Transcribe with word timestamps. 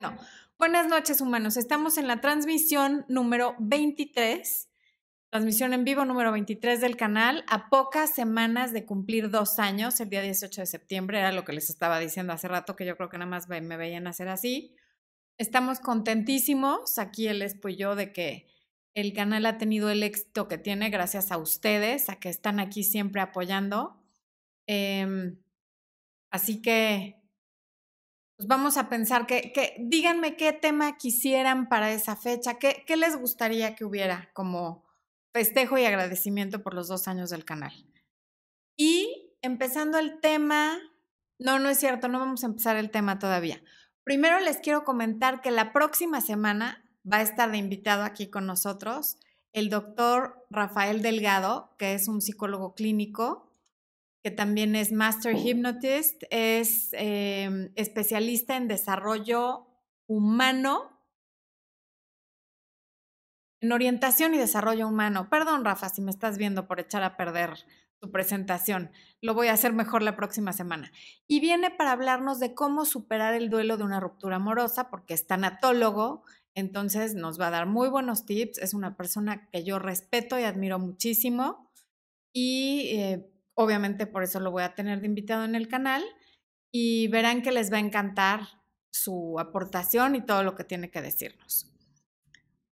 No. 0.00 0.16
Buenas 0.58 0.86
noches, 0.86 1.20
humanos. 1.20 1.56
Estamos 1.56 1.98
en 1.98 2.06
la 2.06 2.20
transmisión 2.20 3.04
número 3.08 3.56
23, 3.58 4.68
transmisión 5.30 5.72
en 5.72 5.84
vivo 5.84 6.04
número 6.04 6.30
23 6.30 6.80
del 6.80 6.96
canal, 6.96 7.44
a 7.48 7.68
pocas 7.68 8.14
semanas 8.14 8.72
de 8.72 8.86
cumplir 8.86 9.28
dos 9.28 9.58
años, 9.58 9.98
el 10.00 10.08
día 10.08 10.22
18 10.22 10.60
de 10.60 10.66
septiembre, 10.66 11.18
era 11.18 11.32
lo 11.32 11.44
que 11.44 11.52
les 11.52 11.68
estaba 11.68 11.98
diciendo 11.98 12.32
hace 12.32 12.46
rato, 12.46 12.76
que 12.76 12.86
yo 12.86 12.96
creo 12.96 13.08
que 13.08 13.18
nada 13.18 13.28
más 13.28 13.48
me 13.48 13.76
veían 13.76 14.06
hacer 14.06 14.28
así. 14.28 14.76
Estamos 15.36 15.80
contentísimos, 15.80 16.98
aquí 16.98 17.26
el 17.26 17.42
Expo 17.42 17.68
y 17.68 17.76
yo, 17.76 17.96
de 17.96 18.12
que 18.12 18.46
el 18.94 19.12
canal 19.12 19.46
ha 19.46 19.58
tenido 19.58 19.90
el 19.90 20.04
éxito 20.04 20.46
que 20.46 20.58
tiene 20.58 20.90
gracias 20.90 21.32
a 21.32 21.38
ustedes, 21.38 22.08
a 22.08 22.16
que 22.16 22.28
están 22.28 22.60
aquí 22.60 22.84
siempre 22.84 23.20
apoyando. 23.20 24.00
Em, 24.66 25.38
así 26.30 26.62
que 26.62 27.17
pues 28.38 28.46
vamos 28.46 28.76
a 28.76 28.88
pensar 28.88 29.26
que, 29.26 29.74
díganme 29.80 30.36
qué 30.36 30.52
tema 30.52 30.96
quisieran 30.96 31.68
para 31.68 31.90
esa 31.90 32.14
fecha, 32.14 32.54
qué 32.54 32.96
les 32.96 33.16
gustaría 33.16 33.74
que 33.74 33.84
hubiera 33.84 34.30
como 34.32 34.84
festejo 35.34 35.76
y 35.76 35.84
agradecimiento 35.84 36.62
por 36.62 36.72
los 36.72 36.86
dos 36.86 37.08
años 37.08 37.30
del 37.30 37.44
canal. 37.44 37.72
Y 38.76 39.34
empezando 39.42 39.98
el 39.98 40.20
tema, 40.20 40.78
no, 41.40 41.58
no 41.58 41.68
es 41.68 41.80
cierto, 41.80 42.06
no 42.06 42.20
vamos 42.20 42.44
a 42.44 42.46
empezar 42.46 42.76
el 42.76 42.92
tema 42.92 43.18
todavía. 43.18 43.60
Primero 44.04 44.38
les 44.38 44.58
quiero 44.58 44.84
comentar 44.84 45.40
que 45.40 45.50
la 45.50 45.72
próxima 45.72 46.20
semana 46.20 46.88
va 47.10 47.16
a 47.16 47.22
estar 47.22 47.50
de 47.50 47.58
invitado 47.58 48.04
aquí 48.04 48.28
con 48.28 48.46
nosotros 48.46 49.18
el 49.52 49.68
doctor 49.68 50.46
Rafael 50.48 51.02
Delgado, 51.02 51.74
que 51.76 51.94
es 51.94 52.06
un 52.06 52.20
psicólogo 52.20 52.76
clínico 52.76 53.47
que 54.22 54.30
también 54.30 54.76
es 54.76 54.92
Master 54.92 55.36
Hypnotist, 55.36 56.24
es 56.30 56.90
em, 56.92 57.72
especialista 57.76 58.56
en 58.56 58.68
desarrollo 58.68 59.66
humano, 60.06 60.98
en 63.60 63.72
orientación 63.72 64.34
y 64.34 64.38
desarrollo 64.38 64.88
humano. 64.88 65.28
Perdón, 65.30 65.64
Rafa, 65.64 65.88
si 65.88 66.00
me 66.00 66.10
estás 66.10 66.38
viendo 66.38 66.66
por 66.66 66.80
echar 66.80 67.02
a 67.02 67.16
perder 67.16 67.54
tu 68.00 68.10
presentación. 68.10 68.90
Lo 69.20 69.34
voy 69.34 69.48
a 69.48 69.52
hacer 69.52 69.72
mejor 69.72 70.02
la 70.02 70.16
próxima 70.16 70.52
semana. 70.52 70.92
Y 71.26 71.40
viene 71.40 71.70
para 71.70 71.92
hablarnos 71.92 72.38
de 72.38 72.54
cómo 72.54 72.84
superar 72.84 73.34
el 73.34 73.50
duelo 73.50 73.76
de 73.76 73.84
una 73.84 74.00
ruptura 74.00 74.36
amorosa, 74.36 74.90
porque 74.90 75.14
es 75.14 75.26
tanatólogo, 75.26 76.22
entonces 76.54 77.14
nos 77.14 77.40
va 77.40 77.48
a 77.48 77.50
dar 77.50 77.66
muy 77.66 77.88
buenos 77.88 78.24
tips. 78.24 78.58
Es 78.58 78.74
una 78.74 78.96
persona 78.96 79.48
que 79.50 79.64
yo 79.64 79.78
respeto 79.78 80.38
y 80.38 80.44
admiro 80.44 80.78
muchísimo. 80.78 81.70
Y 82.32 82.90
eh, 82.94 83.30
Obviamente 83.60 84.06
por 84.06 84.22
eso 84.22 84.38
lo 84.38 84.52
voy 84.52 84.62
a 84.62 84.76
tener 84.76 85.00
de 85.00 85.08
invitado 85.08 85.44
en 85.44 85.56
el 85.56 85.66
canal 85.66 86.04
y 86.70 87.08
verán 87.08 87.42
que 87.42 87.50
les 87.50 87.72
va 87.72 87.78
a 87.78 87.80
encantar 87.80 88.42
su 88.88 89.40
aportación 89.40 90.14
y 90.14 90.24
todo 90.24 90.44
lo 90.44 90.54
que 90.54 90.62
tiene 90.62 90.92
que 90.92 91.02
decirnos. 91.02 91.68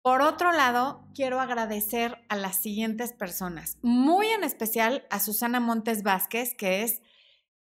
Por 0.04 0.22
otro 0.22 0.52
lado, 0.52 1.10
quiero 1.16 1.42
agradecer 1.42 2.20
a 2.30 2.36
las 2.36 2.58
siguientes 2.58 3.14
personas, 3.14 3.80
muy 3.82 4.28
en 4.28 4.44
especial 4.44 5.08
a 5.10 5.20
Susana 5.20 5.60
Montes 5.60 6.04
Vázquez, 6.04 6.54
que 6.54 6.84
es 6.84 7.02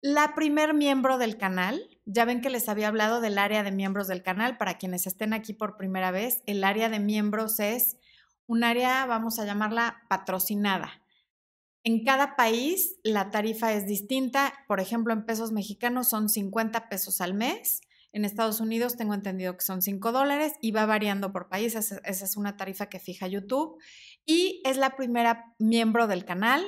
la 0.01 0.37
primer 0.37 0.73
miembro 0.73 1.19
del 1.19 1.39
canal. 1.39 1.99
Ya 2.05 2.25
ven 2.25 2.41
que 2.41 2.51
les 2.51 2.69
había 2.69 2.87
hablado 2.87 3.21
del 3.21 3.39
área 3.39 3.65
de 3.65 3.73
miembros 3.73 4.07
del 4.07 4.23
canal. 4.23 4.59
Para 4.59 4.79
quienes 4.79 5.09
estén 5.09 5.33
aquí 5.33 5.55
por 5.55 5.77
primera 5.77 6.13
vez, 6.13 6.45
el 6.47 6.63
área 6.63 6.89
de 6.89 7.01
miembros 7.01 7.59
es 7.59 7.97
un 8.47 8.63
área, 8.63 9.07
vamos 9.07 9.41
a 9.41 9.45
llamarla 9.45 10.05
patrocinada. 10.09 11.03
En 11.89 12.05
cada 12.05 12.37
país 12.37 12.99
la 13.03 13.31
tarifa 13.31 13.73
es 13.73 13.87
distinta. 13.87 14.53
Por 14.67 14.79
ejemplo, 14.79 15.15
en 15.15 15.25
pesos 15.25 15.53
mexicanos 15.53 16.07
son 16.07 16.29
50 16.29 16.91
pesos 16.91 17.23
al 17.23 17.33
mes. 17.33 17.81
En 18.13 18.27
Estados 18.27 18.61
Unidos 18.61 18.99
tengo 18.99 19.15
entendido 19.15 19.57
que 19.57 19.65
son 19.65 19.81
5 19.81 20.13
dólares 20.13 20.53
y 20.61 20.73
va 20.73 20.85
variando 20.85 21.33
por 21.33 21.49
país. 21.49 21.75
Esa, 21.75 21.99
es 22.05 22.37
una 22.37 22.59
tarifa 22.59 22.91
que 22.91 22.99
fija 22.99 23.27
YouTube. 23.27 23.79
Y 24.27 24.61
es 24.67 24.77
la 24.77 24.97
primera 24.97 25.55
miembro 25.59 26.07
del 26.09 26.27
canal. 26.27 26.63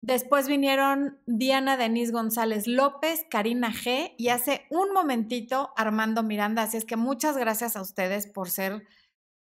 Después 0.00 0.48
vinieron 0.48 1.20
Diana 1.26 1.76
Denise 1.76 2.12
González 2.12 2.66
López, 2.66 3.26
Karina 3.28 3.70
G 3.70 4.14
y 4.16 4.28
hace 4.28 4.62
un 4.70 4.94
momentito 4.94 5.74
Armando 5.76 6.22
Miranda. 6.22 6.62
Así 6.62 6.78
es 6.78 6.86
que 6.86 6.96
muchas 6.96 7.36
gracias 7.36 7.76
a 7.76 7.82
ustedes 7.82 8.26
por 8.26 8.48
ser 8.48 8.86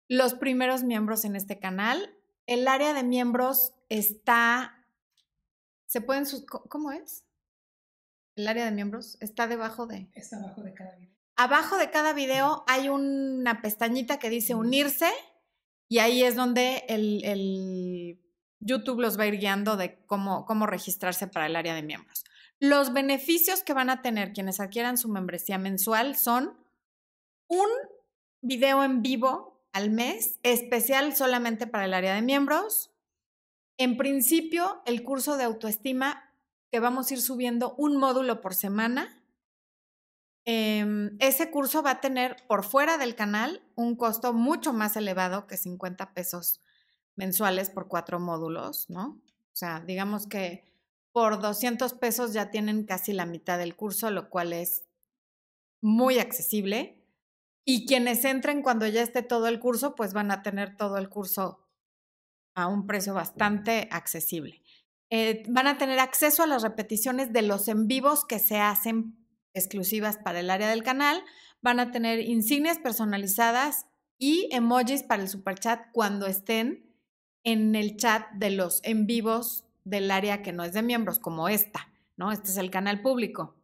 los 0.09 0.33
primeros 0.33 0.83
miembros 0.83 1.27
en 1.27 1.37
este 1.37 1.59
canal. 1.59 2.17
El 2.47 2.67
área 2.69 2.95
de 2.95 3.03
miembros 3.03 3.75
está 3.91 4.74
se 5.95 6.01
pueden, 6.01 6.25
¿cómo 6.49 6.91
es? 6.91 7.25
El 8.35 8.49
área 8.49 8.65
de 8.65 8.73
miembros 8.73 9.17
está 9.21 9.47
debajo 9.47 9.87
de... 9.87 10.11
Está 10.15 10.39
abajo 10.39 10.65
de 10.65 10.75
cada 10.75 10.97
video. 10.97 11.15
Abajo 11.37 11.79
de 11.79 11.91
cada 11.91 12.13
video 12.13 12.65
hay 12.67 12.89
una 12.89 13.63
pestañita 13.63 14.19
que 14.19 14.29
dice 14.29 14.57
unirse 14.57 15.09
y 15.89 16.01
ahí 16.01 16.25
es 16.25 16.35
donde 16.35 16.85
el, 16.89 18.21
YouTube 18.59 18.99
los 18.99 19.17
va 19.17 19.23
a 19.23 19.27
ir 19.29 19.39
guiando 19.39 19.77
de 19.77 20.05
cómo, 20.07 20.47
cómo 20.47 20.67
registrarse 20.67 21.29
para 21.29 21.47
el 21.47 21.55
área 21.55 21.77
de 21.77 21.85
miembros. 21.85 22.25
Los 22.59 22.93
beneficios 22.93 23.63
que 23.63 23.73
van 23.73 23.89
a 23.89 24.03
tener 24.03 24.33
quienes 24.33 24.59
adquieran 24.59 24.99
su 24.99 25.09
membresía 25.09 25.59
mensual 25.59 26.17
son 26.17 26.59
un 27.47 27.69
video 28.41 28.83
en 28.83 29.01
vivo 29.01 29.65
al 29.73 29.91
mes, 29.91 30.41
especial 30.43 31.15
solamente 31.15 31.69
para 31.69 31.85
el 31.85 31.95
área 31.95 32.17
de 32.17 32.23
miembros, 32.23 32.94
en 33.77 33.97
principio, 33.97 34.83
el 34.87 35.03
curso 35.03 35.37
de 35.37 35.45
autoestima 35.45 36.31
que 36.71 36.81
vamos 36.81 37.11
a 37.11 37.15
ir 37.15 37.23
subiendo 37.23 37.75
un 37.77 37.97
módulo 37.97 38.41
por 38.41 38.55
semana. 38.55 39.23
Em, 40.45 41.17
ese 41.21 41.51
curso 41.51 41.83
va 41.83 41.93
a 41.93 42.01
tener 42.01 42.37
por 42.49 42.65
fuera 42.65 42.99
del 42.99 43.15
canal 43.15 43.63
un 43.77 43.97
costo 43.97 44.33
mucho 44.33 44.73
más 44.73 44.97
elevado 44.97 45.47
que 45.47 45.57
50 45.57 46.13
pesos 46.15 46.61
mensuales 47.17 47.71
por 47.71 47.89
cuatro 47.89 48.19
módulos, 48.19 48.91
¿no? 48.91 49.23
O 49.53 49.57
sea, 49.57 49.81
digamos 49.87 50.27
que 50.27 50.65
por 51.13 51.41
200 51.41 51.95
pesos 51.95 52.33
ya 52.33 52.51
tienen 52.51 52.85
casi 52.85 53.13
la 53.13 53.25
mitad 53.25 53.57
del 53.57 53.77
curso, 53.77 54.11
lo 54.11 54.29
cual 54.29 54.53
es 54.53 54.85
muy 55.81 56.19
accesible. 56.19 57.01
Y 57.65 57.87
quienes 57.87 58.25
entren 58.25 58.63
cuando 58.63 58.87
ya 58.89 59.03
esté 59.03 59.23
todo 59.23 59.47
el 59.47 59.61
curso, 59.61 59.95
pues 59.95 60.13
van 60.13 60.33
a 60.33 60.43
tener 60.43 60.77
todo 60.77 60.99
el 60.99 61.09
curso 61.09 61.64
a 62.55 62.67
un 62.67 62.87
precio 62.87 63.15
bastante 63.15 63.89
accesible. 63.91 64.63
Eh, 65.11 65.45
van 65.49 65.67
a 65.67 65.79
tener 65.79 65.99
acceso 65.99 66.43
a 66.43 66.47
las 66.47 66.63
repeticiones 66.63 67.33
de 67.33 67.43
los 67.43 67.69
en 67.69 67.87
vivos 67.87 68.25
que 68.25 68.39
se 68.39 68.59
hacen 68.59 69.17
exclusivas 69.53 70.19
para 70.19 70.41
el 70.41 70.51
área 70.51 70.69
del 70.69 70.83
canal. 70.83 71.23
Van 71.63 71.81
a 71.81 71.91
tener 71.91 72.21
insignias 72.21 72.79
personalizadas 72.79 73.87
y 74.19 74.49
emojis 74.53 75.03
para 75.03 75.23
el 75.23 75.29
superchat 75.29 75.87
cuando 75.93 76.27
estén 76.27 76.95
en 77.45 77.75
el 77.75 77.97
chat 77.97 78.31
de 78.33 78.51
los 78.51 78.81
en 78.85 79.07
vivos 79.07 79.67
del 79.85 80.11
área 80.11 80.43
que 80.43 80.53
no 80.53 80.65
es 80.65 80.73
de 80.73 80.83
miembros, 80.83 81.19
como 81.19 81.49
esta, 81.49 81.93
¿no? 82.17 82.33
Este 82.33 82.51
es 82.51 82.57
el 82.57 82.71
canal 82.71 83.03
público. 83.03 83.57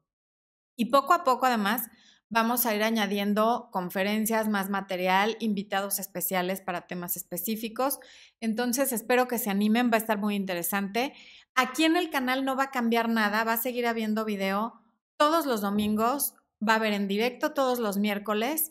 Y 0.77 0.87
poco 0.87 1.15
a 1.15 1.25
poco, 1.25 1.47
además, 1.47 1.89
Vamos 2.32 2.64
a 2.64 2.76
ir 2.76 2.84
añadiendo 2.84 3.70
conferencias, 3.72 4.48
más 4.48 4.70
material, 4.70 5.36
invitados 5.41 5.98
especiales 5.98 6.60
para 6.60 6.86
temas 6.86 7.16
específicos. 7.16 7.98
Entonces, 8.38 8.92
espero 8.92 9.26
que 9.26 9.36
se 9.36 9.50
animen, 9.50 9.91
va 9.91 9.96
a 9.96 9.98
estar 9.98 10.16
muy 10.16 10.36
interesante. 10.36 11.12
Aquí 11.56 11.82
en 11.82 11.96
el 11.96 12.08
canal 12.08 12.44
no 12.44 12.54
va 12.54 12.64
a 12.64 12.70
cambiar 12.70 13.08
nada, 13.08 13.42
va 13.42 13.54
a 13.54 13.60
seguir 13.60 13.84
habiendo 13.84 14.24
video 14.24 14.80
todos 15.16 15.44
los 15.44 15.60
domingos, 15.60 16.34
va 16.66 16.74
a 16.74 16.76
haber 16.76 16.92
en 16.92 17.08
directo 17.08 17.52
todos 17.52 17.80
los 17.80 17.98
miércoles. 17.98 18.70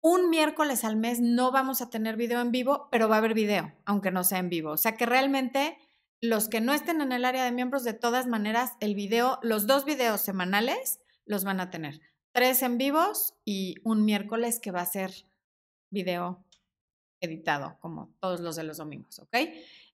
Un 0.00 0.30
miércoles 0.30 0.84
al 0.84 0.94
mes 0.94 1.18
no 1.20 1.50
vamos 1.50 1.82
a 1.82 1.90
tener 1.90 2.16
video 2.16 2.40
en 2.40 2.52
vivo, 2.52 2.86
pero 2.92 3.08
va 3.08 3.16
a 3.16 3.18
haber 3.18 3.34
video, 3.34 3.74
aunque 3.86 4.12
no 4.12 4.22
sea 4.22 4.38
en 4.38 4.50
vivo. 4.50 4.70
O 4.70 4.76
sea 4.76 4.96
que 4.96 5.04
realmente 5.04 5.78
los 6.20 6.48
que 6.48 6.60
no 6.60 6.72
estén 6.72 7.00
en 7.00 7.10
el 7.10 7.24
área 7.24 7.44
de 7.44 7.50
miembros, 7.50 7.82
de 7.82 7.94
todas 7.94 8.28
maneras, 8.28 8.74
el 8.78 8.94
video, 8.94 9.40
los 9.42 9.66
dos 9.66 9.84
videos 9.84 10.20
semanales 10.20 11.00
los 11.26 11.42
van 11.42 11.58
a 11.58 11.70
tener 11.70 12.13
tres 12.34 12.62
en 12.62 12.78
vivos 12.78 13.34
y 13.44 13.76
un 13.84 14.04
miércoles 14.04 14.58
que 14.58 14.72
va 14.72 14.80
a 14.80 14.86
ser 14.86 15.12
video 15.90 16.44
editado, 17.20 17.78
como 17.80 18.12
todos 18.20 18.40
los 18.40 18.56
de 18.56 18.64
los 18.64 18.78
domingos, 18.78 19.20
¿ok? 19.20 19.36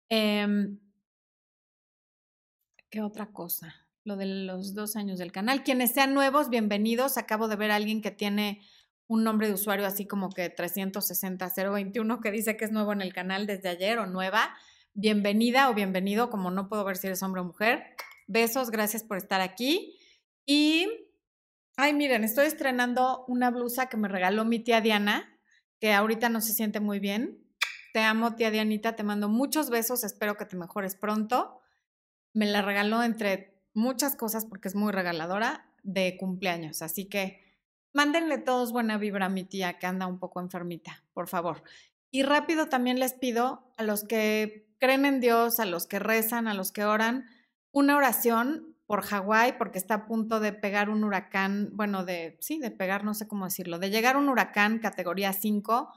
Em, 0.08 0.78
¿Qué 2.88 3.02
otra 3.02 3.30
cosa? 3.30 3.86
Lo 4.04 4.16
de 4.16 4.24
los 4.24 4.74
dos 4.74 4.96
años 4.96 5.18
del 5.18 5.30
canal. 5.30 5.62
Quienes 5.62 5.92
sean 5.92 6.14
nuevos, 6.14 6.48
bienvenidos. 6.48 7.18
Acabo 7.18 7.46
de 7.46 7.56
ver 7.56 7.70
a 7.70 7.76
alguien 7.76 8.00
que 8.00 8.10
tiene 8.10 8.62
un 9.06 9.22
nombre 9.22 9.46
de 9.46 9.54
usuario 9.54 9.86
así 9.86 10.06
como 10.06 10.30
que 10.30 10.52
360-021 10.52 12.20
que 12.20 12.30
dice 12.30 12.56
que 12.56 12.64
es 12.64 12.72
nuevo 12.72 12.92
en 12.92 13.02
el 13.02 13.12
canal 13.12 13.46
desde 13.46 13.68
ayer 13.68 13.98
o 13.98 14.06
nueva. 14.06 14.56
Bienvenida 14.94 15.68
o 15.68 15.74
bienvenido, 15.74 16.30
como 16.30 16.50
no 16.50 16.68
puedo 16.68 16.84
ver 16.84 16.96
si 16.96 17.06
eres 17.06 17.22
hombre 17.22 17.42
o 17.42 17.44
mujer. 17.44 17.84
Besos, 18.26 18.70
gracias 18.70 19.04
por 19.04 19.18
estar 19.18 19.42
aquí. 19.42 19.98
Y 20.46 21.09
Ay, 21.82 21.94
miren, 21.94 22.24
estoy 22.24 22.44
estrenando 22.44 23.24
una 23.26 23.50
blusa 23.50 23.86
que 23.86 23.96
me 23.96 24.06
regaló 24.06 24.44
mi 24.44 24.58
tía 24.58 24.82
Diana, 24.82 25.40
que 25.80 25.94
ahorita 25.94 26.28
no 26.28 26.42
se 26.42 26.52
siente 26.52 26.78
muy 26.78 26.98
bien. 26.98 27.42
Te 27.94 28.00
amo, 28.00 28.34
tía 28.34 28.50
Dianita, 28.50 28.96
te 28.96 29.02
mando 29.02 29.30
muchos 29.30 29.70
besos, 29.70 30.04
espero 30.04 30.36
que 30.36 30.44
te 30.44 30.58
mejores 30.58 30.94
pronto. 30.94 31.62
Me 32.34 32.44
la 32.44 32.60
regaló 32.60 33.02
entre 33.02 33.64
muchas 33.72 34.14
cosas 34.14 34.44
porque 34.44 34.68
es 34.68 34.74
muy 34.74 34.92
regaladora 34.92 35.72
de 35.82 36.18
cumpleaños, 36.18 36.82
así 36.82 37.06
que 37.06 37.40
mándenle 37.94 38.36
todos 38.36 38.72
buena 38.72 38.98
vibra 38.98 39.24
a 39.24 39.30
mi 39.30 39.44
tía 39.44 39.78
que 39.78 39.86
anda 39.86 40.06
un 40.06 40.18
poco 40.18 40.42
enfermita, 40.42 41.02
por 41.14 41.28
favor. 41.28 41.62
Y 42.10 42.24
rápido 42.24 42.66
también 42.66 43.00
les 43.00 43.14
pido 43.14 43.72
a 43.78 43.84
los 43.84 44.04
que 44.04 44.68
creen 44.80 45.06
en 45.06 45.20
Dios, 45.20 45.58
a 45.60 45.64
los 45.64 45.86
que 45.86 45.98
rezan, 45.98 46.46
a 46.46 46.52
los 46.52 46.72
que 46.72 46.84
oran, 46.84 47.24
una 47.72 47.96
oración 47.96 48.69
por 48.90 49.02
Hawái, 49.02 49.52
porque 49.56 49.78
está 49.78 49.94
a 49.94 50.06
punto 50.06 50.40
de 50.40 50.52
pegar 50.52 50.90
un 50.90 51.04
huracán, 51.04 51.70
bueno, 51.74 52.04
de, 52.04 52.36
sí, 52.40 52.58
de 52.58 52.72
pegar, 52.72 53.04
no 53.04 53.14
sé 53.14 53.28
cómo 53.28 53.44
decirlo, 53.44 53.78
de 53.78 53.88
llegar 53.88 54.16
un 54.16 54.28
huracán 54.28 54.80
categoría 54.80 55.32
5. 55.32 55.92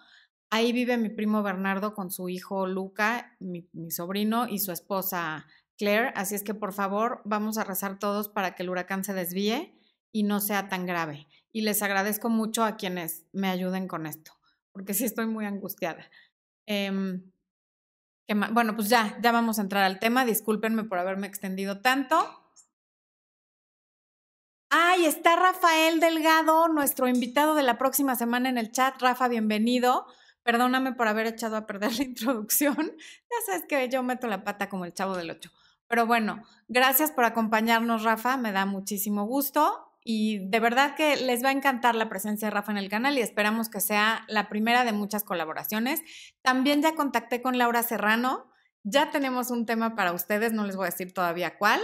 Ahí 0.52 0.72
vive 0.74 1.00
mi 1.00 1.10
primo 1.10 1.42
Bernardo 1.42 1.96
con 1.96 2.12
su 2.12 2.30
hijo 2.30 2.68
Luca, 2.68 3.36
mi, 3.40 3.68
sobrino, 3.90 4.48
y 4.48 4.60
su 4.60 4.72
esposa 4.72 5.48
Claire. 5.76 6.14
Así 6.16 6.36
es 6.36 6.44
que 6.44 6.54
por 6.54 6.72
favor, 6.72 7.24
vamos 7.26 7.58
a 7.58 7.64
rezar 7.64 7.98
todos 7.98 8.30
para 8.30 8.54
que 8.54 8.62
el 8.62 8.70
huracán 8.70 9.04
se 9.04 9.16
desvíe 9.16 9.76
y 10.12 10.22
no 10.22 10.40
sea 10.40 10.70
tan 10.70 10.86
grave. 10.86 11.28
Y 11.52 11.62
les 11.62 11.82
agradezco 11.82 12.30
mucho 12.30 12.64
a 12.64 12.78
quienes 12.78 13.26
me 13.32 13.48
ayuden 13.48 13.88
con 13.88 14.06
esto 14.06 14.34
porque 14.72 14.94
sí 14.94 15.06
estoy 15.06 15.26
muy 15.26 15.46
angustiada. 15.46 16.12
Em, 16.68 17.32
bueno, 18.52 18.76
pues 18.76 18.88
ya, 18.88 19.18
ya 19.20 19.32
vamos 19.32 19.58
a 19.58 19.64
entrar 19.64 19.84
al 19.84 19.98
tema. 19.98 20.26
Discúlpenme 20.26 20.84
por 20.84 21.00
haberme 21.00 21.26
extendido 21.26 21.82
tanto. 21.82 22.43
Ay, 24.76 25.06
está 25.06 25.36
Rafael 25.36 26.00
Delgado, 26.00 26.68
nuestro 26.68 27.08
invitado 27.08 27.54
de 27.54 27.62
la 27.62 27.78
próxima 27.78 28.16
semana 28.16 28.50
en 28.50 28.58
el 28.58 28.72
chat. 28.72 29.00
Rafa, 29.00 29.28
bienvenido. 29.28 30.08
Perdóname 30.42 30.94
por 30.94 31.08
haber 31.08 31.28
echado 31.28 31.58
a 31.58 31.68
perder 31.68 31.96
la 31.96 32.04
introducción. 32.06 32.76
Ya 32.76 33.38
sabes 33.46 33.66
que 33.70 33.88
yo 33.90 34.02
meto 34.02 34.26
la 34.26 34.44
pata 34.44 34.70
como 34.70 34.86
el 34.86 34.94
chavo 34.96 35.16
del 35.16 35.30
ocho. 35.30 35.52
Pero 35.88 36.08
bueno, 36.08 36.42
gracias 36.70 37.12
por 37.12 37.24
acompañarnos, 37.24 38.02
Rafa. 38.02 38.36
Me 38.36 38.52
da 38.52 38.66
muchísimo 38.66 39.28
gusto 39.28 39.96
y 40.04 40.50
de 40.50 40.60
verdad 40.60 40.96
que 40.96 41.18
les 41.18 41.44
va 41.44 41.50
a 41.50 41.54
encantar 41.54 41.94
la 41.94 42.10
presencia 42.10 42.48
de 42.48 42.56
Rafa 42.56 42.72
en 42.72 42.80
el 42.80 42.90
canal 42.90 43.16
y 43.16 43.22
esperamos 43.22 43.70
que 43.70 43.80
sea 43.80 44.26
la 44.28 44.50
primera 44.50 44.86
de 44.86 44.92
muchas 44.92 45.24
colaboraciones. 45.24 46.02
También 46.42 46.82
ya 46.82 46.96
contacté 46.96 47.44
con 47.44 47.60
Laura 47.60 47.84
Serrano, 47.84 48.50
ya 48.82 49.12
tenemos 49.12 49.52
un 49.52 49.68
tema 49.68 49.94
para 49.94 50.14
ustedes, 50.14 50.52
no 50.52 50.66
les 50.66 50.76
voy 50.76 50.88
a 50.88 50.90
decir 50.90 51.14
todavía 51.14 51.60
cuál, 51.60 51.80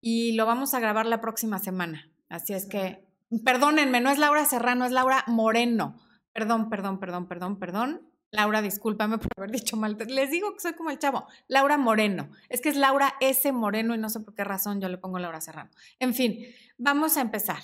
y 0.00 0.34
lo 0.36 0.46
vamos 0.46 0.72
a 0.74 0.78
grabar 0.78 1.06
la 1.06 1.20
próxima 1.20 1.58
semana. 1.58 2.12
Así 2.28 2.52
es 2.52 2.66
que, 2.66 3.04
perdónenme, 3.44 4.00
no 4.00 4.10
es 4.10 4.18
Laura 4.18 4.44
Serrano, 4.44 4.84
es 4.84 4.92
Laura 4.92 5.24
Moreno. 5.26 5.98
Perdón, 6.32 6.68
perdón, 6.68 7.00
perdón, 7.00 7.26
perdón, 7.26 7.58
perdón. 7.58 8.08
Laura, 8.30 8.60
discúlpame 8.60 9.18
por 9.18 9.28
haber 9.36 9.50
dicho 9.50 9.76
mal. 9.76 9.96
Les 10.06 10.30
digo 10.30 10.52
que 10.52 10.60
soy 10.60 10.74
como 10.74 10.90
el 10.90 10.98
chavo. 10.98 11.26
Laura 11.46 11.78
Moreno. 11.78 12.30
Es 12.48 12.60
que 12.60 12.68
es 12.68 12.76
Laura 12.76 13.14
S. 13.20 13.50
Moreno 13.52 13.94
y 13.94 13.98
no 13.98 14.10
sé 14.10 14.20
por 14.20 14.34
qué 14.34 14.44
razón 14.44 14.80
yo 14.80 14.88
le 14.88 14.98
pongo 14.98 15.18
Laura 15.18 15.40
Serrano. 15.40 15.70
En 15.98 16.14
fin, 16.14 16.44
vamos 16.76 17.16
a 17.16 17.22
empezar. 17.22 17.62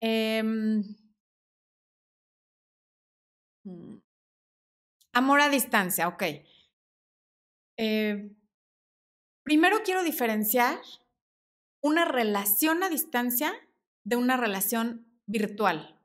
Em, 0.00 0.82
mm, 3.64 3.96
amor 5.12 5.40
a 5.40 5.48
distancia, 5.48 6.08
ok. 6.08 6.22
Eh, 7.78 8.30
primero 9.42 9.82
quiero 9.84 10.02
diferenciar 10.02 10.80
una 11.82 12.04
relación 12.06 12.82
a 12.82 12.88
distancia 12.88 13.52
de 14.06 14.14
una 14.14 14.36
relación 14.36 15.04
virtual. 15.26 16.00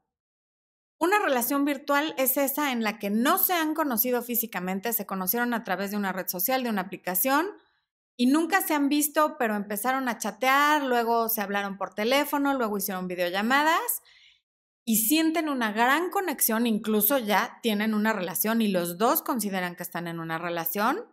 Una 1.00 1.19
relación 1.19 1.65
virtual 1.65 2.15
es 2.18 2.36
esa 2.36 2.71
en 2.71 2.83
la 2.83 2.98
que 2.98 3.12
no 3.12 3.38
se 3.38 3.53
han 3.53 3.75
conocido 3.75 4.24
físicamente, 4.24 4.92
se 4.92 5.06
conocieron 5.06 5.53
a 5.53 5.63
través 5.63 5.92
de 5.92 5.98
una 5.98 6.12
red 6.12 6.27
social, 6.27 6.63
de 6.63 6.71
una 6.71 6.81
aplicación, 6.81 7.48
y 8.18 8.25
nunca 8.25 8.62
se 8.62 8.74
han 8.74 8.89
visto, 8.89 9.38
pero 9.38 9.56
empezaron 9.56 10.09
a 10.09 10.18
chatear, 10.18 10.83
luego 10.83 11.30
se 11.30 11.42
hablaron 11.42 11.77
por 11.77 11.94
teléfono, 11.94 12.56
luego 12.56 12.77
hicieron 12.77 13.07
videollamadas 13.07 14.01
y 14.83 14.98
sienten 14.98 15.48
una 15.48 15.71
gran 15.71 16.09
conexión, 16.09 16.65
incluso 16.65 17.19
ya 17.19 17.59
tienen 17.62 17.94
una 17.94 18.13
relación 18.13 18.63
y 18.63 18.68
los 18.68 18.98
dos 18.98 19.21
consideran 19.21 19.75
que 19.75 19.83
están 19.83 20.07
en 20.07 20.19
una 20.19 20.39
relación. 20.39 21.06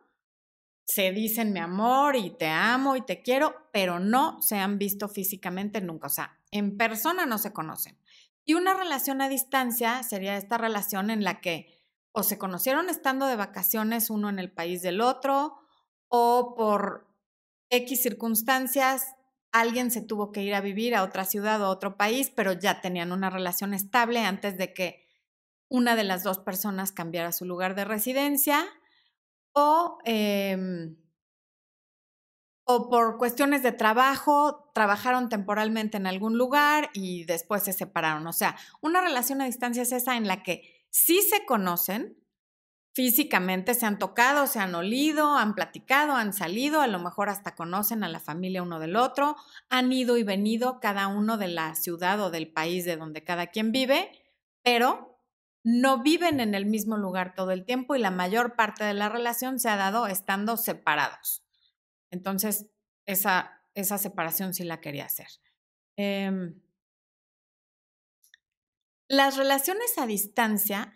Se 0.86 1.12
dicen 1.12 1.52
mi 1.52 1.60
amor 1.60 2.16
y 2.16 2.30
te 2.30 2.46
amo 2.46 2.96
y 2.96 3.02
te 3.02 3.20
quiero, 3.20 3.54
pero 3.72 4.00
no 4.00 4.40
se 4.40 4.56
han 4.56 4.78
visto 4.78 5.08
físicamente 5.08 5.82
nunca, 5.82 6.06
o 6.06 6.10
sea, 6.10 6.37
en 6.50 6.76
persona 6.76 7.26
no 7.26 7.38
se 7.38 7.52
conocen. 7.52 7.98
Y 8.44 8.54
una 8.54 8.74
relación 8.74 9.20
a 9.20 9.28
distancia 9.28 10.02
sería 10.02 10.36
esta 10.36 10.58
relación 10.58 11.10
en 11.10 11.22
la 11.22 11.40
que 11.40 11.74
o 12.12 12.22
se 12.22 12.38
conocieron 12.38 12.88
estando 12.88 13.26
de 13.26 13.36
vacaciones 13.36 14.10
uno 14.10 14.28
en 14.28 14.38
el 14.38 14.50
país 14.50 14.82
del 14.82 15.00
otro, 15.00 15.58
o 16.08 16.54
por 16.56 17.06
X 17.70 18.02
circunstancias 18.02 19.14
alguien 19.52 19.90
se 19.90 20.00
tuvo 20.00 20.32
que 20.32 20.42
ir 20.42 20.54
a 20.54 20.60
vivir 20.60 20.94
a 20.94 21.02
otra 21.02 21.24
ciudad 21.24 21.60
o 21.62 21.66
a 21.66 21.70
otro 21.70 21.96
país, 21.96 22.32
pero 22.34 22.52
ya 22.52 22.80
tenían 22.80 23.12
una 23.12 23.30
relación 23.30 23.74
estable 23.74 24.20
antes 24.20 24.56
de 24.56 24.72
que 24.72 25.06
una 25.68 25.96
de 25.96 26.04
las 26.04 26.22
dos 26.22 26.38
personas 26.38 26.92
cambiara 26.92 27.32
su 27.32 27.44
lugar 27.44 27.74
de 27.74 27.84
residencia, 27.84 28.66
o 29.52 29.98
eh, 30.04 30.96
o 32.70 32.90
por 32.90 33.16
cuestiones 33.16 33.62
de 33.62 33.72
trabajo, 33.72 34.70
trabajaron 34.74 35.30
temporalmente 35.30 35.96
en 35.96 36.06
algún 36.06 36.36
lugar 36.36 36.90
y 36.92 37.24
después 37.24 37.62
se 37.62 37.72
separaron. 37.72 38.26
O 38.26 38.34
sea, 38.34 38.56
una 38.82 39.00
relación 39.00 39.40
a 39.40 39.46
distancia 39.46 39.82
es 39.82 39.92
esa 39.92 40.18
en 40.18 40.28
la 40.28 40.42
que 40.42 40.84
sí 40.90 41.22
se 41.22 41.46
conocen 41.46 42.18
físicamente, 42.92 43.72
se 43.72 43.86
han 43.86 43.98
tocado, 43.98 44.46
se 44.46 44.58
han 44.58 44.74
olido, 44.74 45.34
han 45.34 45.54
platicado, 45.54 46.12
han 46.12 46.34
salido, 46.34 46.82
a 46.82 46.88
lo 46.88 46.98
mejor 46.98 47.30
hasta 47.30 47.54
conocen 47.54 48.04
a 48.04 48.08
la 48.10 48.20
familia 48.20 48.62
uno 48.62 48.78
del 48.78 48.96
otro, 48.96 49.36
han 49.70 49.90
ido 49.90 50.18
y 50.18 50.22
venido 50.22 50.78
cada 50.78 51.06
uno 51.06 51.38
de 51.38 51.48
la 51.48 51.74
ciudad 51.74 52.20
o 52.20 52.30
del 52.30 52.52
país 52.52 52.84
de 52.84 52.98
donde 52.98 53.24
cada 53.24 53.46
quien 53.46 53.72
vive, 53.72 54.10
pero 54.62 55.18
no 55.64 56.02
viven 56.02 56.38
en 56.38 56.54
el 56.54 56.66
mismo 56.66 56.98
lugar 56.98 57.34
todo 57.34 57.50
el 57.52 57.64
tiempo 57.64 57.96
y 57.96 57.98
la 57.98 58.10
mayor 58.10 58.56
parte 58.56 58.84
de 58.84 58.92
la 58.92 59.08
relación 59.08 59.58
se 59.58 59.70
ha 59.70 59.76
dado 59.76 60.06
estando 60.06 60.58
separados. 60.58 61.47
Entonces, 62.10 62.66
esa, 63.06 63.62
esa 63.74 63.98
separación 63.98 64.54
sí 64.54 64.64
la 64.64 64.80
quería 64.80 65.06
hacer. 65.06 65.28
Em, 65.96 66.60
las 69.08 69.36
relaciones 69.36 69.98
a 69.98 70.06
distancia, 70.06 70.94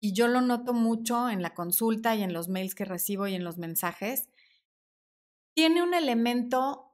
y 0.00 0.12
yo 0.12 0.28
lo 0.28 0.40
noto 0.40 0.72
mucho 0.72 1.28
en 1.30 1.42
la 1.42 1.54
consulta 1.54 2.14
y 2.14 2.22
en 2.22 2.32
los 2.32 2.48
mails 2.48 2.74
que 2.74 2.84
recibo 2.84 3.26
y 3.26 3.34
en 3.34 3.44
los 3.44 3.58
mensajes, 3.58 4.28
tiene 5.54 5.82
un 5.82 5.94
elemento 5.94 6.92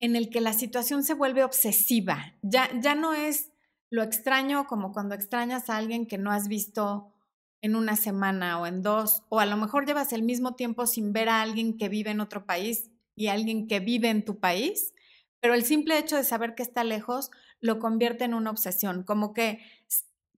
en 0.00 0.16
el 0.16 0.30
que 0.30 0.40
la 0.40 0.52
situación 0.52 1.04
se 1.04 1.14
vuelve 1.14 1.44
obsesiva. 1.44 2.34
Ya, 2.42 2.68
ya 2.80 2.94
no 2.94 3.14
es 3.14 3.52
lo 3.90 4.02
extraño 4.02 4.66
como 4.66 4.92
cuando 4.92 5.14
extrañas 5.14 5.70
a 5.70 5.76
alguien 5.76 6.06
que 6.06 6.18
no 6.18 6.32
has 6.32 6.48
visto 6.48 7.12
en 7.62 7.76
una 7.76 7.96
semana 7.96 8.60
o 8.60 8.66
en 8.66 8.82
dos, 8.82 9.22
o 9.28 9.40
a 9.40 9.46
lo 9.46 9.56
mejor 9.56 9.86
llevas 9.86 10.12
el 10.12 10.22
mismo 10.22 10.54
tiempo 10.56 10.86
sin 10.86 11.12
ver 11.12 11.28
a 11.28 11.40
alguien 11.40 11.78
que 11.78 11.88
vive 11.88 12.10
en 12.10 12.20
otro 12.20 12.44
país 12.44 12.90
y 13.14 13.28
alguien 13.28 13.68
que 13.68 13.80
vive 13.80 14.10
en 14.10 14.24
tu 14.24 14.40
país, 14.40 14.92
pero 15.40 15.54
el 15.54 15.64
simple 15.64 15.96
hecho 15.96 16.16
de 16.16 16.24
saber 16.24 16.54
que 16.54 16.62
está 16.62 16.84
lejos 16.84 17.30
lo 17.60 17.78
convierte 17.78 18.24
en 18.24 18.34
una 18.34 18.50
obsesión, 18.50 19.04
como 19.04 19.32
que 19.32 19.60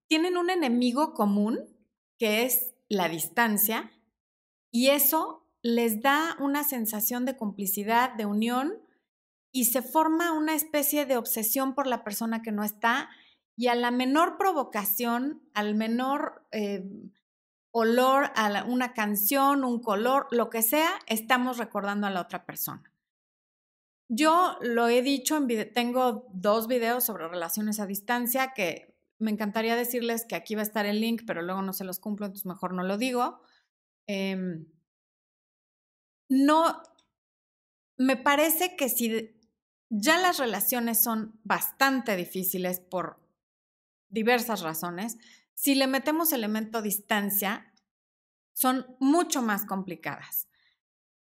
tienen 0.06 0.36
un 0.36 0.50
enemigo 0.50 1.14
común 1.14 1.60
que 2.18 2.44
es 2.44 2.74
la 2.88 3.08
distancia 3.08 3.90
y 4.70 4.88
eso 4.88 5.48
les 5.62 6.02
da 6.02 6.36
una 6.40 6.62
sensación 6.62 7.24
de 7.24 7.38
complicidad, 7.38 8.12
de 8.12 8.26
unión 8.26 8.74
y 9.50 9.66
se 9.66 9.80
forma 9.80 10.32
una 10.32 10.54
especie 10.54 11.06
de 11.06 11.16
obsesión 11.16 11.74
por 11.74 11.86
la 11.86 12.04
persona 12.04 12.42
que 12.42 12.52
no 12.52 12.64
está 12.64 13.08
y 13.56 13.68
a 13.68 13.74
la 13.74 13.90
menor 13.90 14.36
provocación, 14.36 15.42
al 15.54 15.74
menor 15.74 16.46
eh, 16.50 16.84
olor 17.70 18.30
a 18.34 18.64
una 18.64 18.92
canción, 18.94 19.64
un 19.64 19.80
color, 19.80 20.26
lo 20.30 20.50
que 20.50 20.62
sea, 20.62 20.92
estamos 21.06 21.58
recordando 21.58 22.06
a 22.06 22.10
la 22.10 22.20
otra 22.20 22.46
persona. 22.46 22.92
Yo 24.08 24.58
lo 24.60 24.88
he 24.88 25.02
dicho, 25.02 25.36
en 25.36 25.72
tengo 25.72 26.28
dos 26.32 26.68
videos 26.68 27.04
sobre 27.04 27.26
relaciones 27.26 27.80
a 27.80 27.86
distancia 27.86 28.52
que 28.54 28.94
me 29.18 29.30
encantaría 29.30 29.76
decirles 29.76 30.24
que 30.24 30.34
aquí 30.34 30.54
va 30.54 30.60
a 30.60 30.64
estar 30.64 30.86
el 30.86 31.00
link, 31.00 31.22
pero 31.26 31.42
luego 31.42 31.62
no 31.62 31.72
se 31.72 31.84
los 31.84 31.98
cumplo, 31.98 32.26
entonces 32.26 32.46
mejor 32.46 32.74
no 32.74 32.82
lo 32.82 32.98
digo. 32.98 33.40
Em, 34.06 34.66
no, 36.28 36.82
me 37.96 38.16
parece 38.16 38.76
que 38.76 38.88
si 38.88 39.34
ya 39.88 40.18
las 40.18 40.38
relaciones 40.38 41.02
son 41.02 41.40
bastante 41.44 42.16
difíciles 42.16 42.80
por 42.80 43.23
diversas 44.14 44.62
razones, 44.62 45.18
si 45.54 45.74
le 45.74 45.86
metemos 45.86 46.32
elemento 46.32 46.80
distancia, 46.80 47.72
son 48.54 48.86
mucho 49.00 49.42
más 49.42 49.66
complicadas. 49.66 50.48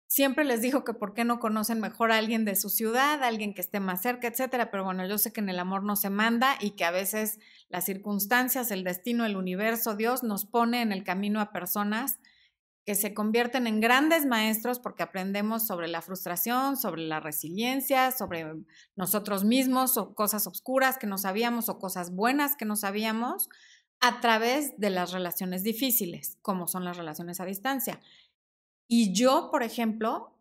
Siempre 0.06 0.44
les 0.44 0.61
digo 0.61 0.82
que 0.82 0.92
por 0.92 1.14
qué 1.14 1.25
no 1.25 1.38
conocen 1.38 1.80
mejor 1.80 2.11
a 2.11 2.18
alguien 2.18 2.44
de 2.44 2.56
su 2.56 2.68
ciudad, 2.68 3.23
alguien 3.23 3.54
que 3.54 3.61
esté 3.61 3.78
más 3.78 4.02
cerca, 4.02 4.26
etcétera, 4.26 4.73
pero 4.73 4.82
bueno, 4.82 5.06
yo 5.06 5.18
sé 5.18 5.32
que 5.32 5.40
en 5.40 5.49
el 5.49 5.61
amor 5.61 5.85
no 5.85 5.94
se 5.94 6.11
manda 6.11 6.56
y 6.61 6.73
que 6.73 6.85
a 6.85 6.90
veces 6.90 7.38
las 7.68 7.85
circunstancias, 7.85 8.73
el 8.73 8.82
destino, 8.82 9.25
el 9.25 9.37
universo, 9.37 9.94
Dios 9.94 10.25
nos 10.25 10.47
pone 10.47 10.82
en 10.82 10.90
el 10.90 11.04
camino 11.04 11.40
a 11.40 11.52
personas 11.52 12.18
que 12.85 12.95
se 12.95 13.15
convierten 13.15 13.67
en 13.67 13.81
grandes 13.81 14.27
maestros 14.27 14.79
porque 14.79 15.03
aprendemos 15.03 15.67
sobre 15.67 15.89
la 15.89 16.03
frustración, 16.03 16.77
sobre 16.77 17.03
la 17.03 17.21
resiliencia, 17.21 18.11
sobre 18.11 18.47
nosotros 18.97 19.45
mismos 19.45 19.97
o 19.97 20.15
cosas 20.15 20.47
oscuras 20.47 20.99
que 20.99 21.07
no 21.07 21.19
sabíamos 21.19 21.69
o 21.69 21.79
cosas 21.79 22.15
buenas 22.15 22.57
que 22.57 22.65
no 22.65 22.77
sabíamos 22.77 23.49
a 24.01 24.21
través 24.21 24.79
de 24.79 24.91
las 24.91 25.13
relaciones 25.13 25.63
difíciles, 25.63 26.39
como 26.43 26.67
son 26.67 26.85
las 26.85 26.97
relaciones 26.97 27.39
a 27.41 27.45
distancia. 27.45 28.01
Y 28.89 29.13
yo, 29.13 29.51
por 29.51 29.63
ejemplo, 29.63 30.37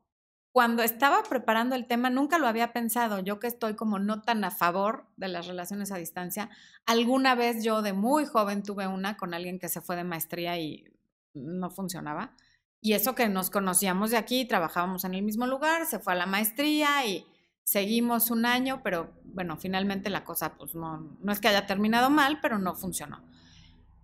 cuando 0.51 0.81
estaba 0.81 1.21
preparando 1.23 1.75
el 1.75 1.85
tema, 1.85 2.09
nunca 2.09 2.39
lo 2.39 2.47
había 2.47 2.73
pensado. 2.73 3.19
Yo 3.19 3.39
que 3.39 3.47
estoy 3.47 3.75
como 3.75 3.99
no 3.99 4.21
tan 4.21 4.43
a 4.43 4.51
favor 4.51 5.07
de 5.17 5.27
las 5.27 5.45
relaciones 5.45 5.91
a 5.91 5.97
distancia, 5.97 6.49
alguna 6.85 7.35
vez 7.35 7.63
yo 7.63 7.81
de 7.81 7.93
muy 7.93 8.25
joven 8.25 8.63
tuve 8.63 8.87
una 8.87 9.17
con 9.17 9.33
alguien 9.33 9.59
que 9.59 9.69
se 9.69 9.81
fue 9.81 9.95
de 9.95 10.03
maestría 10.03 10.57
y 10.57 10.85
no 11.33 11.69
funcionaba. 11.69 12.35
Y 12.81 12.93
eso 12.93 13.15
que 13.15 13.27
nos 13.27 13.49
conocíamos 13.49 14.11
de 14.11 14.17
aquí, 14.17 14.45
trabajábamos 14.45 15.03
en 15.03 15.13
el 15.13 15.23
mismo 15.23 15.47
lugar, 15.47 15.85
se 15.85 15.99
fue 15.99 16.13
a 16.13 16.15
la 16.15 16.25
maestría 16.25 17.05
y 17.05 17.25
seguimos 17.63 18.31
un 18.31 18.45
año, 18.45 18.81
pero 18.83 19.13
bueno, 19.25 19.57
finalmente 19.57 20.09
la 20.09 20.23
cosa 20.23 20.55
pues 20.57 20.75
no, 20.75 21.17
no 21.21 21.31
es 21.31 21.39
que 21.39 21.49
haya 21.49 21.65
terminado 21.65 22.09
mal, 22.09 22.39
pero 22.41 22.57
no 22.57 22.75
funcionó. 22.75 23.23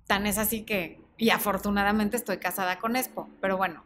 Tan 0.07 0.27
es 0.27 0.37
así 0.37 0.65
que, 0.65 1.01
y 1.17 1.29
afortunadamente 1.29 2.17
estoy 2.17 2.37
casada 2.37 2.79
con 2.79 2.95
Expo, 2.95 3.29
pero 3.41 3.57
bueno, 3.57 3.83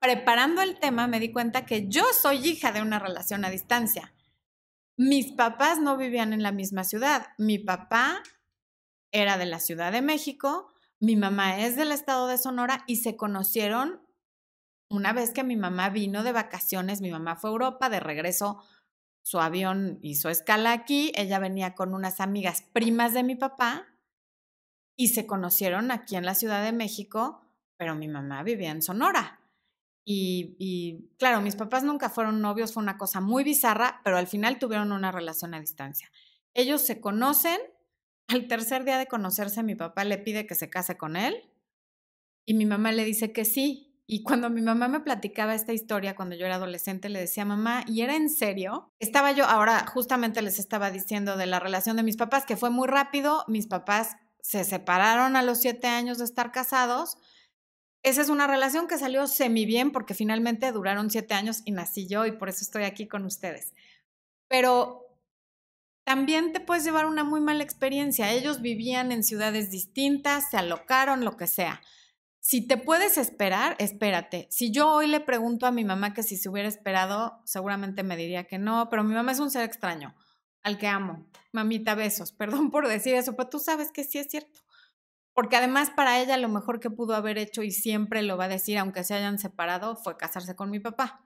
preparando 0.00 0.62
el 0.62 0.78
tema 0.78 1.06
me 1.06 1.20
di 1.20 1.30
cuenta 1.30 1.64
que 1.64 1.88
yo 1.88 2.02
soy 2.12 2.38
hija 2.46 2.72
de 2.72 2.82
una 2.82 2.98
relación 2.98 3.44
a 3.44 3.50
distancia. 3.50 4.12
Mis 4.96 5.32
papás 5.32 5.80
no 5.80 5.96
vivían 5.96 6.32
en 6.32 6.42
la 6.42 6.52
misma 6.52 6.84
ciudad. 6.84 7.28
Mi 7.38 7.58
papá 7.58 8.22
era 9.10 9.38
de 9.38 9.46
la 9.46 9.60
Ciudad 9.60 9.92
de 9.92 10.02
México, 10.02 10.71
mi 11.02 11.16
mamá 11.16 11.58
es 11.58 11.74
del 11.74 11.90
estado 11.90 12.28
de 12.28 12.38
Sonora 12.38 12.84
y 12.86 12.96
se 12.96 13.16
conocieron 13.16 14.00
una 14.88 15.12
vez 15.12 15.32
que 15.32 15.42
mi 15.42 15.56
mamá 15.56 15.88
vino 15.88 16.22
de 16.22 16.30
vacaciones, 16.30 17.00
mi 17.00 17.10
mamá 17.10 17.34
fue 17.34 17.50
a 17.50 17.52
Europa, 17.52 17.88
de 17.88 17.98
regreso 17.98 18.62
su 19.22 19.40
avión 19.40 19.98
hizo 20.02 20.30
escala 20.30 20.72
aquí, 20.72 21.10
ella 21.16 21.40
venía 21.40 21.74
con 21.74 21.94
unas 21.94 22.20
amigas 22.20 22.62
primas 22.72 23.14
de 23.14 23.24
mi 23.24 23.34
papá 23.34 23.86
y 24.96 25.08
se 25.08 25.26
conocieron 25.26 25.90
aquí 25.90 26.14
en 26.14 26.24
la 26.24 26.36
Ciudad 26.36 26.62
de 26.62 26.72
México, 26.72 27.40
pero 27.76 27.96
mi 27.96 28.06
mamá 28.06 28.44
vivía 28.44 28.70
en 28.70 28.82
Sonora. 28.82 29.40
Y, 30.04 31.10
claro, 31.18 31.40
mis 31.40 31.56
papás 31.56 31.82
nunca 31.82 32.10
fueron 32.10 32.40
novios, 32.40 32.72
fue 32.72 32.82
una 32.82 32.98
cosa 32.98 33.20
muy 33.20 33.42
bizarra, 33.42 34.00
pero 34.04 34.18
al 34.18 34.28
final 34.28 34.58
tuvieron 34.58 34.92
una 34.92 35.10
relación 35.10 35.54
a 35.54 35.60
distancia. 35.60 36.10
Ellos 36.54 36.82
se 36.82 37.00
conocen, 37.00 37.58
al 38.28 38.48
tercer 38.48 38.84
día 38.84 38.98
de 38.98 39.06
conocerse 39.06 39.62
mi 39.62 39.74
papá 39.74 40.04
le 40.04 40.18
pide 40.18 40.46
que 40.46 40.54
se 40.54 40.70
case 40.70 40.96
con 40.96 41.16
él 41.16 41.52
y 42.44 42.54
mi 42.54 42.66
mamá 42.66 42.92
le 42.92 43.04
dice 43.04 43.32
que 43.32 43.44
sí. 43.44 43.88
Y 44.06 44.22
cuando 44.24 44.50
mi 44.50 44.60
mamá 44.62 44.88
me 44.88 45.00
platicaba 45.00 45.54
esta 45.54 45.72
historia 45.72 46.16
cuando 46.16 46.34
yo 46.34 46.44
era 46.44 46.56
adolescente, 46.56 47.08
le 47.08 47.20
decía, 47.20 47.44
mamá, 47.44 47.84
¿y 47.86 48.02
era 48.02 48.16
en 48.16 48.28
serio? 48.28 48.92
Estaba 48.98 49.32
yo, 49.32 49.46
ahora 49.46 49.86
justamente 49.86 50.42
les 50.42 50.58
estaba 50.58 50.90
diciendo 50.90 51.36
de 51.36 51.46
la 51.46 51.60
relación 51.60 51.96
de 51.96 52.02
mis 52.02 52.16
papás, 52.16 52.44
que 52.44 52.56
fue 52.56 52.68
muy 52.68 52.88
rápido, 52.88 53.44
mis 53.48 53.68
papás 53.68 54.16
se 54.40 54.64
separaron 54.64 55.36
a 55.36 55.42
los 55.42 55.60
siete 55.60 55.86
años 55.86 56.18
de 56.18 56.24
estar 56.24 56.50
casados. 56.52 57.16
Esa 58.02 58.20
es 58.20 58.28
una 58.28 58.48
relación 58.48 58.88
que 58.88 58.98
salió 58.98 59.26
semi 59.28 59.64
bien 59.64 59.92
porque 59.92 60.14
finalmente 60.14 60.72
duraron 60.72 61.08
siete 61.08 61.34
años 61.34 61.62
y 61.64 61.70
nací 61.70 62.08
yo 62.08 62.26
y 62.26 62.32
por 62.32 62.48
eso 62.48 62.62
estoy 62.62 62.82
aquí 62.82 63.06
con 63.06 63.24
ustedes. 63.24 63.72
Pero 64.48 65.11
también 66.04 66.52
te 66.52 66.60
puedes 66.60 66.84
llevar 66.84 67.06
una 67.06 67.24
muy 67.24 67.40
mala 67.40 67.62
experiencia. 67.62 68.32
Ellos 68.32 68.60
vivían 68.60 69.12
en 69.12 69.22
ciudades 69.22 69.70
distintas, 69.70 70.50
se 70.50 70.56
alocaron, 70.56 71.24
lo 71.24 71.36
que 71.36 71.46
sea. 71.46 71.80
Si 72.40 72.66
te 72.66 72.76
puedes 72.76 73.18
esperar, 73.18 73.76
espérate. 73.78 74.48
Si 74.50 74.72
yo 74.72 74.90
hoy 74.90 75.06
le 75.06 75.20
pregunto 75.20 75.66
a 75.66 75.70
mi 75.70 75.84
mamá 75.84 76.12
que 76.12 76.24
si 76.24 76.36
se 76.36 76.48
hubiera 76.48 76.68
esperado, 76.68 77.40
seguramente 77.44 78.02
me 78.02 78.16
diría 78.16 78.44
que 78.44 78.58
no, 78.58 78.88
pero 78.90 79.04
mi 79.04 79.14
mamá 79.14 79.30
es 79.32 79.38
un 79.38 79.50
ser 79.50 79.62
extraño 79.62 80.16
al 80.62 80.76
que 80.76 80.88
amo. 80.88 81.26
Mamita, 81.52 81.94
besos. 81.94 82.32
Perdón 82.38 82.70
por 82.70 82.88
decir 82.88 83.14
eso, 83.14 83.36
pero 83.36 83.48
tú 83.48 83.58
sabes 83.60 83.92
que 83.92 84.02
sí 84.04 84.18
es 84.18 84.28
cierto. 84.28 84.60
Porque 85.34 85.56
además 85.56 85.90
para 85.90 86.20
ella 86.20 86.36
lo 86.36 86.48
mejor 86.48 86.80
que 86.80 86.90
pudo 86.90 87.14
haber 87.14 87.38
hecho 87.38 87.62
y 87.62 87.70
siempre 87.70 88.22
lo 88.22 88.36
va 88.36 88.44
a 88.44 88.48
decir, 88.48 88.76
aunque 88.78 89.04
se 89.04 89.14
hayan 89.14 89.38
separado, 89.38 89.96
fue 89.96 90.16
casarse 90.16 90.56
con 90.56 90.70
mi 90.70 90.80
papá. 90.80 91.22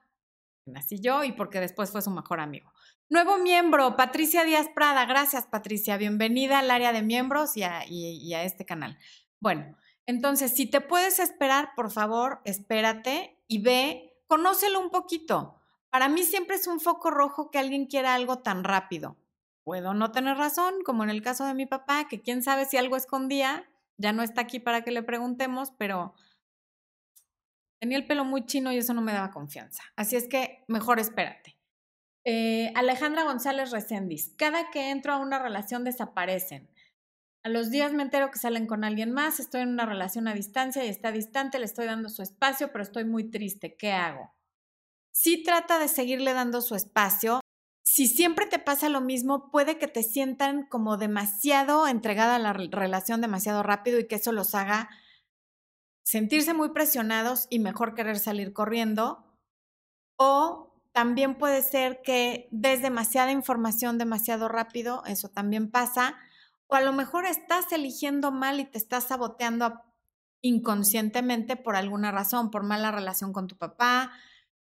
Nací 0.67 1.01
yo 1.01 1.25
y 1.25 1.33
porque 1.33 1.61
después 1.61 1.91
fue 1.91 2.03
su 2.03 2.11
mejor 2.11 2.41
amigo. 2.41 2.73
Nuevo 3.09 3.39
miembro, 3.39 3.97
Patricia 3.97 4.45
Díaz 4.45 4.69
Prada. 4.75 5.07
Gracias, 5.07 5.47
Patricia. 5.47 5.97
Bienvenida 5.97 6.59
al 6.59 6.71
área 6.71 6.93
de 6.93 7.03
miembros 7.03 7.57
y 7.57 7.63
a, 7.63 7.87
y 7.87 8.35
a 8.35 8.43
este 8.43 8.67
canal. 8.67 8.99
Bueno, 9.41 9.77
entonces, 10.07 10.53
si 10.53 10.67
te 10.67 10.81
puedes 10.81 11.19
esperar, 11.19 11.71
por 11.77 11.91
favor, 11.91 12.41
espérate 12.45 13.39
y 13.47 13.63
ve, 13.63 14.21
conócelo 14.27 14.81
un 14.81 14.91
poquito. 14.91 15.61
Para 15.91 16.09
mí 16.09 16.25
siempre 16.25 16.57
es 16.57 16.67
un 16.67 16.81
foco 16.81 17.11
rojo 17.11 17.51
que 17.51 17.59
alguien 17.59 17.87
quiera 17.87 18.15
algo 18.15 18.41
tan 18.41 18.65
rápido 18.65 19.17
puedo 19.67 19.95
no 19.95 20.13
tener 20.13 20.37
razón, 20.37 20.75
como 20.85 21.03
en 21.03 21.11
el 21.11 21.23
caso 21.23 21.45
de 21.45 21.53
mi 21.53 21.67
papá, 21.67 22.07
que 22.07 22.23
quién 22.23 22.41
sabe 22.41 22.67
si 22.67 22.77
algo 22.77 22.97
escondía, 22.97 23.69
ya 23.97 24.13
no 24.13 24.23
está 24.23 24.43
aquí 24.43 24.61
para 24.61 24.83
que 24.83 24.93
le 24.93 25.03
preguntemos, 25.03 25.73
pero 25.77 26.15
tenía 27.81 27.99
el 27.99 28.07
pelo 28.07 28.25
muy 28.25 28.47
chino 28.47 28.73
y 28.73 28.79
eso 28.79 28.95
no 28.95 29.03
me 29.03 29.13
daba 29.13 29.31
confianza. 29.31 29.83
Así 29.97 30.17
es 30.17 30.29
que 30.29 30.65
mejor 30.69 30.99
espérate. 30.99 31.57
Eh, 32.25 32.73
Alejandra 32.75 33.25
González 33.25 33.71
Recendis, 33.71 34.35
cada 34.37 34.71
que 34.71 34.91
entro 34.91 35.13
a 35.13 35.19
una 35.19 35.39
relación 35.39 35.85
desaparecen. 35.85 36.69
A 37.45 37.49
los 37.49 37.71
días 37.71 37.93
me 37.93 38.03
entero 38.03 38.31
que 38.33 38.39
salen 38.39 38.67
con 38.67 38.83
alguien 38.83 39.13
más, 39.13 39.39
estoy 39.39 39.61
en 39.61 39.69
una 39.69 39.87
relación 39.87 40.27
a 40.27 40.35
distancia 40.35 40.85
y 40.85 40.89
está 40.89 41.13
distante, 41.13 41.61
le 41.61 41.67
estoy 41.67 41.87
dando 41.87 42.09
su 42.09 42.23
espacio, 42.23 42.73
pero 42.73 42.83
estoy 42.83 43.05
muy 43.05 43.31
triste. 43.31 43.77
¿Qué 43.77 43.93
hago? 43.93 44.35
Sí 45.13 45.45
trata 45.45 45.79
de 45.79 45.87
seguirle 45.87 46.33
dando 46.33 46.61
su 46.61 46.75
espacio, 46.75 47.41
si 47.97 48.09
siempre 48.09 48.47
te 48.47 48.59
pasa 48.59 48.89
lo 48.89 49.01
mismo, 49.01 49.51
puede 49.51 49.79
que 49.79 49.87
te 49.87 50.03
sientan 50.03 50.67
como 50.67 50.97
demasiado 50.97 51.87
entregada 51.87 52.35
a 52.35 52.39
la 52.41 52.53
relación 52.53 53.21
demasiado 53.21 53.63
rápido 53.63 54.01
y 54.01 54.09
que 54.09 54.17
eso 54.17 54.33
los 54.33 54.57
haga 54.57 54.91
sentirse 56.07 56.55
muy 56.55 56.69
presionados 56.69 57.49
y 57.51 57.59
mejor 57.59 57.95
querer 57.95 58.21
salir 58.21 58.53
corriendo. 58.53 59.25
O 60.17 60.73
también 60.93 61.35
puede 61.37 61.63
ser 61.63 62.01
que 62.01 62.49
des 62.53 62.81
demasiada 62.81 63.33
información 63.33 63.99
demasiado 63.99 64.49
rápido, 64.49 65.03
eso 65.07 65.29
también 65.29 65.69
pasa. 65.69 66.17
O 66.69 66.77
a 66.77 66.81
lo 66.81 66.93
mejor 66.93 67.27
estás 67.27 67.73
eligiendo 67.73 68.31
mal 68.31 68.61
y 68.61 68.65
te 68.65 68.79
estás 68.79 69.09
saboteando 69.09 69.83
inconscientemente 70.43 71.57
por 71.57 71.75
alguna 71.75 72.13
razón, 72.13 72.53
por 72.53 72.63
mala 72.63 72.93
relación 72.93 73.33
con 73.33 73.49
tu 73.49 73.57
papá, 73.57 74.13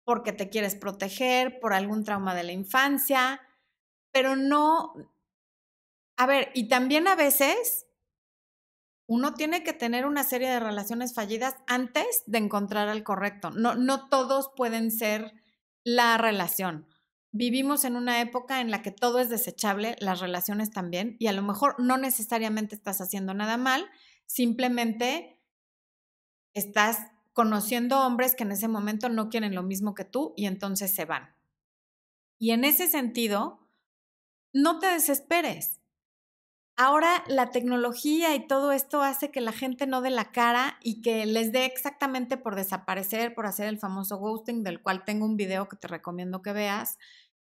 porque 0.05 0.35
te 0.35 0.51
quieres 0.51 0.75
proteger, 0.75 1.61
por 1.61 1.73
algún 1.73 2.05
trauma 2.05 2.35
de 2.35 2.45
la 2.45 2.53
infancia, 2.53 3.41
pero 4.13 4.37
no... 4.37 4.93
A 6.19 6.27
ver, 6.27 6.51
y 6.53 6.69
también 6.69 7.09
a 7.09 7.15
veces 7.15 7.87
uno 9.07 9.35
tiene 9.35 9.63
que 9.63 9.73
tener 9.73 10.07
una 10.07 10.25
serie 10.25 10.49
de 10.49 10.61
relaciones 10.61 11.15
fallidas 11.15 11.57
antes 11.67 12.23
de 12.27 12.39
encontrar 12.39 12.89
al 12.89 13.03
correcto. 13.03 13.51
No, 13.51 13.75
no 13.75 14.09
todos 14.09 14.51
pueden 14.57 14.91
ser 14.91 15.35
la 15.85 16.17
relación. 16.19 16.87
Vivimos 17.33 17.85
en 17.85 17.97
una 17.97 18.21
época 18.21 18.61
en 18.61 18.71
la 18.71 18.83
que 18.83 18.91
todo 18.91 19.19
es 19.19 19.29
desechable, 19.31 19.97
las 20.01 20.21
relaciones 20.21 20.71
también, 20.71 21.17
y 21.19 21.29
a 21.29 21.33
lo 21.33 21.43
mejor 21.43 21.77
no 21.79 21.97
necesariamente 21.97 22.75
estás 22.75 23.01
haciendo 23.01 23.33
nada 23.33 23.57
mal, 23.57 23.89
simplemente 24.27 25.41
estás 26.55 26.99
conociendo 27.33 28.01
hombres 28.01 28.35
que 28.35 28.45
en 28.45 28.53
ese 28.53 28.69
momento 28.69 29.09
no 29.09 29.31
quieren 29.31 29.55
lo 29.55 29.63
mismo 29.63 29.95
que 29.95 30.05
tú 30.05 30.35
y 30.37 30.47
entonces 30.47 30.95
se 30.95 31.07
van. 31.07 31.35
Y 32.39 32.51
en 32.51 32.65
ese 32.65 32.89
sentido, 32.89 33.67
no 34.53 34.79
te 34.79 34.89
desesperes. 34.89 35.82
Ahora 36.83 37.23
la 37.29 37.53
tecnología 37.53 38.35
y 38.35 38.49
todo 38.49 38.73
esto 38.73 39.03
hace 39.03 39.31
que 39.31 39.41
la 39.41 39.53
gente 39.53 39.87
no 39.87 40.03
dé 40.03 40.11
la 40.11 40.33
cara 40.33 40.79
y 40.83 41.01
que 41.01 41.27
les 41.27 41.53
dé 41.53 41.65
exactamente 41.65 42.37
por 42.37 42.57
desaparecer, 42.57 43.37
por 43.37 43.47
hacer 43.47 43.69
el 43.69 43.79
famoso 43.79 44.17
ghosting, 44.17 44.65
del 44.65 44.83
cual 44.83 45.05
tengo 45.05 45.25
un 45.25 45.37
video 45.37 45.69
que 45.69 45.77
te 45.77 45.87
recomiendo 45.87 46.43
que 46.43 46.53
veas, 46.53 46.99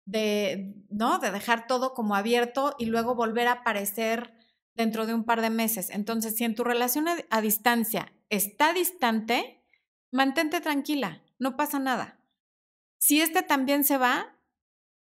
de, 0.03 0.75
¿no? 0.89 1.19
de 1.19 1.31
dejar 1.31 1.65
todo 1.65 1.93
como 1.93 2.15
abierto 2.15 2.75
y 2.77 2.87
luego 2.87 3.15
volver 3.15 3.47
a 3.47 3.53
aparecer 3.53 4.33
dentro 4.75 5.05
de 5.05 5.13
un 5.13 5.23
par 5.23 5.39
de 5.39 5.49
meses. 5.49 5.91
Entonces, 5.91 6.35
si 6.35 6.43
en 6.43 6.53
tu 6.53 6.65
relación 6.65 7.05
a 7.29 7.39
distancia 7.41 8.11
está 8.27 8.73
distante, 8.73 9.63
mantente 10.11 10.59
tranquila, 10.59 11.23
no 11.39 11.55
pasa 11.55 11.79
nada. 11.79 12.19
Si 12.97 13.21
este 13.21 13.43
también 13.43 13.85
se 13.85 13.97
va, 13.97 14.35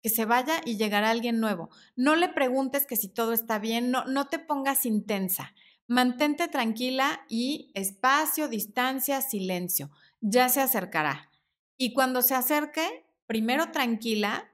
que 0.05 0.09
se 0.11 0.25
vaya 0.25 0.61
y 0.63 0.77
llegará 0.77 1.09
alguien 1.09 1.39
nuevo. 1.39 1.71
No 1.95 2.15
le 2.15 2.29
preguntes 2.29 2.85
que 2.85 2.95
si 2.95 3.07
todo 3.07 3.33
está 3.33 3.57
bien, 3.57 3.89
no, 3.89 4.05
no 4.05 4.27
te 4.27 4.37
pongas 4.37 4.85
intensa. 4.85 5.55
Mantente 5.87 6.47
tranquila 6.47 7.25
y 7.27 7.71
espacio, 7.73 8.47
distancia, 8.47 9.19
silencio. 9.21 9.89
Ya 10.21 10.47
se 10.49 10.61
acercará. 10.61 11.31
Y 11.75 11.93
cuando 11.93 12.21
se 12.21 12.35
acerque, 12.35 13.07
primero 13.25 13.71
tranquila, 13.71 14.53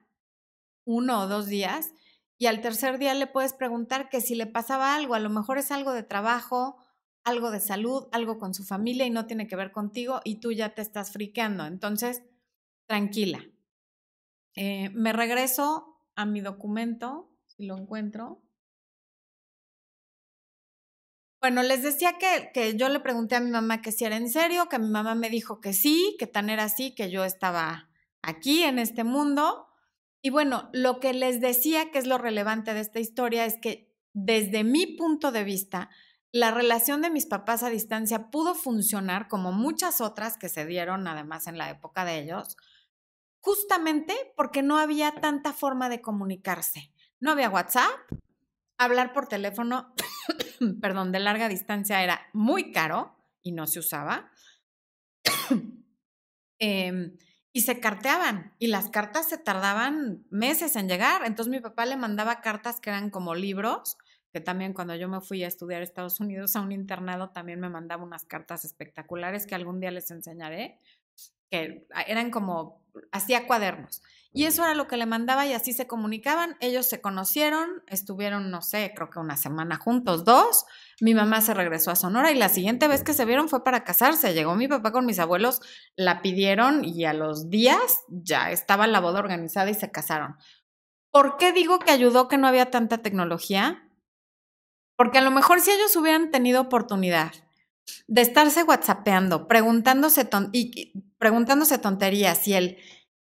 uno 0.86 1.20
o 1.20 1.26
dos 1.26 1.48
días, 1.48 1.92
y 2.38 2.46
al 2.46 2.62
tercer 2.62 2.96
día 2.96 3.12
le 3.12 3.26
puedes 3.26 3.52
preguntar 3.52 4.08
que 4.08 4.22
si 4.22 4.34
le 4.34 4.46
pasaba 4.46 4.96
algo, 4.96 5.12
a 5.12 5.20
lo 5.20 5.28
mejor 5.28 5.58
es 5.58 5.70
algo 5.70 5.92
de 5.92 6.02
trabajo 6.02 6.78
algo 7.24 7.52
de 7.52 7.60
salud, 7.60 8.08
algo 8.10 8.38
con 8.38 8.52
su 8.52 8.64
familia 8.64 9.06
y 9.06 9.10
no 9.10 9.26
tiene 9.26 9.46
que 9.46 9.54
ver 9.54 9.70
contigo 9.70 10.22
y 10.24 10.40
tú 10.40 10.50
ya 10.50 10.74
te 10.74 10.82
estás 10.82 11.12
friqueando. 11.12 11.66
Entonces, 11.66 12.22
tranquila. 12.86 13.51
Eh, 14.54 14.90
me 14.90 15.12
regreso 15.12 15.98
a 16.14 16.26
mi 16.26 16.40
documento, 16.40 17.30
si 17.46 17.66
lo 17.66 17.76
encuentro. 17.76 18.42
Bueno, 21.40 21.62
les 21.62 21.82
decía 21.82 22.18
que, 22.18 22.50
que, 22.54 22.76
yo 22.76 22.88
le 22.88 23.00
pregunté 23.00 23.34
a 23.34 23.40
mi 23.40 23.50
mamá 23.50 23.82
que 23.82 23.90
si 23.90 24.04
era 24.04 24.16
en 24.16 24.30
serio, 24.30 24.68
que 24.68 24.78
mi 24.78 24.88
mamá 24.88 25.14
me 25.14 25.28
dijo 25.28 25.60
que 25.60 25.72
sí, 25.72 26.16
que 26.18 26.26
tan 26.26 26.50
era 26.50 26.64
así, 26.64 26.94
que 26.94 27.10
yo 27.10 27.24
estaba 27.24 27.88
aquí 28.22 28.62
en 28.62 28.78
este 28.78 29.02
mundo. 29.04 29.66
Y 30.22 30.30
bueno, 30.30 30.70
lo 30.72 31.00
que 31.00 31.12
les 31.12 31.40
decía 31.40 31.90
que 31.90 31.98
es 31.98 32.06
lo 32.06 32.16
relevante 32.16 32.74
de 32.74 32.80
esta 32.80 33.00
historia 33.00 33.44
es 33.44 33.58
que 33.60 33.92
desde 34.12 34.62
mi 34.62 34.86
punto 34.86 35.32
de 35.32 35.42
vista, 35.42 35.90
la 36.30 36.50
relación 36.50 37.02
de 37.02 37.10
mis 37.10 37.26
papás 37.26 37.62
a 37.62 37.70
distancia 37.70 38.30
pudo 38.30 38.54
funcionar 38.54 39.28
como 39.28 39.52
muchas 39.52 40.00
otras 40.00 40.38
que 40.38 40.48
se 40.48 40.64
dieron 40.64 41.06
además 41.08 41.46
en 41.46 41.58
la 41.58 41.70
época 41.70 42.04
de 42.04 42.20
ellos, 42.20 42.56
justamente 43.42 44.14
porque 44.36 44.62
no 44.62 44.78
había 44.78 45.12
tanta 45.12 45.52
forma 45.52 45.88
de 45.88 46.00
comunicarse. 46.00 46.92
No 47.20 47.32
había 47.32 47.50
WhatsApp, 47.50 47.90
hablar 48.78 49.12
por 49.12 49.26
teléfono, 49.26 49.92
perdón, 50.80 51.12
de 51.12 51.18
larga 51.18 51.48
distancia 51.48 52.02
era 52.02 52.20
muy 52.32 52.72
caro 52.72 53.16
y 53.42 53.52
no 53.52 53.66
se 53.66 53.80
usaba. 53.80 54.30
Em, 56.64 57.16
y 57.52 57.62
se 57.62 57.80
carteaban 57.80 58.54
y 58.60 58.68
las 58.68 58.88
cartas 58.88 59.28
se 59.28 59.36
tardaban 59.36 60.24
meses 60.30 60.76
en 60.76 60.88
llegar. 60.88 61.22
Entonces 61.24 61.50
mi 61.50 61.58
papá 61.58 61.86
le 61.86 61.96
mandaba 61.96 62.40
cartas 62.40 62.78
que 62.78 62.90
eran 62.90 63.10
como 63.10 63.34
libros 63.34 63.96
que 64.32 64.40
también 64.40 64.72
cuando 64.72 64.94
yo 64.96 65.08
me 65.08 65.20
fui 65.20 65.44
a 65.44 65.48
estudiar 65.48 65.82
a 65.82 65.84
Estados 65.84 66.18
Unidos 66.18 66.56
a 66.56 66.62
un 66.62 66.72
internado 66.72 67.30
también 67.30 67.60
me 67.60 67.68
mandaba 67.68 68.02
unas 68.02 68.24
cartas 68.24 68.64
espectaculares 68.64 69.46
que 69.46 69.54
algún 69.54 69.78
día 69.78 69.90
les 69.90 70.10
enseñaré, 70.10 70.78
que 71.52 71.86
eran 72.06 72.30
como, 72.30 72.82
hacía 73.12 73.46
cuadernos. 73.46 74.02
Y 74.32 74.46
eso 74.46 74.64
era 74.64 74.74
lo 74.74 74.88
que 74.88 74.96
le 74.96 75.04
mandaba 75.04 75.44
y 75.46 75.52
así 75.52 75.74
se 75.74 75.86
comunicaban. 75.86 76.56
Ellos 76.60 76.88
se 76.88 77.02
conocieron, 77.02 77.82
estuvieron, 77.86 78.50
no 78.50 78.62
sé, 78.62 78.92
creo 78.96 79.10
que 79.10 79.18
una 79.18 79.36
semana 79.36 79.76
juntos, 79.76 80.24
dos. 80.24 80.64
Mi 81.02 81.12
mamá 81.12 81.42
se 81.42 81.52
regresó 81.52 81.90
a 81.90 81.96
Sonora 81.96 82.32
y 82.32 82.36
la 82.36 82.48
siguiente 82.48 82.88
vez 82.88 83.04
que 83.04 83.12
se 83.12 83.26
vieron 83.26 83.50
fue 83.50 83.62
para 83.62 83.84
casarse. 83.84 84.32
Llegó 84.32 84.54
mi 84.54 84.68
papá 84.68 84.90
con 84.90 85.04
mis 85.04 85.18
abuelos, 85.18 85.60
la 85.94 86.22
pidieron 86.22 86.82
y 86.82 87.04
a 87.04 87.12
los 87.12 87.50
días 87.50 87.98
ya 88.08 88.50
estaba 88.50 88.86
la 88.86 89.00
boda 89.00 89.18
organizada 89.18 89.68
y 89.68 89.74
se 89.74 89.90
casaron. 89.90 90.36
¿Por 91.10 91.36
qué 91.36 91.52
digo 91.52 91.78
que 91.78 91.92
ayudó 91.92 92.28
que 92.28 92.38
no 92.38 92.48
había 92.48 92.70
tanta 92.70 93.02
tecnología? 93.02 93.86
Porque 94.96 95.18
a 95.18 95.22
lo 95.22 95.30
mejor 95.30 95.60
si 95.60 95.72
ellos 95.72 95.94
hubieran 95.96 96.30
tenido 96.30 96.62
oportunidad 96.62 97.32
de 98.06 98.20
estarse 98.20 98.62
whatsappeando, 98.62 99.48
preguntándose, 99.48 100.28
y, 100.52 100.92
preguntándose 101.18 101.78
tonterías 101.78 102.46
y 102.48 102.54
él, 102.54 102.78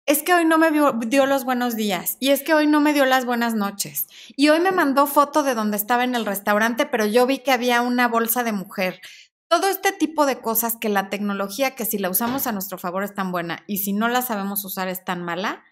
es 0.06 0.23
que 0.23 0.35
hoy 0.35 0.44
no 0.44 0.59
me 0.59 0.71
dio 1.06 1.26
los 1.26 1.44
buenos 1.44 1.76
días 1.76 2.16
y 2.18 2.30
es 2.30 2.42
que 2.42 2.54
hoy 2.54 2.66
no 2.66 2.80
me 2.80 2.92
dio 2.92 3.04
las 3.04 3.25
buenas 3.25 3.54
noches 3.54 4.09
y 4.37 4.49
hoy 4.49 4.59
me 4.59 4.73
mandó 4.73 5.06
foto 5.06 5.42
de 5.42 5.54
donde 5.54 5.76
estaba 5.76 6.02
en 6.04 6.14
el 6.14 6.26
restaurante, 6.26 6.87
pero 6.87 7.06
yo 7.06 7.26
vi 7.26 7.38
que 7.38 7.52
había 7.52 7.82
una 7.82 8.09
bolsa 8.09 8.42
de 8.42 8.52
mujer. 8.52 9.00
Todo 9.49 9.68
este 9.68 9.92
tipo 9.92 10.26
de 10.26 10.40
cosas 10.40 10.76
que 10.76 10.88
la 10.88 11.09
tecnología, 11.09 11.76
que 11.76 11.85
si 11.85 11.99
la 11.99 12.11
usamos 12.11 12.47
a 12.47 12.52
nuestro 12.52 12.78
favor 12.78 13.04
es 13.04 13.14
tan 13.14 13.30
buena 13.30 13.62
y 13.66 13.78
si 13.78 13.92
no 13.92 14.09
la 14.09 14.23
sabemos 14.23 14.64
usar 14.64 14.88
es 14.88 15.04
tan 15.04 15.23
mala, 15.23 15.62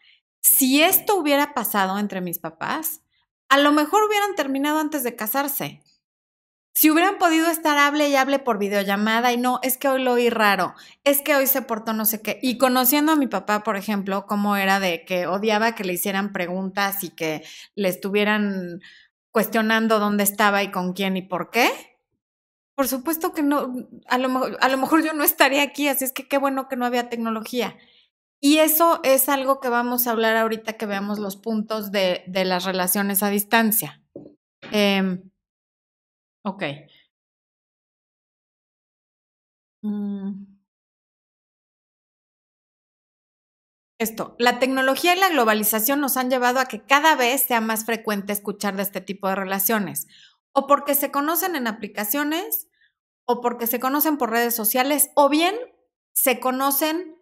si 0.42 0.82
esto 0.82 1.16
hubiera 1.16 1.54
pasado 1.54 1.98
entre 1.98 2.20
mis 2.20 2.38
papás, 2.38 3.00
a 3.48 3.58
lo 3.58 3.72
mejor 3.72 4.04
hubieran 4.04 4.34
terminado 4.36 4.78
antes 4.78 5.02
de 5.02 5.16
casarse. 5.16 5.82
Si 6.72 6.88
hubieran 6.88 7.18
podido 7.18 7.48
estar 7.48 7.76
hable 7.78 8.08
y 8.08 8.14
hable 8.14 8.38
por 8.38 8.58
videollamada 8.58 9.32
y 9.32 9.36
no, 9.36 9.58
es 9.62 9.76
que 9.76 9.88
hoy 9.88 10.02
lo 10.02 10.12
oí 10.12 10.30
raro, 10.30 10.74
es 11.04 11.20
que 11.20 11.34
hoy 11.34 11.46
se 11.46 11.62
portó 11.62 11.92
no 11.92 12.04
sé 12.04 12.22
qué. 12.22 12.38
Y 12.42 12.58
conociendo 12.58 13.12
a 13.12 13.16
mi 13.16 13.26
papá, 13.26 13.62
por 13.64 13.76
ejemplo, 13.76 14.26
cómo 14.26 14.56
era 14.56 14.78
de 14.78 15.04
que 15.04 15.26
odiaba 15.26 15.74
que 15.74 15.84
le 15.84 15.94
hicieran 15.94 16.32
preguntas 16.32 17.02
y 17.02 17.10
que 17.10 17.42
le 17.74 17.88
estuvieran 17.88 18.80
cuestionando 19.32 19.98
dónde 19.98 20.24
estaba 20.24 20.62
y 20.62 20.70
con 20.70 20.92
quién 20.92 21.16
y 21.16 21.22
por 21.22 21.50
qué. 21.50 21.70
Por 22.76 22.86
supuesto 22.88 23.32
que 23.34 23.42
no, 23.42 23.74
a 24.08 24.18
lo, 24.18 24.28
mejor, 24.28 24.56
a 24.60 24.68
lo 24.68 24.78
mejor 24.78 25.04
yo 25.04 25.12
no 25.12 25.24
estaría 25.24 25.62
aquí, 25.62 25.88
así 25.88 26.04
es 26.04 26.12
que 26.12 26.28
qué 26.28 26.38
bueno 26.38 26.68
que 26.68 26.76
no 26.76 26.86
había 26.86 27.08
tecnología. 27.08 27.76
Y 28.40 28.58
eso 28.58 29.00
es 29.02 29.28
algo 29.28 29.60
que 29.60 29.68
vamos 29.68 30.06
a 30.06 30.12
hablar 30.12 30.36
ahorita 30.36 30.74
que 30.74 30.86
veamos 30.86 31.18
los 31.18 31.36
puntos 31.36 31.90
de, 31.90 32.24
de 32.26 32.44
las 32.46 32.64
relaciones 32.64 33.22
a 33.22 33.28
distancia. 33.28 34.00
Eh, 34.72 35.18
Ok. 36.44 36.62
Mm. 39.82 40.60
Esto, 43.98 44.34
la 44.38 44.58
tecnología 44.58 45.14
y 45.14 45.20
la 45.20 45.28
globalización 45.28 46.00
nos 46.00 46.16
han 46.16 46.30
llevado 46.30 46.58
a 46.58 46.64
que 46.64 46.80
cada 46.82 47.16
vez 47.16 47.42
sea 47.42 47.60
más 47.60 47.84
frecuente 47.84 48.32
escuchar 48.32 48.74
de 48.74 48.82
este 48.82 49.02
tipo 49.02 49.28
de 49.28 49.34
relaciones, 49.34 50.06
o 50.52 50.66
porque 50.66 50.94
se 50.94 51.10
conocen 51.10 51.54
en 51.54 51.66
aplicaciones, 51.66 52.68
o 53.26 53.42
porque 53.42 53.66
se 53.66 53.78
conocen 53.78 54.16
por 54.16 54.30
redes 54.30 54.54
sociales, 54.54 55.10
o 55.16 55.28
bien 55.28 55.54
se 56.14 56.40
conocen, 56.40 57.16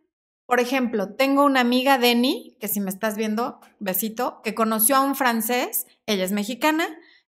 por 0.47 0.61
ejemplo, 0.61 1.17
tengo 1.17 1.45
una 1.45 1.61
amiga, 1.61 1.99
Denny, 1.99 2.57
que 2.61 2.69
si 2.69 2.81
me 2.81 2.91
estás 2.91 3.17
viendo, 3.17 3.61
besito, 3.81 4.41
que 4.45 4.55
conoció 4.55 4.95
a 4.95 5.01
un 5.01 5.17
francés, 5.17 5.87
ella 6.07 6.25
es 6.25 6.31
mexicana, 6.31 6.87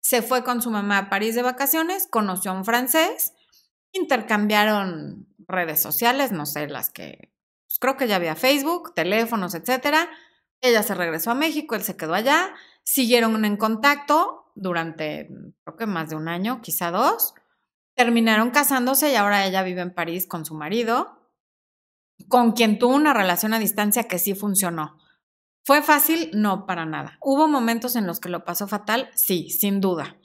se 0.08 0.22
fue 0.22 0.42
con 0.46 0.62
su 0.62 0.72
mamá 0.72 0.98
a 1.00 1.10
París 1.10 1.36
de 1.36 1.42
vacaciones, 1.42 2.08
conoció 2.10 2.52
a 2.52 2.54
un 2.54 2.64
francés, 2.64 3.34
intercambiaron 3.92 5.28
redes 5.50 5.82
sociales, 5.82 6.32
no 6.32 6.46
sé, 6.46 6.70
las 6.70 6.90
que 6.90 7.34
pues, 7.66 7.78
creo 7.78 7.98
que 7.98 8.08
ya 8.08 8.16
había 8.16 8.38
Facebook, 8.38 8.94
teléfonos, 8.96 9.54
etcétera. 9.54 10.08
Ella 10.62 10.82
se 10.82 10.96
regresó 10.96 11.32
a 11.32 11.36
México, 11.36 11.76
él 11.76 11.84
se 11.84 11.98
quedó 11.98 12.14
allá, 12.14 12.56
siguieron 12.84 13.44
en 13.44 13.58
contacto 13.58 14.46
durante 14.56 15.28
creo 15.66 15.76
que 15.78 15.88
más 15.88 16.10
de 16.10 16.16
un 16.16 16.30
año, 16.30 16.62
quizá 16.62 16.90
dos. 16.90 17.34
Terminaron 17.94 18.52
casándose 18.52 19.12
y 19.12 19.16
ahora 19.16 19.46
ella 19.46 19.62
vive 19.62 19.82
en 19.82 19.94
París 19.94 20.26
con 20.26 20.46
su 20.46 20.54
marido, 20.54 21.20
con 22.30 22.54
quien 22.54 22.80
tuvo 22.80 22.96
una 22.96 23.14
relación 23.14 23.54
a 23.54 23.60
distancia 23.60 24.06
que 24.06 24.20
sí 24.20 24.36
funcionó. 24.36 24.98
¿Fue 25.68 25.82
fácil? 25.82 26.32
No, 26.34 26.66
para 26.66 26.86
nada. 26.86 27.18
¿Hubo 27.20 27.50
momentos 27.50 27.98
en 27.98 28.08
los 28.08 28.22
que 28.22 28.30
lo 28.30 28.46
pasó 28.46 28.70
fatal? 28.70 29.10
Sí, 29.16 29.50
sin 29.50 29.82
duda. 29.82 30.16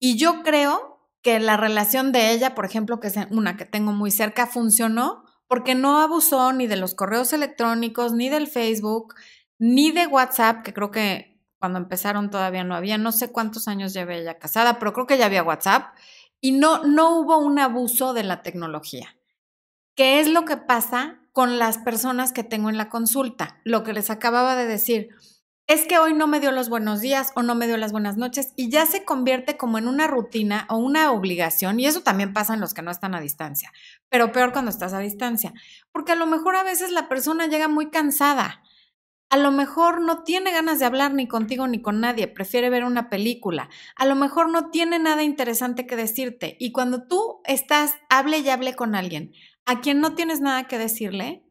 Y 0.00 0.16
yo 0.16 0.42
creo 0.42 1.06
que 1.20 1.40
la 1.40 1.58
relación 1.58 2.10
de 2.10 2.30
ella, 2.30 2.54
por 2.54 2.64
ejemplo, 2.64 3.00
que 3.00 3.08
es 3.08 3.16
una 3.30 3.58
que 3.58 3.66
tengo 3.66 3.92
muy 3.92 4.10
cerca, 4.10 4.46
funcionó 4.46 5.24
porque 5.46 5.74
no 5.74 6.00
abusó 6.00 6.54
ni 6.54 6.66
de 6.66 6.76
los 6.76 6.94
correos 6.94 7.34
electrónicos, 7.34 8.14
ni 8.14 8.30
del 8.30 8.46
Facebook, 8.46 9.14
ni 9.58 9.90
de 9.90 10.06
WhatsApp, 10.06 10.62
que 10.62 10.72
creo 10.72 10.90
que 10.90 11.38
cuando 11.58 11.78
empezaron 11.78 12.30
todavía 12.30 12.64
no 12.64 12.74
había, 12.74 12.96
no 12.96 13.12
sé 13.12 13.30
cuántos 13.30 13.68
años 13.68 13.92
llevé 13.92 14.20
ella 14.20 14.38
casada, 14.38 14.78
pero 14.78 14.94
creo 14.94 15.06
que 15.06 15.18
ya 15.18 15.26
había 15.26 15.42
WhatsApp, 15.42 15.94
y 16.40 16.52
no, 16.52 16.82
no 16.84 17.20
hubo 17.20 17.36
un 17.36 17.58
abuso 17.58 18.14
de 18.14 18.24
la 18.24 18.40
tecnología. 18.40 19.18
¿Qué 19.94 20.20
es 20.20 20.28
lo 20.28 20.46
que 20.46 20.56
pasa 20.56 21.20
con 21.36 21.58
las 21.58 21.76
personas 21.76 22.32
que 22.32 22.44
tengo 22.44 22.70
en 22.70 22.78
la 22.78 22.88
consulta. 22.88 23.60
Lo 23.62 23.84
que 23.84 23.92
les 23.92 24.08
acababa 24.08 24.56
de 24.56 24.64
decir 24.64 25.10
es 25.66 25.84
que 25.84 25.98
hoy 25.98 26.14
no 26.14 26.26
me 26.26 26.40
dio 26.40 26.50
los 26.50 26.70
buenos 26.70 27.02
días 27.02 27.32
o 27.36 27.42
no 27.42 27.54
me 27.54 27.66
dio 27.66 27.76
las 27.76 27.92
buenas 27.92 28.16
noches 28.16 28.54
y 28.56 28.70
ya 28.70 28.86
se 28.86 29.04
convierte 29.04 29.58
como 29.58 29.76
en 29.76 29.86
una 29.86 30.06
rutina 30.06 30.66
o 30.70 30.78
una 30.78 31.12
obligación 31.12 31.78
y 31.78 31.84
eso 31.84 32.00
también 32.00 32.32
pasa 32.32 32.54
en 32.54 32.60
los 32.60 32.72
que 32.72 32.80
no 32.80 32.90
están 32.90 33.14
a 33.14 33.20
distancia, 33.20 33.70
pero 34.08 34.32
peor 34.32 34.52
cuando 34.52 34.70
estás 34.70 34.94
a 34.94 34.98
distancia, 34.98 35.52
porque 35.92 36.12
a 36.12 36.16
lo 36.16 36.24
mejor 36.24 36.56
a 36.56 36.62
veces 36.62 36.90
la 36.90 37.06
persona 37.06 37.48
llega 37.48 37.68
muy 37.68 37.90
cansada. 37.90 38.62
A 39.28 39.36
lo 39.36 39.50
mejor 39.50 40.00
no 40.00 40.22
tiene 40.22 40.52
ganas 40.52 40.78
de 40.78 40.86
hablar 40.86 41.12
ni 41.12 41.28
contigo 41.28 41.68
ni 41.68 41.82
con 41.82 42.00
nadie, 42.00 42.28
prefiere 42.28 42.70
ver 42.70 42.84
una 42.84 43.10
película. 43.10 43.68
A 43.94 44.06
lo 44.06 44.14
mejor 44.14 44.48
no 44.48 44.70
tiene 44.70 45.00
nada 45.00 45.22
interesante 45.24 45.86
que 45.86 45.96
decirte. 45.96 46.56
Y 46.60 46.70
cuando 46.70 47.08
tú 47.08 47.40
estás, 47.44 47.96
hable 48.08 48.38
y 48.38 48.48
hable 48.48 48.74
con 48.74 48.94
alguien, 48.94 49.32
a 49.66 49.80
quien 49.80 50.00
no 50.00 50.14
tienes 50.14 50.40
nada 50.40 50.64
que 50.64 50.78
decirle, 50.78 51.44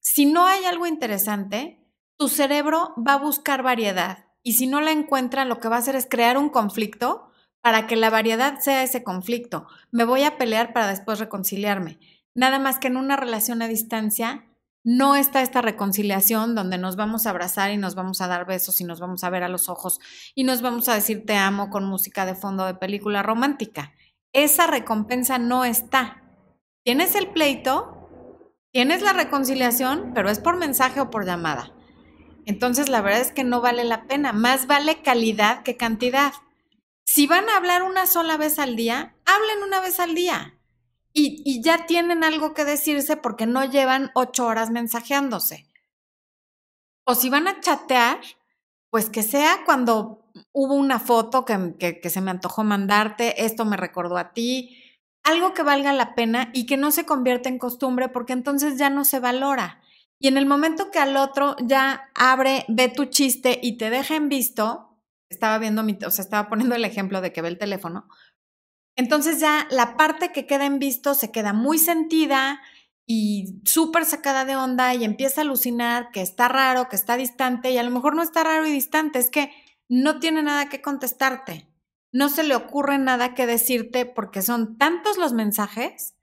si 0.00 0.26
no 0.26 0.46
hay 0.46 0.64
algo 0.64 0.86
interesante, 0.86 1.86
tu 2.16 2.28
cerebro 2.28 2.94
va 2.96 3.14
a 3.14 3.18
buscar 3.18 3.62
variedad 3.62 4.26
y 4.42 4.54
si 4.54 4.66
no 4.66 4.80
la 4.80 4.92
encuentra, 4.92 5.44
lo 5.44 5.60
que 5.60 5.68
va 5.68 5.76
a 5.76 5.80
hacer 5.80 5.96
es 5.96 6.06
crear 6.06 6.38
un 6.38 6.48
conflicto 6.48 7.30
para 7.60 7.86
que 7.86 7.96
la 7.96 8.10
variedad 8.10 8.58
sea 8.60 8.82
ese 8.82 9.04
conflicto. 9.04 9.66
Me 9.90 10.04
voy 10.04 10.22
a 10.22 10.38
pelear 10.38 10.72
para 10.72 10.88
después 10.88 11.18
reconciliarme. 11.18 11.98
Nada 12.34 12.58
más 12.58 12.78
que 12.78 12.88
en 12.88 12.96
una 12.96 13.16
relación 13.16 13.60
a 13.60 13.68
distancia 13.68 14.46
no 14.82 15.14
está 15.14 15.42
esta 15.42 15.60
reconciliación 15.60 16.54
donde 16.54 16.78
nos 16.78 16.96
vamos 16.96 17.26
a 17.26 17.30
abrazar 17.30 17.70
y 17.70 17.76
nos 17.76 17.94
vamos 17.94 18.22
a 18.22 18.28
dar 18.28 18.46
besos 18.46 18.80
y 18.80 18.84
nos 18.84 18.98
vamos 18.98 19.24
a 19.24 19.30
ver 19.30 19.42
a 19.42 19.48
los 19.48 19.68
ojos 19.68 20.00
y 20.34 20.44
nos 20.44 20.62
vamos 20.62 20.88
a 20.88 20.94
decir 20.94 21.26
te 21.26 21.36
amo 21.36 21.68
con 21.68 21.84
música 21.84 22.24
de 22.24 22.34
fondo 22.34 22.64
de 22.64 22.74
película 22.74 23.22
romántica. 23.22 23.92
Esa 24.32 24.66
recompensa 24.66 25.38
no 25.38 25.66
está. 25.66 26.19
Tienes 26.84 27.14
el 27.14 27.28
pleito, 27.28 28.08
tienes 28.72 29.02
la 29.02 29.12
reconciliación, 29.12 30.12
pero 30.14 30.30
es 30.30 30.38
por 30.38 30.56
mensaje 30.56 31.00
o 31.00 31.10
por 31.10 31.26
llamada. 31.26 31.74
Entonces, 32.46 32.88
la 32.88 33.00
verdad 33.00 33.20
es 33.20 33.32
que 33.32 33.44
no 33.44 33.60
vale 33.60 33.84
la 33.84 34.06
pena. 34.06 34.32
Más 34.32 34.66
vale 34.66 35.02
calidad 35.02 35.62
que 35.62 35.76
cantidad. 35.76 36.32
Si 37.04 37.26
van 37.26 37.48
a 37.48 37.56
hablar 37.56 37.82
una 37.82 38.06
sola 38.06 38.36
vez 38.36 38.58
al 38.58 38.76
día, 38.76 39.16
hablen 39.26 39.62
una 39.62 39.80
vez 39.80 40.00
al 40.00 40.14
día. 40.14 40.56
Y, 41.12 41.60
ya 41.60 41.86
tienen 41.86 42.22
algo 42.22 42.54
que 42.54 42.64
decirse 42.64 43.16
porque 43.16 43.46
no 43.46 43.64
llevan 43.64 44.10
ocho 44.14 44.46
horas 44.46 44.70
mensajeándose. 44.70 45.66
O 47.04 47.14
si 47.14 47.28
van 47.28 47.48
a 47.48 47.60
chatear, 47.60 48.20
pues 48.90 49.10
que 49.10 49.22
sea 49.22 49.64
cuando 49.66 50.30
hubo 50.52 50.74
una 50.74 51.00
foto 51.00 51.44
que, 51.44 52.00
se 52.08 52.20
me 52.20 52.30
antojó 52.30 52.62
mandarte, 52.62 53.44
esto 53.44 53.64
me 53.64 53.76
recordó 53.76 54.16
a 54.16 54.32
ti, 54.32 54.79
algo 55.24 55.54
que 55.54 55.62
valga 55.62 55.92
la 55.92 56.14
pena 56.14 56.50
y 56.52 56.66
que 56.66 56.76
no 56.76 56.90
se 56.90 57.04
convierta 57.04 57.48
en 57.48 57.58
costumbre 57.58 58.08
porque 58.08 58.32
entonces 58.32 58.78
ya 58.78 58.90
no 58.90 59.04
se 59.04 59.20
valora. 59.20 59.80
Y 60.18 60.28
en 60.28 60.36
el 60.36 60.46
momento 60.46 60.90
que 60.90 60.98
al 60.98 61.16
otro 61.16 61.56
ya 61.62 62.10
abre, 62.14 62.64
ve 62.68 62.88
tu 62.88 63.06
chiste 63.06 63.58
y 63.62 63.78
te 63.78 63.90
deja 63.90 64.16
en 64.16 64.28
visto, 64.28 64.98
estaba 65.30 65.58
viendo 65.58 65.82
mi, 65.82 65.98
o 66.06 66.10
sea, 66.10 66.22
estaba 66.22 66.48
poniendo 66.48 66.74
el 66.74 66.84
ejemplo 66.84 67.20
de 67.20 67.32
que 67.32 67.40
ve 67.40 67.48
el 67.48 67.58
teléfono, 67.58 68.08
entonces 68.96 69.40
ya 69.40 69.66
la 69.70 69.96
parte 69.96 70.30
que 70.30 70.46
queda 70.46 70.66
en 70.66 70.78
visto 70.78 71.14
se 71.14 71.30
queda 71.30 71.54
muy 71.54 71.78
sentida 71.78 72.60
y 73.06 73.60
súper 73.64 74.04
sacada 74.04 74.44
de 74.44 74.56
onda 74.56 74.94
y 74.94 75.04
empieza 75.04 75.40
a 75.40 75.44
alucinar 75.44 76.10
que 76.10 76.20
está 76.20 76.48
raro, 76.48 76.88
que 76.88 76.96
está 76.96 77.16
distante 77.16 77.70
y 77.70 77.78
a 77.78 77.82
lo 77.82 77.90
mejor 77.90 78.14
no 78.14 78.22
está 78.22 78.44
raro 78.44 78.66
y 78.66 78.72
distante, 78.72 79.18
es 79.18 79.30
que 79.30 79.52
no 79.88 80.20
tiene 80.20 80.42
nada 80.42 80.68
que 80.68 80.82
contestarte, 80.82 81.66
no 82.12 82.28
se 82.28 82.42
le 82.42 82.56
ocurre 82.56 82.98
nada 82.98 83.34
que 83.34 83.46
decirte 83.46 84.06
porque 84.06 84.42
son 84.42 84.76
tantos 84.78 85.16
los 85.16 85.32
mensajes 85.32 86.16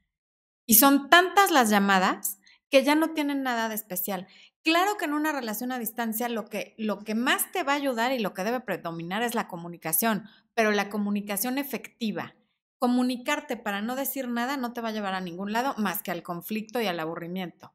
y 0.66 0.76
son 0.76 1.10
tantas 1.10 1.52
las 1.52 1.70
llamadas 1.70 2.40
que 2.70 2.84
ya 2.84 2.96
no 2.96 3.14
tienen 3.14 3.44
nada 3.44 3.70
de 3.70 3.76
especial. 3.76 4.28
Claro 4.64 4.98
que 4.98 5.06
en 5.06 5.14
una 5.14 5.32
relación 5.32 5.72
a 5.72 5.80
distancia 5.80 6.28
lo 6.28 6.46
que, 6.46 6.76
lo 6.78 7.00
que 7.00 7.16
más 7.16 7.52
te 7.54 7.64
va 7.64 7.74
a 7.74 7.78
ayudar 7.78 8.12
y 8.12 8.20
lo 8.20 8.34
que 8.34 8.44
debe 8.44 8.60
predominar 8.60 9.24
es 9.24 9.34
la 9.34 9.48
comunicación, 9.48 10.26
pero 10.54 10.72
la 10.72 10.90
comunicación 10.90 11.58
efectiva. 11.58 12.36
Comunicarte 12.78 13.56
para 13.56 13.82
no 13.82 13.96
decir 13.96 14.28
nada 14.28 14.58
no 14.58 14.74
te 14.74 14.82
va 14.82 14.90
a 14.90 14.92
llevar 14.92 15.14
a 15.14 15.22
ningún 15.22 15.54
lado 15.54 15.74
más 15.78 16.04
que 16.04 16.12
al 16.12 16.22
conflicto 16.22 16.82
y 16.82 16.88
al 16.88 17.00
aburrimiento. 17.00 17.74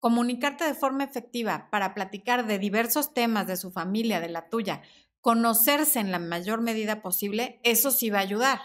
Comunicarte 0.00 0.64
de 0.64 0.74
forma 0.74 1.04
efectiva 1.04 1.68
para 1.70 1.94
platicar 1.94 2.46
de 2.46 2.58
diversos 2.58 3.14
temas 3.14 3.46
de 3.46 3.56
su 3.56 3.70
familia, 3.70 4.20
de 4.20 4.28
la 4.28 4.48
tuya, 4.48 4.82
conocerse 5.24 6.00
en 6.00 6.12
la 6.12 6.18
mayor 6.18 6.60
medida 6.60 7.00
posible, 7.00 7.58
eso 7.62 7.90
sí 7.90 8.10
va 8.10 8.18
a 8.18 8.20
ayudar. 8.20 8.60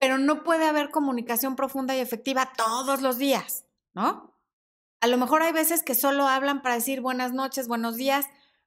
Pero 0.00 0.18
no 0.18 0.42
puede 0.42 0.66
haber 0.66 0.90
comunicación 0.90 1.54
profunda 1.54 1.96
y 1.96 2.00
efectiva 2.00 2.52
todos 2.56 3.00
los 3.00 3.16
días. 3.16 3.64
¿no? 3.94 4.34
A 5.00 5.06
lo 5.06 5.16
mejor 5.16 5.44
hay 5.44 5.52
veces 5.52 5.84
que 5.84 5.94
solo 5.94 6.26
hablan 6.26 6.62
para 6.62 6.74
decir 6.74 7.00
buenas 7.00 7.32
noches, 7.32 7.68
buenos 7.68 7.94
días, 7.94 8.26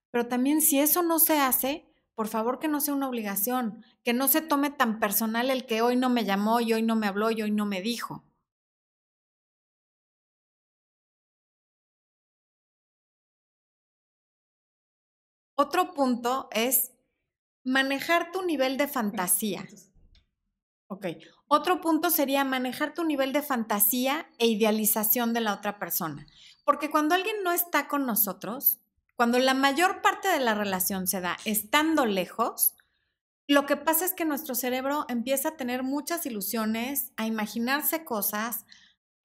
pero 0.09 0.29
también 0.29 0.61
si 0.61 0.79
eso 0.79 1.03
no 1.03 1.19
se 1.19 1.37
hace, 1.37 1.93
por 2.15 2.29
favor 2.29 2.59
que 2.59 2.69
no 2.69 2.79
sea 2.79 2.93
una 2.93 3.09
obligación, 3.09 3.83
que 4.05 4.13
no 4.13 4.29
se 4.29 4.39
tome 4.39 4.69
tan 4.69 5.01
personal 5.01 5.49
el 5.49 5.65
que 5.65 5.81
hoy 5.81 5.97
no 5.97 6.09
me 6.09 6.23
llamó 6.23 6.61
y 6.61 6.71
hoy 6.71 6.81
no 6.81 6.95
me 6.95 7.07
habló 7.07 7.29
y 7.29 7.41
hoy 7.41 7.51
no 7.51 7.65
me 7.65 7.81
dijo. 7.81 8.23
Otro 15.59 15.95
punto 15.95 16.49
es 16.51 16.91
manejar 17.63 18.31
tu 18.31 18.43
nivel 18.43 18.77
de 18.77 18.87
fantasía. 18.87 19.67
Ok. 20.87 21.07
Otro 21.47 21.81
punto 21.81 22.11
sería 22.11 22.43
manejar 22.43 22.93
tu 22.93 23.03
nivel 23.03 23.33
de 23.33 23.41
fantasía 23.41 24.29
e 24.37 24.45
idealización 24.45 25.33
de 25.33 25.41
la 25.41 25.55
otra 25.55 25.79
persona. 25.79 26.27
Porque 26.63 26.91
cuando 26.91 27.15
alguien 27.15 27.37
no 27.43 27.51
está 27.51 27.87
con 27.87 28.05
nosotros, 28.05 28.81
cuando 29.15 29.39
la 29.39 29.55
mayor 29.55 30.03
parte 30.03 30.27
de 30.27 30.39
la 30.39 30.53
relación 30.53 31.07
se 31.07 31.21
da 31.21 31.37
estando 31.43 32.05
lejos, 32.05 32.75
lo 33.47 33.65
que 33.65 33.77
pasa 33.77 34.05
es 34.05 34.13
que 34.13 34.25
nuestro 34.25 34.53
cerebro 34.53 35.05
empieza 35.09 35.49
a 35.49 35.57
tener 35.57 35.81
muchas 35.81 36.27
ilusiones, 36.27 37.13
a 37.17 37.25
imaginarse 37.25 38.05
cosas, 38.05 38.67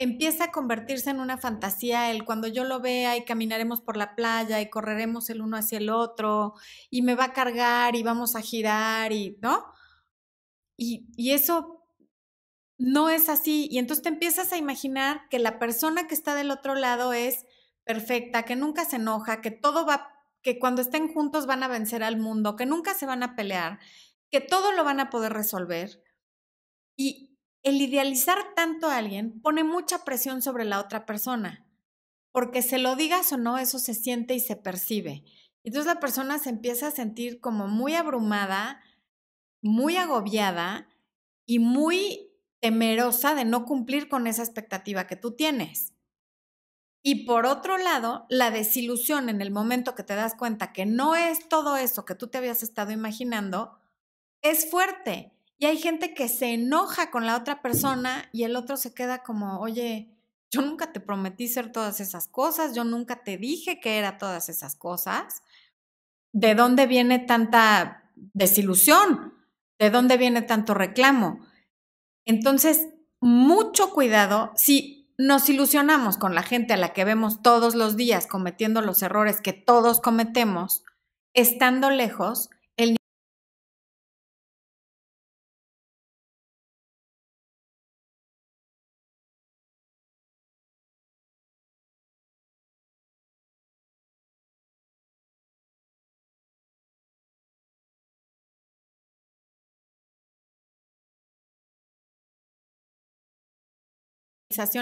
empieza 0.03 0.45
a 0.45 0.53
convertirse 0.53 1.11
en 1.11 1.21
una 1.21 1.39
fantasía, 1.39 2.11
el 2.11 2.25
cuando 2.25 2.49
yo 2.49 2.65
lo 2.65 2.81
vea 2.81 3.17
y 3.17 3.25
caminaremos 3.25 3.81
por 3.81 3.97
la 3.97 4.15
playa 4.15 4.61
y 4.61 4.71
correremos 4.71 5.31
el 5.31 5.43
uno 5.43 5.57
hacia 5.57 5.79
el 5.79 5.91
otro 5.91 6.55
y 6.91 7.03
me 7.03 7.15
va 7.15 7.25
a 7.27 7.33
cargar 7.33 7.97
y 7.97 8.03
vamos 8.03 8.35
a 8.37 8.41
girar 8.41 9.13
y, 9.13 9.39
¿no? 9.43 9.65
Y, 10.77 11.31
eso 11.33 11.85
no 12.79 13.09
es 13.11 13.29
así. 13.29 13.69
Y 13.71 13.79
entonces 13.79 14.03
te 14.03 14.09
empiezas 14.09 14.53
a 14.53 14.57
imaginar 14.57 15.29
que 15.31 15.39
la 15.39 15.59
persona 15.59 16.09
que 16.09 16.15
está 16.15 16.35
del 16.35 16.51
otro 16.51 16.75
lado 16.75 17.13
es 17.13 17.47
perfecta, 17.85 18.45
que 18.45 18.57
nunca 18.57 18.85
se 18.85 18.97
enoja, 18.97 19.41
que 19.41 19.51
todo 19.51 19.87
va, 19.87 20.09
que 20.43 20.59
cuando 20.59 20.83
estén 20.83 21.13
juntos 21.13 21.47
van 21.47 21.63
a 21.63 21.69
vencer 21.69 22.03
al 22.03 22.19
mundo, 22.19 22.57
que 22.57 22.67
nunca 22.67 22.95
se 22.95 23.07
van 23.07 23.23
a 23.23 23.37
pelear, 23.37 23.79
que 24.31 24.41
todo 24.41 24.73
lo 24.73 24.85
van 24.85 25.01
a 25.01 25.11
poder 25.11 25.33
resolver. 25.33 26.03
Y 26.97 27.32
el 27.63 27.81
idealizar 27.81 28.39
tanto 28.55 28.89
a 28.89 28.97
alguien 28.97 29.41
pone 29.41 29.65
mucha 29.65 30.05
presión 30.05 30.43
sobre 30.43 30.65
la 30.65 30.81
otra 30.81 31.07
persona, 31.07 31.67
porque 32.33 32.63
se 32.63 32.79
lo 32.79 32.97
digas 32.97 33.33
o 33.33 33.37
no, 33.37 33.59
eso 33.59 33.79
se 33.79 33.95
siente 33.95 34.35
y 34.35 34.41
se 34.41 34.57
percibe. 34.57 35.25
Entonces 35.65 35.87
la 35.87 36.01
persona 36.01 36.39
se 36.39 36.51
empieza 36.51 36.89
a 36.89 36.93
sentir 36.93 37.41
como 37.41 37.69
muy 37.69 37.95
abrumada, 37.95 38.81
muy 39.61 39.97
agobiada 39.97 40.89
y 41.47 41.61
muy 41.61 42.33
temerosa 42.61 43.35
de 43.35 43.45
no 43.45 43.65
cumplir 43.65 44.09
con 44.09 44.27
esa 44.27 44.43
expectativa 44.43 45.07
que 45.07 45.17
tú 45.17 45.33
tienes. 45.33 45.95
Y 47.05 47.27
por 47.27 47.47
otro 47.47 47.79
lado, 47.79 48.27
la 48.29 48.53
desilusión 48.53 49.29
en 49.29 49.43
el 49.43 49.51
momento 49.51 49.97
que 49.97 50.05
te 50.05 50.15
das 50.15 50.37
cuenta 50.37 50.73
que 50.73 50.87
no 50.87 51.17
es 51.17 51.49
todo 51.49 51.77
eso 51.77 52.05
que 52.05 52.15
tú 52.15 52.29
te 52.29 52.39
habías 52.39 52.63
estado 52.63 52.93
imaginando, 52.93 53.77
es 54.41 54.71
fuerte. 54.71 55.32
Y 55.63 55.67
hay 55.67 55.79
gente 55.79 56.13
que 56.13 56.29
se 56.29 56.55
enoja 56.55 57.13
con 57.13 57.25
la 57.25 57.37
otra 57.37 57.63
persona 57.63 58.29
y 58.33 58.43
el 58.43 58.57
otro 58.57 58.77
se 58.77 58.95
queda 58.95 59.23
como, 59.23 59.61
oye, 59.61 60.09
yo 60.51 60.61
nunca 60.61 60.93
te 60.93 60.99
prometí 60.99 61.47
ser 61.47 61.71
todas 61.71 62.01
esas 62.01 62.27
cosas, 62.27 62.75
yo 62.75 62.83
nunca 62.83 63.23
te 63.23 63.37
dije 63.37 63.79
que 63.79 63.97
era 63.97 64.19
todas 64.19 64.49
esas 64.49 64.75
cosas. 64.75 65.45
¿De 66.33 66.57
dónde 66.57 66.89
viene 66.89 67.21
tanta 67.21 68.11
desilusión? 68.17 69.35
¿De 69.79 69.91
dónde 69.91 70.17
viene 70.17 70.43
tanto 70.43 70.75
reclamo? 70.75 71.47
Entonces, 72.27 72.89
mucho 73.21 73.93
cuidado 73.93 74.51
si 74.57 75.15
nos 75.17 75.49
ilusionamos 75.49 76.19
con 76.19 76.35
la 76.35 76.43
gente 76.43 76.73
a 76.73 76.77
la 76.77 76.93
que 76.93 77.05
vemos 77.05 77.41
todos 77.41 77.77
los 77.77 77.95
días 77.95 78.27
cometiendo 78.27 78.83
los 78.83 79.01
errores 79.01 79.41
que 79.41 79.53
todos 79.53 80.01
cometemos, 80.01 80.83
estando 81.35 81.89
lejos, 81.89 82.51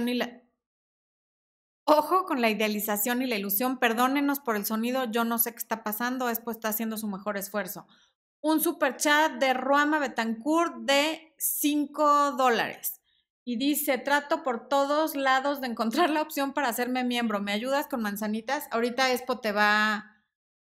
y 0.08 0.14
la... 0.14 0.42
Ojo 1.84 2.24
con 2.24 2.40
la 2.40 2.50
idealización 2.50 3.22
y 3.22 3.26
la 3.26 3.36
ilusión. 3.36 3.78
Perdónenos 3.78 4.40
por 4.40 4.56
el 4.56 4.64
sonido, 4.64 5.04
yo 5.10 5.24
no 5.24 5.38
sé 5.38 5.52
qué 5.52 5.58
está 5.58 5.82
pasando, 5.82 6.28
Expo 6.28 6.50
está 6.50 6.68
haciendo 6.68 6.96
su 6.96 7.08
mejor 7.08 7.36
esfuerzo. 7.36 7.86
Un 8.40 8.60
super 8.60 8.96
chat 8.96 9.32
de 9.32 9.54
Ruama 9.54 9.98
Betancourt 9.98 10.76
de 10.82 11.34
5 11.38 12.32
dólares. 12.32 13.00
Y 13.44 13.56
dice, 13.56 13.98
trato 13.98 14.42
por 14.42 14.68
todos 14.68 15.16
lados 15.16 15.60
de 15.60 15.66
encontrar 15.66 16.10
la 16.10 16.22
opción 16.22 16.52
para 16.52 16.68
hacerme 16.68 17.02
miembro. 17.02 17.40
¿Me 17.40 17.52
ayudas 17.52 17.88
con 17.88 18.02
manzanitas? 18.02 18.68
Ahorita 18.70 19.10
Expo 19.12 19.40
te 19.40 19.50
va 19.50 20.16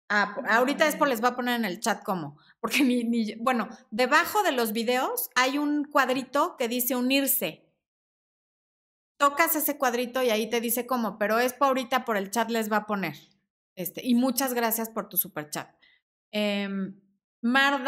a... 0.10 0.24
ahorita 0.50 0.88
Expo 0.88 1.06
les 1.06 1.24
va 1.24 1.30
a 1.30 1.36
poner 1.36 1.56
en 1.56 1.65
el 1.65 1.80
chat 1.80 2.04
cómo. 2.04 2.38
Porque 2.60 2.84
ni, 2.84 3.04
ni... 3.04 3.36
Bueno, 3.36 3.69
debajo 3.91 4.41
de 4.41 4.54
los 4.54 4.72
videos 4.72 5.30
hay 5.36 5.58
un 5.60 5.84
cuadrito 5.84 6.58
que 6.58 6.67
dice 6.67 6.95
unirse 6.95 7.69
tocas 9.20 9.56
ese 9.56 9.78
cuadrito 9.78 10.24
y 10.24 10.30
ahí 10.30 10.50
te 10.50 10.62
dice 10.62 10.88
cómo, 10.88 11.20
pero 11.20 11.40
es 11.40 11.54
por 11.54 11.68
ahorita 11.68 12.06
por 12.06 12.18
el 12.18 12.32
chat 12.32 12.50
les 12.50 12.72
va 12.72 12.78
a 12.78 12.86
poner. 12.88 13.16
Este, 13.76 14.06
y 14.06 14.16
muchas 14.16 14.54
gracias 14.54 14.90
por 14.90 15.10
tu 15.10 15.18
super 15.18 15.50
chat. 15.50 15.70
Eh, 16.32 16.68
Mar 17.42 17.84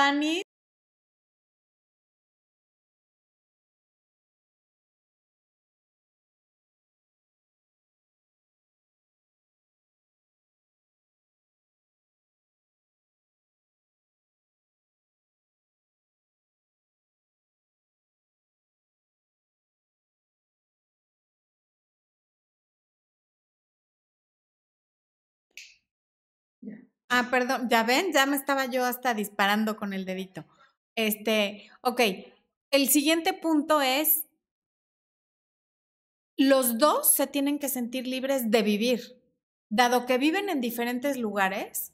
Ah, 27.14 27.28
perdón, 27.30 27.68
ya 27.70 27.84
ven, 27.84 28.14
ya 28.14 28.26
me 28.26 28.38
estaba 28.38 28.68
yo 28.68 28.86
hasta 28.86 29.14
disparando 29.14 29.76
con 29.76 29.92
el 29.92 30.06
dedito. 30.06 30.46
Este, 30.96 31.70
ok, 31.82 32.00
el 32.72 32.88
siguiente 32.88 33.34
punto 33.34 33.82
es, 33.82 34.28
los 36.38 36.78
dos 36.78 37.14
se 37.14 37.28
tienen 37.28 37.60
que 37.60 37.68
sentir 37.68 38.08
libres 38.08 38.50
de 38.50 38.62
vivir. 38.64 39.22
Dado 39.70 40.06
que 40.06 40.18
viven 40.18 40.48
en 40.48 40.62
diferentes 40.62 41.18
lugares, 41.18 41.92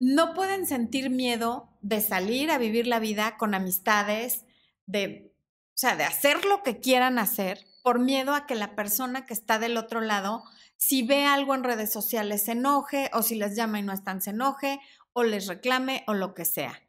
no 0.00 0.34
pueden 0.34 0.66
sentir 0.66 1.08
miedo 1.08 1.78
de 1.80 2.00
salir 2.00 2.50
a 2.50 2.58
vivir 2.58 2.88
la 2.88 2.98
vida 2.98 3.36
con 3.36 3.54
amistades, 3.54 4.44
de, 4.86 5.32
o 5.68 5.78
sea, 5.78 5.94
de 5.94 6.02
hacer 6.02 6.44
lo 6.46 6.64
que 6.64 6.80
quieran 6.80 7.20
hacer 7.20 7.64
por 7.84 8.00
miedo 8.00 8.34
a 8.34 8.48
que 8.48 8.56
la 8.56 8.74
persona 8.74 9.24
que 9.24 9.34
está 9.34 9.60
del 9.60 9.76
otro 9.76 10.00
lado, 10.00 10.42
si 10.84 11.04
ve 11.04 11.26
algo 11.26 11.54
en 11.54 11.62
redes 11.62 11.92
sociales, 11.92 12.46
se 12.46 12.52
enoje 12.52 13.08
o 13.12 13.22
si 13.22 13.36
les 13.36 13.54
llama 13.54 13.78
y 13.78 13.82
no 13.82 13.92
están, 13.92 14.20
se 14.20 14.30
enoje 14.30 14.80
o 15.12 15.22
les 15.22 15.46
reclame 15.46 16.02
o 16.08 16.12
lo 16.14 16.34
que 16.34 16.44
sea. 16.44 16.82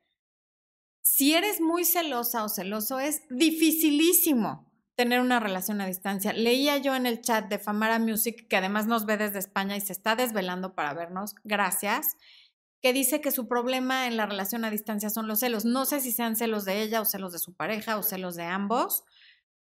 Si 1.04 1.36
eres 1.36 1.62
muy 1.62 1.86
celosa 1.86 2.44
o 2.44 2.50
celoso, 2.50 3.00
es 3.00 3.22
dificilísimo 3.30 4.68
tener 4.96 5.22
una 5.22 5.40
relación 5.40 5.80
a 5.80 5.86
distancia. 5.86 6.34
Leía 6.34 6.80
yo 6.80 6.96
en 6.96 7.06
el 7.06 7.22
chat 7.22 7.48
de 7.50 7.60
Famara 7.60 8.00
Music, 8.00 8.48
que 8.48 8.58
además 8.58 8.88
nos 8.88 9.06
ve 9.06 9.18
desde 9.18 9.38
España 9.38 9.78
y 9.78 9.82
se 9.82 9.94
está 9.94 10.16
desvelando 10.16 10.74
para 10.74 10.96
vernos, 10.96 11.36
gracias, 11.44 12.18
que 12.82 12.94
dice 12.94 13.22
que 13.22 13.30
su 13.30 13.48
problema 13.48 14.08
en 14.08 14.18
la 14.18 14.26
relación 14.26 14.66
a 14.66 14.72
distancia 14.72 15.12
son 15.12 15.28
los 15.28 15.42
celos. 15.42 15.66
No 15.66 15.86
sé 15.86 16.00
si 16.00 16.12
sean 16.12 16.36
celos 16.36 16.66
de 16.66 16.82
ella 16.82 17.00
o 17.00 17.06
celos 17.06 17.32
de 17.32 17.38
su 17.38 17.54
pareja 17.54 18.00
o 18.00 18.02
celos 18.02 18.34
de 18.34 18.44
ambos. 18.46 19.04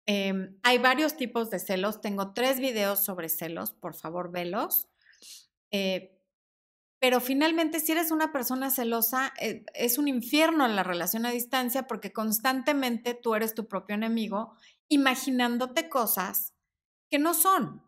Em, 0.05 0.57
hay 0.63 0.77
varios 0.79 1.15
tipos 1.15 1.49
de 1.49 1.59
celos. 1.59 2.01
Tengo 2.01 2.33
tres 2.33 2.59
videos 2.59 2.99
sobre 3.03 3.29
celos, 3.29 3.71
por 3.71 3.95
favor, 3.95 4.31
velos. 4.31 4.89
Eh, 5.71 6.13
pero 6.99 7.19
finalmente, 7.19 7.81
si 7.81 7.91
eres 7.91 8.11
una 8.11 8.31
persona 8.31 8.69
celosa, 8.69 9.33
eh, 9.39 9.65
es 9.73 9.97
un 9.97 10.07
infierno 10.07 10.65
en 10.65 10.75
la 10.75 10.83
relación 10.83 11.25
a 11.25 11.31
distancia 11.31 11.85
porque 11.85 12.13
constantemente 12.13 13.13
tú 13.13 13.35
eres 13.35 13.53
tu 13.53 13.67
propio 13.67 13.95
enemigo, 13.95 14.55
imaginándote 14.87 15.89
cosas 15.89 16.53
que 17.09 17.19
no 17.19 17.33
son. 17.33 17.83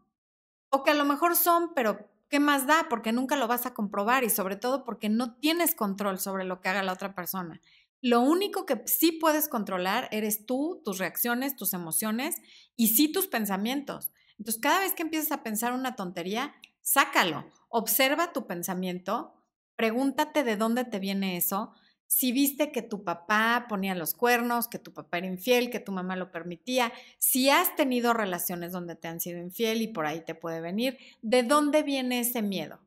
O 0.69 0.83
que 0.83 0.91
a 0.91 0.95
lo 0.95 1.05
mejor 1.05 1.37
son, 1.37 1.73
pero 1.73 2.09
¿qué 2.29 2.41
más 2.41 2.67
da? 2.67 2.87
Porque 2.89 3.13
nunca 3.13 3.37
lo 3.37 3.47
vas 3.47 3.65
a 3.65 3.73
comprobar 3.73 4.25
y 4.25 4.29
sobre 4.29 4.57
todo 4.57 4.83
porque 4.83 5.07
no 5.07 5.35
tienes 5.35 5.75
control 5.75 6.19
sobre 6.19 6.43
lo 6.43 6.59
que 6.59 6.67
haga 6.67 6.83
la 6.83 6.91
otra 6.91 7.15
persona. 7.15 7.61
Lo 8.05 8.21
único 8.21 8.67
que 8.67 8.83
sí 8.85 9.13
puedes 9.13 9.47
controlar 9.47 10.09
eres 10.11 10.45
tú, 10.45 10.79
tus 10.85 10.99
reacciones, 10.99 11.55
tus 11.55 11.73
emociones 11.73 12.35
y 12.75 12.89
sí 12.89 13.11
tus 13.11 13.25
pensamientos. 13.25 14.11
Entonces, 14.37 14.61
cada 14.61 14.81
vez 14.81 14.93
que 14.93 15.01
empiezas 15.01 15.31
a 15.31 15.41
pensar 15.41 15.73
una 15.73 15.95
tontería, 15.95 16.53
sácalo, 16.81 17.49
observa 17.67 18.31
tu 18.31 18.45
pensamiento, 18.45 19.33
pregúntate 19.75 20.43
de 20.43 20.55
dónde 20.55 20.83
te 20.83 20.99
viene 20.99 21.35
eso, 21.35 21.73
si 22.05 22.31
viste 22.31 22.71
que 22.71 22.83
tu 22.83 23.03
papá 23.03 23.65
ponía 23.67 23.95
los 23.95 24.13
cuernos, 24.13 24.67
que 24.67 24.77
tu 24.77 24.93
papá 24.93 25.17
era 25.17 25.25
infiel, 25.25 25.71
que 25.71 25.79
tu 25.79 25.91
mamá 25.91 26.15
lo 26.15 26.31
permitía, 26.31 26.93
si 27.17 27.49
has 27.49 27.75
tenido 27.75 28.13
relaciones 28.13 28.71
donde 28.71 28.95
te 28.95 29.07
han 29.07 29.19
sido 29.19 29.39
infiel 29.39 29.81
y 29.81 29.87
por 29.87 30.05
ahí 30.05 30.21
te 30.23 30.35
puede 30.35 30.61
venir, 30.61 30.99
¿de 31.23 31.41
dónde 31.41 31.81
viene 31.81 32.19
ese 32.19 32.43
miedo? 32.43 32.79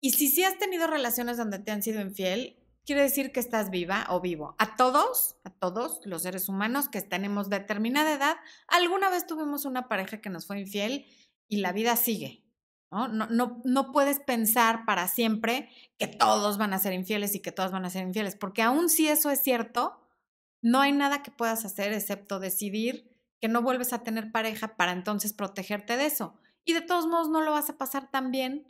Y 0.00 0.14
si 0.14 0.26
sí 0.26 0.42
has 0.42 0.58
tenido 0.58 0.88
relaciones 0.88 1.36
donde 1.36 1.60
te 1.60 1.70
han 1.70 1.84
sido 1.84 2.00
infiel, 2.00 2.57
quiere 2.88 3.02
decir 3.02 3.32
que 3.32 3.40
estás 3.40 3.68
viva 3.68 4.06
o 4.08 4.18
vivo. 4.18 4.54
A 4.56 4.74
todos, 4.74 5.36
a 5.44 5.50
todos 5.50 6.00
los 6.06 6.22
seres 6.22 6.48
humanos 6.48 6.88
que 6.88 7.02
tenemos 7.02 7.50
determinada 7.50 8.14
edad, 8.14 8.36
alguna 8.66 9.10
vez 9.10 9.26
tuvimos 9.26 9.66
una 9.66 9.88
pareja 9.88 10.22
que 10.22 10.30
nos 10.30 10.46
fue 10.46 10.60
infiel 10.60 11.04
y 11.48 11.58
la 11.58 11.72
vida 11.72 11.96
sigue. 11.96 12.46
¿no? 12.90 13.06
No, 13.06 13.60
no, 13.62 13.92
puedes 13.92 14.20
pensar 14.20 14.86
para 14.86 15.06
siempre 15.06 15.68
que 15.98 16.06
todos 16.06 16.56
van 16.56 16.72
a 16.72 16.78
ser 16.78 16.94
infieles 16.94 17.34
y 17.34 17.40
que 17.40 17.52
todas 17.52 17.72
van 17.72 17.84
a 17.84 17.90
ser 17.90 18.06
infieles, 18.06 18.36
porque 18.36 18.62
aun 18.62 18.88
si 18.88 19.06
eso 19.06 19.28
es 19.28 19.42
cierto, 19.42 20.00
no 20.62 20.80
hay 20.80 20.92
nada 20.92 21.22
que 21.22 21.30
puedas 21.30 21.66
hacer 21.66 21.92
excepto 21.92 22.40
decidir 22.40 23.14
que 23.38 23.48
no 23.48 23.60
vuelves 23.60 23.92
a 23.92 24.02
tener 24.02 24.32
pareja 24.32 24.78
para 24.78 24.92
entonces 24.92 25.34
protegerte 25.34 25.98
de 25.98 26.06
eso. 26.06 26.38
Y 26.64 26.72
de 26.72 26.80
todos 26.80 27.06
modos 27.06 27.28
no 27.28 27.42
lo 27.42 27.50
vas 27.50 27.68
a 27.68 27.76
pasar 27.76 28.10
tan 28.10 28.30
bien 28.30 28.66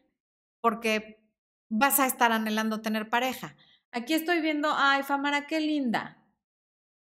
porque 0.60 1.24
vas 1.68 2.00
a 2.00 2.06
estar 2.06 2.32
anhelando 2.32 2.80
tener 2.80 3.08
pareja. 3.08 3.54
Aquí 3.92 4.14
estoy 4.14 4.40
viendo, 4.40 4.70
ay, 4.74 5.02
Famara, 5.02 5.46
qué 5.46 5.60
linda. 5.60 6.24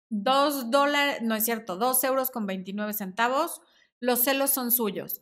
Dos 0.09 0.71
dólares, 0.71 1.21
no 1.21 1.35
es 1.35 1.45
cierto, 1.45 1.75
dos 1.75 2.03
euros 2.03 2.31
con 2.31 2.45
29 2.45 2.93
centavos. 2.93 3.61
Los 3.99 4.23
celos 4.23 4.51
son 4.51 4.71
suyos. 4.71 5.19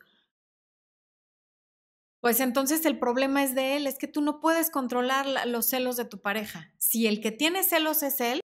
Pues 2.22 2.40
entonces 2.40 2.86
el 2.86 3.00
problema 3.00 3.44
es 3.44 3.54
de 3.56 3.78
él, 3.78 3.88
es 3.88 3.98
que 3.98 4.08
tú 4.08 4.22
no 4.22 4.40
puedes 4.40 4.70
controlar 4.70 5.48
los 5.48 5.68
celos 5.68 5.98
de 5.98 6.06
tu 6.06 6.22
pareja. 6.22 6.74
Si 6.78 7.08
el 7.08 7.22
que 7.22 7.32
tiene 7.32 7.64
celos 7.64 8.04
es 8.04 8.20
él, 8.22 8.42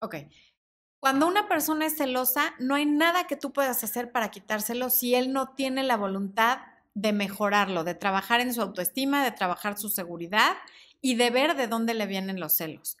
Ok. 0.00 0.16
Cuando 1.00 1.26
una 1.26 1.48
persona 1.48 1.86
es 1.86 1.96
celosa, 1.96 2.54
no 2.58 2.74
hay 2.74 2.86
nada 2.86 3.26
que 3.26 3.36
tú 3.36 3.52
puedas 3.52 3.84
hacer 3.84 4.10
para 4.10 4.30
quitárselo 4.30 4.90
si 4.90 5.14
él 5.14 5.32
no 5.32 5.50
tiene 5.54 5.82
la 5.84 5.96
voluntad 5.96 6.58
de 6.94 7.12
mejorarlo, 7.12 7.84
de 7.84 7.94
trabajar 7.94 8.40
en 8.40 8.52
su 8.52 8.62
autoestima, 8.62 9.22
de 9.24 9.30
trabajar 9.30 9.78
su 9.78 9.88
seguridad 9.88 10.56
y 11.00 11.14
de 11.14 11.30
ver 11.30 11.56
de 11.56 11.68
dónde 11.68 11.94
le 11.94 12.06
vienen 12.06 12.40
los 12.40 12.54
celos. 12.54 12.96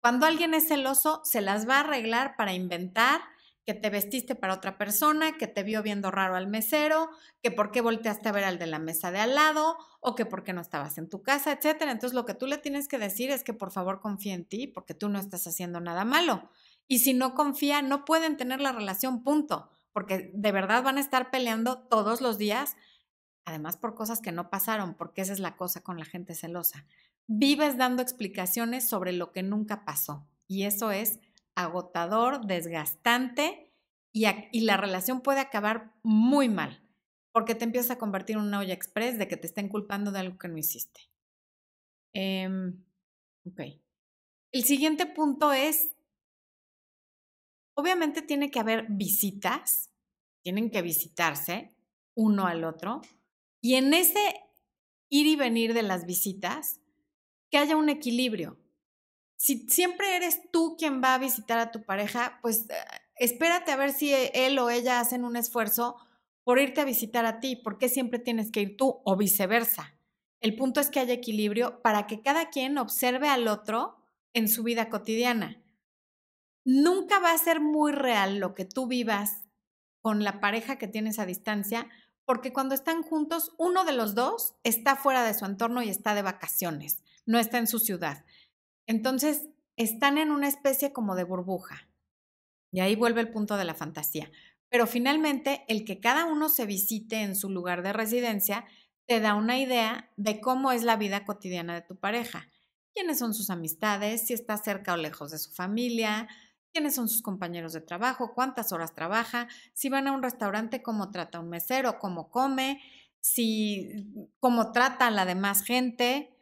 Cuando 0.00 0.26
alguien 0.26 0.54
es 0.54 0.68
celoso, 0.68 1.20
se 1.24 1.40
las 1.40 1.68
va 1.68 1.76
a 1.76 1.80
arreglar 1.80 2.36
para 2.36 2.52
inventar 2.52 3.20
que 3.70 3.74
te 3.74 3.88
vestiste 3.88 4.34
para 4.34 4.54
otra 4.54 4.76
persona, 4.76 5.38
que 5.38 5.46
te 5.46 5.62
vio 5.62 5.80
viendo 5.80 6.10
raro 6.10 6.34
al 6.34 6.48
mesero, 6.48 7.08
que 7.40 7.52
por 7.52 7.70
qué 7.70 7.80
volteaste 7.80 8.28
a 8.28 8.32
ver 8.32 8.42
al 8.42 8.58
de 8.58 8.66
la 8.66 8.80
mesa 8.80 9.12
de 9.12 9.20
al 9.20 9.36
lado 9.36 9.76
o 10.00 10.16
que 10.16 10.26
por 10.26 10.42
qué 10.42 10.52
no 10.52 10.60
estabas 10.60 10.98
en 10.98 11.08
tu 11.08 11.22
casa, 11.22 11.52
etcétera. 11.52 11.92
Entonces 11.92 12.16
lo 12.16 12.26
que 12.26 12.34
tú 12.34 12.48
le 12.48 12.58
tienes 12.58 12.88
que 12.88 12.98
decir 12.98 13.30
es 13.30 13.44
que 13.44 13.54
por 13.54 13.70
favor 13.70 14.00
confíe 14.00 14.32
en 14.32 14.44
ti 14.44 14.66
porque 14.66 14.92
tú 14.92 15.08
no 15.08 15.20
estás 15.20 15.46
haciendo 15.46 15.78
nada 15.78 16.04
malo. 16.04 16.50
Y 16.88 16.98
si 16.98 17.14
no 17.14 17.36
confía, 17.36 17.80
no 17.80 18.04
pueden 18.04 18.36
tener 18.36 18.60
la 18.60 18.72
relación, 18.72 19.22
punto, 19.22 19.70
porque 19.92 20.32
de 20.34 20.50
verdad 20.50 20.82
van 20.82 20.96
a 20.96 21.00
estar 21.00 21.30
peleando 21.30 21.78
todos 21.78 22.20
los 22.20 22.38
días 22.38 22.74
además 23.44 23.76
por 23.76 23.94
cosas 23.94 24.20
que 24.20 24.32
no 24.32 24.50
pasaron, 24.50 24.94
porque 24.94 25.22
esa 25.22 25.32
es 25.32 25.38
la 25.38 25.56
cosa 25.56 25.84
con 25.84 25.96
la 25.96 26.04
gente 26.04 26.34
celosa. 26.34 26.86
Vives 27.28 27.76
dando 27.76 28.02
explicaciones 28.02 28.88
sobre 28.88 29.12
lo 29.12 29.30
que 29.30 29.44
nunca 29.44 29.84
pasó 29.84 30.26
y 30.48 30.64
eso 30.64 30.90
es 30.90 31.20
agotador, 31.62 32.46
desgastante 32.46 33.72
y, 34.12 34.60
la 34.60 34.76
relación 34.76 35.20
puede 35.20 35.40
acabar 35.40 35.94
muy 36.02 36.48
mal 36.48 36.86
porque 37.32 37.54
te 37.54 37.64
empiezas 37.64 37.92
a 37.92 37.98
convertir 37.98 38.36
en 38.36 38.42
una 38.42 38.58
olla 38.58 38.74
express 38.74 39.18
de 39.18 39.28
que 39.28 39.36
te 39.36 39.46
estén 39.46 39.68
culpando 39.68 40.10
de 40.10 40.18
algo 40.18 40.36
que 40.36 40.48
no 40.48 40.58
hiciste. 40.58 41.00
Em, 42.12 42.84
ok. 43.44 43.60
El 44.52 44.64
siguiente 44.64 45.06
punto 45.06 45.52
es, 45.52 45.92
obviamente 47.74 48.20
tiene 48.22 48.50
que 48.50 48.58
haber 48.58 48.86
visitas, 48.88 49.90
tienen 50.42 50.70
que 50.70 50.82
visitarse 50.82 51.76
uno 52.16 52.46
al 52.46 52.64
otro, 52.64 53.00
y 53.60 53.74
en 53.76 53.94
ese 53.94 54.18
ir 55.08 55.26
y 55.26 55.36
venir 55.36 55.72
de 55.74 55.82
las 55.82 56.06
visitas, 56.06 56.80
que 57.50 57.58
haya 57.58 57.76
un 57.76 57.88
equilibrio. 57.88 58.58
Si 59.40 59.66
siempre 59.70 60.16
eres 60.16 60.50
tú 60.52 60.76
quien 60.78 61.02
va 61.02 61.14
a 61.14 61.18
visitar 61.18 61.58
a 61.58 61.70
tu 61.70 61.82
pareja, 61.82 62.38
pues 62.42 62.68
eh, 62.68 62.74
espérate 63.16 63.72
a 63.72 63.76
ver 63.76 63.94
si 63.94 64.12
él 64.34 64.58
o 64.58 64.68
ella 64.68 65.00
hacen 65.00 65.24
un 65.24 65.34
esfuerzo 65.34 65.96
por 66.44 66.58
irte 66.58 66.82
a 66.82 66.84
visitar 66.84 67.24
a 67.24 67.40
ti, 67.40 67.56
porque 67.56 67.88
siempre 67.88 68.18
tienes 68.18 68.52
que 68.52 68.60
ir 68.60 68.76
tú 68.76 69.00
o 69.02 69.16
viceversa. 69.16 69.96
El 70.42 70.56
punto 70.56 70.78
es 70.78 70.90
que 70.90 71.00
haya 71.00 71.14
equilibrio 71.14 71.80
para 71.80 72.06
que 72.06 72.20
cada 72.20 72.50
quien 72.50 72.76
observe 72.76 73.30
al 73.30 73.48
otro 73.48 73.96
en 74.34 74.46
su 74.46 74.62
vida 74.62 74.90
cotidiana. 74.90 75.62
Nunca 76.66 77.18
va 77.18 77.32
a 77.32 77.38
ser 77.38 77.60
muy 77.60 77.92
real 77.92 78.40
lo 78.40 78.54
que 78.54 78.66
tú 78.66 78.88
vivas 78.88 79.46
con 80.02 80.22
la 80.22 80.40
pareja 80.40 80.76
que 80.76 80.86
tienes 80.86 81.18
a 81.18 81.24
distancia, 81.24 81.88
porque 82.26 82.52
cuando 82.52 82.74
están 82.74 83.02
juntos, 83.02 83.54
uno 83.56 83.86
de 83.86 83.92
los 83.92 84.14
dos 84.14 84.56
está 84.64 84.96
fuera 84.96 85.24
de 85.24 85.32
su 85.32 85.46
entorno 85.46 85.82
y 85.82 85.88
está 85.88 86.14
de 86.14 86.20
vacaciones, 86.20 87.02
no 87.24 87.38
está 87.38 87.56
en 87.56 87.68
su 87.68 87.78
ciudad. 87.78 88.22
Entonces, 88.90 89.46
están 89.76 90.18
en 90.18 90.32
una 90.32 90.48
especie 90.48 90.92
como 90.92 91.14
de 91.14 91.22
burbuja. 91.22 91.88
Y 92.72 92.80
ahí 92.80 92.96
vuelve 92.96 93.20
el 93.20 93.30
punto 93.30 93.56
de 93.56 93.64
la 93.64 93.76
fantasía. 93.76 94.32
Pero 94.68 94.88
finalmente, 94.88 95.64
el 95.68 95.84
que 95.84 96.00
cada 96.00 96.24
uno 96.24 96.48
se 96.48 96.66
visite 96.66 97.22
en 97.22 97.36
su 97.36 97.50
lugar 97.50 97.84
de 97.84 97.92
residencia 97.92 98.64
te 99.06 99.20
da 99.20 99.36
una 99.36 99.60
idea 99.60 100.10
de 100.16 100.40
cómo 100.40 100.72
es 100.72 100.82
la 100.82 100.96
vida 100.96 101.24
cotidiana 101.24 101.72
de 101.74 101.82
tu 101.82 102.00
pareja. 102.00 102.48
¿Quiénes 102.92 103.20
son 103.20 103.32
sus 103.32 103.48
amistades? 103.50 104.26
Si 104.26 104.34
está 104.34 104.56
cerca 104.56 104.94
o 104.94 104.96
lejos 104.96 105.30
de 105.30 105.38
su 105.38 105.52
familia, 105.52 106.26
quiénes 106.72 106.96
son 106.96 107.08
sus 107.08 107.22
compañeros 107.22 107.72
de 107.72 107.82
trabajo, 107.82 108.34
cuántas 108.34 108.72
horas 108.72 108.92
trabaja, 108.92 109.46
si 109.72 109.88
van 109.88 110.08
a 110.08 110.12
un 110.12 110.24
restaurante, 110.24 110.82
cómo 110.82 111.12
trata 111.12 111.38
un 111.38 111.48
mesero, 111.48 112.00
cómo 112.00 112.28
come, 112.28 112.82
si 113.20 114.32
cómo 114.40 114.72
trata 114.72 115.06
a 115.06 115.10
la 115.12 115.26
demás 115.26 115.62
gente. 115.62 116.36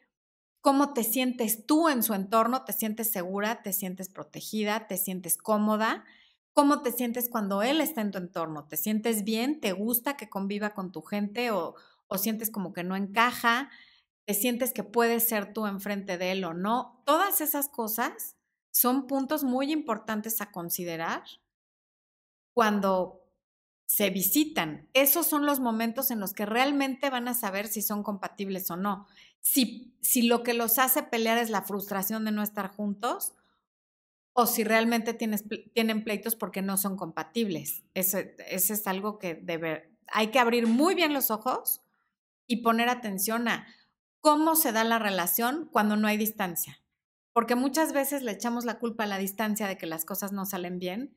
Cómo 0.60 0.92
te 0.92 1.04
sientes 1.04 1.66
tú 1.66 1.88
en 1.88 2.02
su 2.02 2.14
entorno, 2.14 2.64
te 2.64 2.72
sientes 2.72 3.10
segura, 3.10 3.62
te 3.62 3.72
sientes 3.72 4.08
protegida, 4.08 4.86
te 4.86 4.96
sientes 4.96 5.38
cómoda, 5.38 6.04
cómo 6.52 6.82
te 6.82 6.92
sientes 6.92 7.28
cuando 7.30 7.62
él 7.62 7.80
está 7.80 8.00
en 8.00 8.10
tu 8.10 8.18
entorno, 8.18 8.66
te 8.66 8.76
sientes 8.76 9.24
bien, 9.24 9.60
te 9.60 9.72
gusta 9.72 10.16
que 10.16 10.28
conviva 10.28 10.70
con 10.70 10.92
tu 10.92 11.02
gente 11.02 11.50
o, 11.50 11.74
o 12.08 12.18
sientes 12.18 12.50
como 12.50 12.72
que 12.72 12.84
no 12.84 12.96
encaja, 12.96 13.70
te 14.24 14.34
sientes 14.34 14.72
que 14.72 14.84
puedes 14.84 15.26
ser 15.28 15.52
tú 15.52 15.66
enfrente 15.66 16.18
de 16.18 16.32
él 16.32 16.44
o 16.44 16.54
no. 16.54 17.02
Todas 17.06 17.40
esas 17.40 17.68
cosas 17.68 18.36
son 18.70 19.06
puntos 19.06 19.44
muy 19.44 19.72
importantes 19.72 20.40
a 20.40 20.50
considerar 20.50 21.22
cuando 22.52 23.22
se 23.86 24.10
visitan. 24.10 24.88
Esos 24.92 25.26
son 25.26 25.46
los 25.46 25.60
momentos 25.60 26.10
en 26.10 26.20
los 26.20 26.34
que 26.34 26.44
realmente 26.44 27.08
van 27.08 27.26
a 27.26 27.34
saber 27.34 27.68
si 27.68 27.80
son 27.80 28.02
compatibles 28.02 28.70
o 28.70 28.76
no. 28.76 29.06
Si, 29.40 29.96
si 30.00 30.22
lo 30.22 30.42
que 30.42 30.54
los 30.54 30.78
hace 30.78 31.02
pelear 31.02 31.38
es 31.38 31.50
la 31.50 31.62
frustración 31.62 32.24
de 32.24 32.32
no 32.32 32.42
estar 32.42 32.68
juntos 32.68 33.34
o 34.32 34.46
si 34.46 34.62
realmente 34.62 35.14
tienes, 35.14 35.44
tienen 35.74 36.04
pleitos 36.04 36.36
porque 36.36 36.62
no 36.62 36.76
son 36.76 36.96
compatibles. 36.96 37.82
Eso, 37.94 38.18
eso 38.46 38.72
es 38.72 38.86
algo 38.86 39.18
que 39.18 39.34
debe, 39.34 39.90
hay 40.06 40.28
que 40.28 40.38
abrir 40.38 40.66
muy 40.66 40.94
bien 40.94 41.12
los 41.12 41.30
ojos 41.30 41.80
y 42.46 42.62
poner 42.62 42.88
atención 42.88 43.48
a 43.48 43.66
cómo 44.20 44.56
se 44.56 44.72
da 44.72 44.84
la 44.84 44.98
relación 44.98 45.68
cuando 45.72 45.96
no 45.96 46.06
hay 46.06 46.16
distancia. 46.16 46.80
Porque 47.32 47.54
muchas 47.54 47.92
veces 47.92 48.22
le 48.22 48.32
echamos 48.32 48.64
la 48.64 48.78
culpa 48.78 49.04
a 49.04 49.06
la 49.08 49.18
distancia 49.18 49.66
de 49.66 49.76
que 49.76 49.86
las 49.86 50.04
cosas 50.04 50.32
no 50.32 50.46
salen 50.46 50.78
bien. 50.78 51.16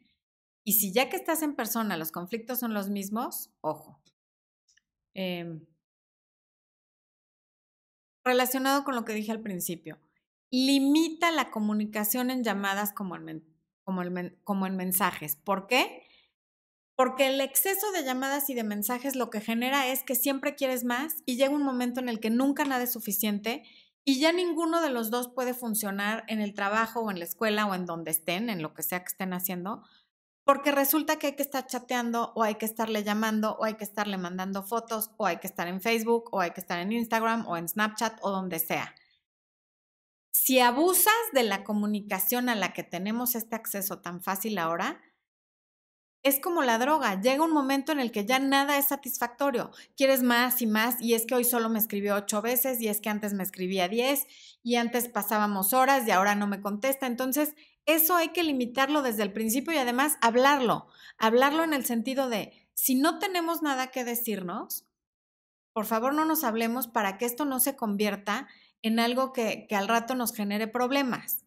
Y 0.63 0.73
si 0.73 0.91
ya 0.91 1.10
que 1.10 1.15
estás 1.15 1.41
en 1.41 1.55
persona 1.55 1.97
los 1.97 2.12
conflictos 2.12 2.60
son 2.60 2.73
los 2.73 2.89
mismos, 2.89 3.51
ojo. 3.62 4.01
Em, 5.13 5.65
relacionado 8.23 8.84
con 8.84 8.95
lo 8.95 9.05
que 9.05 9.13
dije 9.13 9.31
al 9.31 9.41
principio, 9.41 9.99
limita 10.51 11.31
la 11.31 11.49
comunicación 11.49 12.29
en 12.29 12.43
llamadas 12.43 12.93
como 12.93 13.15
en, 13.15 13.43
como, 13.84 14.01
como 14.43 14.67
en 14.67 14.75
mensajes. 14.75 15.36
¿Por 15.36 15.67
qué? 15.67 16.03
Porque 16.95 17.27
el 17.27 17.41
exceso 17.41 17.91
de 17.91 18.03
llamadas 18.03 18.49
y 18.49 18.53
de 18.53 18.63
mensajes 18.63 19.15
lo 19.15 19.29
que 19.29 19.41
genera 19.41 19.88
es 19.88 20.03
que 20.03 20.15
siempre 20.15 20.55
quieres 20.55 20.84
más 20.84 21.15
y 21.25 21.38
llega 21.38 21.55
un 21.55 21.63
momento 21.63 21.99
en 21.99 22.10
el 22.10 22.19
que 22.19 22.29
nunca 22.29 22.65
nada 22.65 22.84
es 22.84 22.91
suficiente 22.91 23.63
y 24.03 24.19
ya 24.19 24.31
ninguno 24.31 24.81
de 24.81 24.89
los 24.89 25.10
dos 25.10 25.29
puede 25.29 25.53
funcionar 25.53 26.25
en 26.27 26.41
el 26.41 26.53
trabajo 26.53 27.01
o 27.01 27.12
en 27.12 27.19
la 27.19 27.25
escuela 27.25 27.65
o 27.65 27.75
en 27.75 27.86
donde 27.86 28.12
estén, 28.12 28.49
en 28.49 28.62
lo 28.62 28.73
que 28.73 28.84
sea 28.84 28.99
que 28.99 29.07
estén 29.07 29.34
haciendo, 29.34 29.84
porque 30.51 30.73
resulta 30.73 31.15
que 31.15 31.27
hay 31.27 31.35
que 31.37 31.43
estar 31.43 31.65
chateando 31.65 32.33
o 32.35 32.43
hay 32.43 32.55
que 32.55 32.65
estarle 32.65 33.05
llamando 33.05 33.53
o 33.53 33.63
hay 33.63 33.75
que 33.75 33.85
estarle 33.85 34.17
mandando 34.17 34.63
fotos 34.63 35.11
o 35.15 35.25
hay 35.25 35.37
que 35.37 35.47
estar 35.47 35.65
en 35.69 35.79
Facebook 35.79 36.25
o 36.33 36.41
hay 36.41 36.51
que 36.51 36.59
estar 36.59 36.77
en 36.77 36.91
Instagram 36.91 37.47
o 37.47 37.55
en 37.55 37.69
Snapchat 37.69 38.19
o 38.21 38.31
donde 38.31 38.59
sea. 38.59 38.93
Si 40.33 40.59
abusas 40.59 41.13
de 41.31 41.43
la 41.43 41.63
comunicación 41.63 42.49
a 42.49 42.55
la 42.55 42.73
que 42.73 42.83
tenemos 42.83 43.35
este 43.35 43.55
acceso 43.55 43.99
tan 43.99 44.21
fácil 44.21 44.57
ahora, 44.57 44.99
es 46.21 46.41
como 46.41 46.63
la 46.63 46.77
droga, 46.77 47.21
llega 47.21 47.45
un 47.45 47.53
momento 47.53 47.93
en 47.93 48.01
el 48.01 48.11
que 48.11 48.25
ya 48.25 48.37
nada 48.39 48.77
es 48.77 48.89
satisfactorio, 48.89 49.71
quieres 49.95 50.21
más 50.21 50.61
y 50.61 50.67
más 50.67 51.01
y 51.01 51.13
es 51.13 51.25
que 51.25 51.35
hoy 51.35 51.45
solo 51.45 51.69
me 51.69 51.79
escribió 51.79 52.15
ocho 52.15 52.41
veces 52.41 52.81
y 52.81 52.89
es 52.89 52.99
que 52.99 53.09
antes 53.09 53.33
me 53.33 53.43
escribía 53.43 53.87
diez 53.87 54.27
y 54.63 54.75
antes 54.75 55.07
pasábamos 55.07 55.71
horas 55.71 56.05
y 56.05 56.11
ahora 56.11 56.35
no 56.35 56.45
me 56.45 56.59
contesta. 56.59 57.07
Entonces, 57.07 57.55
eso 57.86 58.15
hay 58.15 58.30
que 58.30 58.44
limitarlo 58.44 59.02
desde 59.02 59.24
el 59.24 59.34
principio 59.34 59.74
y 59.74 59.78
además 59.78 60.17
hablarlo, 60.22 60.88
hablarlo 61.17 61.63
en 61.63 61.74
el 61.74 61.86
sentido 61.86 62.30
de, 62.30 62.54
si 62.74 62.96
no 62.96 63.20
tenemos 63.20 63.62
nada 63.62 63.88
que 63.88 64.04
decirnos, 64.04 64.86
por 65.74 65.86
favor 65.86 66.13
no 66.13 66.26
nos 66.26 66.44
hablemos 66.44 66.88
para 66.88 67.17
que 67.17 67.26
esto 67.26 67.46
no 67.46 67.60
se 67.60 67.76
convierta 67.76 68.48
en 68.82 69.00
algo 69.00 69.32
que, 69.34 69.67
al 69.72 69.88
rato 69.88 70.15
nos 70.15 70.34
genere 70.34 70.67
problemas. 70.67 71.46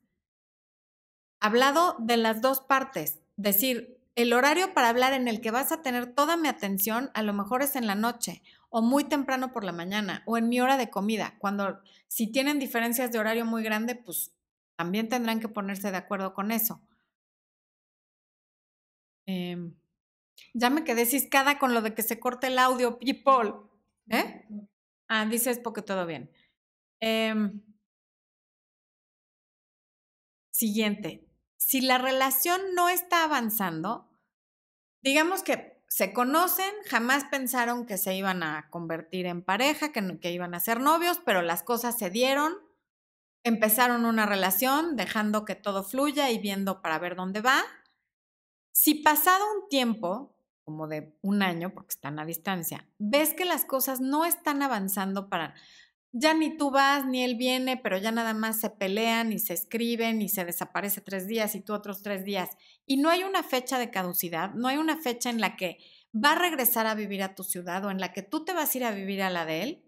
Hablado 1.40 1.96
de 1.98 2.16
las 2.16 2.40
dos 2.40 2.60
partes, 2.60 3.20
decir, 3.36 3.98
el 4.14 4.32
horario 4.32 4.72
para 4.72 4.88
hablar 4.88 5.12
en 5.12 5.28
el 5.28 5.40
que 5.40 5.50
vas 5.50 5.72
a 5.72 5.82
tener 5.82 6.14
toda 6.14 6.36
mi 6.36 6.48
atención 6.48 7.10
a 7.14 7.22
lo 7.22 7.32
mejor 7.32 7.62
es 7.62 7.74
en 7.74 7.86
la 7.86 7.96
noche 7.96 8.42
o 8.70 8.80
muy 8.80 9.04
temprano 9.04 9.52
por 9.52 9.64
la 9.64 9.72
mañana 9.72 10.22
o 10.26 10.38
en 10.38 10.48
mi 10.48 10.60
hora 10.60 10.76
de 10.76 10.88
comida. 10.88 11.34
Cuando 11.38 11.80
si 12.06 12.28
tienen 12.28 12.60
diferencias 12.60 13.10
de 13.10 13.18
horario 13.18 13.44
muy 13.44 13.62
grande, 13.62 13.96
pues 13.96 14.33
también 14.76 15.08
tendrán 15.08 15.40
que 15.40 15.48
ponerse 15.48 15.90
de 15.90 15.96
acuerdo 15.96 16.34
con 16.34 16.50
eso. 16.50 16.80
Em, 19.26 19.74
ya 20.52 20.70
me 20.70 20.84
quedé 20.84 21.06
ciscada 21.06 21.58
con 21.58 21.74
lo 21.74 21.82
de 21.82 21.94
que 21.94 22.02
se 22.02 22.20
corte 22.20 22.48
el 22.48 22.58
audio, 22.58 22.98
people. 22.98 23.52
¿Eh? 24.10 24.46
Ah, 25.08 25.26
dices 25.26 25.58
porque 25.58 25.82
todo 25.82 26.06
bien. 26.06 26.30
Em, 27.00 27.62
siguiente, 30.50 31.26
si 31.56 31.80
la 31.80 31.98
relación 31.98 32.60
no 32.74 32.88
está 32.88 33.24
avanzando, 33.24 34.08
digamos 35.02 35.42
que 35.42 35.82
se 35.88 36.12
conocen, 36.12 36.72
jamás 36.86 37.24
pensaron 37.24 37.86
que 37.86 37.98
se 37.98 38.14
iban 38.14 38.42
a 38.42 38.68
convertir 38.70 39.26
en 39.26 39.42
pareja, 39.42 39.92
que, 39.92 40.18
que 40.18 40.32
iban 40.32 40.54
a 40.54 40.60
ser 40.60 40.80
novios, 40.80 41.20
pero 41.24 41.42
las 41.42 41.62
cosas 41.62 41.98
se 41.98 42.10
dieron, 42.10 42.54
empezaron 43.44 44.04
una 44.04 44.26
relación, 44.26 44.96
dejando 44.96 45.44
que 45.44 45.54
todo 45.54 45.84
fluya 45.84 46.30
y 46.30 46.38
viendo 46.38 46.82
para 46.82 46.98
ver 46.98 47.14
dónde 47.14 47.40
va. 47.40 47.62
Si 48.72 48.94
pasado 48.94 49.44
un 49.54 49.68
tiempo, 49.68 50.36
como 50.64 50.88
de 50.88 51.16
un 51.22 51.42
año, 51.42 51.72
porque 51.72 51.94
están 51.94 52.18
a 52.18 52.24
distancia, 52.24 52.88
ves 52.98 53.34
que 53.34 53.44
las 53.44 53.64
cosas 53.64 54.00
no 54.00 54.24
están 54.24 54.62
avanzando 54.62 55.28
para 55.28 55.54
ya 56.16 56.32
ni 56.32 56.56
tú 56.56 56.70
vas 56.70 57.04
ni 57.04 57.24
él 57.24 57.34
viene, 57.34 57.76
pero 57.76 57.98
ya 57.98 58.12
nada 58.12 58.34
más 58.34 58.60
se 58.60 58.70
pelean 58.70 59.32
y 59.32 59.40
se 59.40 59.52
escriben 59.52 60.22
y 60.22 60.28
se 60.28 60.44
desaparece 60.44 61.00
tres 61.00 61.26
días 61.26 61.56
y 61.56 61.60
tú 61.60 61.74
otros 61.74 62.02
tres 62.02 62.24
días. 62.24 62.50
Y 62.86 62.98
no 62.98 63.10
hay 63.10 63.24
una 63.24 63.42
fecha 63.42 63.80
de 63.80 63.90
caducidad, 63.90 64.54
no 64.54 64.68
hay 64.68 64.76
una 64.76 64.96
fecha 64.96 65.28
en 65.28 65.40
la 65.40 65.56
que 65.56 65.78
va 66.14 66.32
a 66.32 66.38
regresar 66.38 66.86
a 66.86 66.94
vivir 66.94 67.24
a 67.24 67.34
tu 67.34 67.42
ciudad 67.42 67.84
o 67.84 67.90
en 67.90 67.98
la 67.98 68.12
que 68.12 68.22
tú 68.22 68.44
te 68.44 68.52
vas 68.52 68.72
a 68.72 68.78
ir 68.78 68.84
a 68.84 68.92
vivir 68.92 69.22
a 69.22 69.30
la 69.30 69.44
de 69.44 69.62
él. 69.64 69.83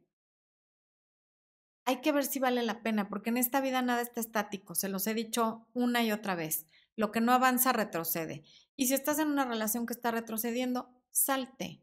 Hay 1.86 2.02
que 2.02 2.12
ver 2.12 2.26
si 2.26 2.38
vale 2.38 2.62
la 2.62 2.82
pena, 2.82 3.08
porque 3.08 3.30
en 3.30 3.38
esta 3.38 3.62
vida 3.62 3.80
nada 3.80 4.02
está 4.02 4.20
estático, 4.20 4.74
se 4.74 4.90
los 4.90 5.06
he 5.06 5.14
dicho 5.14 5.66
una 5.72 6.02
y 6.02 6.12
otra 6.12 6.34
vez. 6.34 6.66
Lo 6.96 7.10
que 7.12 7.22
no 7.22 7.32
avanza 7.32 7.72
retrocede. 7.72 8.42
Y 8.76 8.88
si 8.88 8.94
estás 8.94 9.18
en 9.18 9.28
una 9.28 9.46
relación 9.46 9.86
que 9.86 9.94
está 9.94 10.10
retrocediendo, 10.10 10.90
salte. 11.10 11.80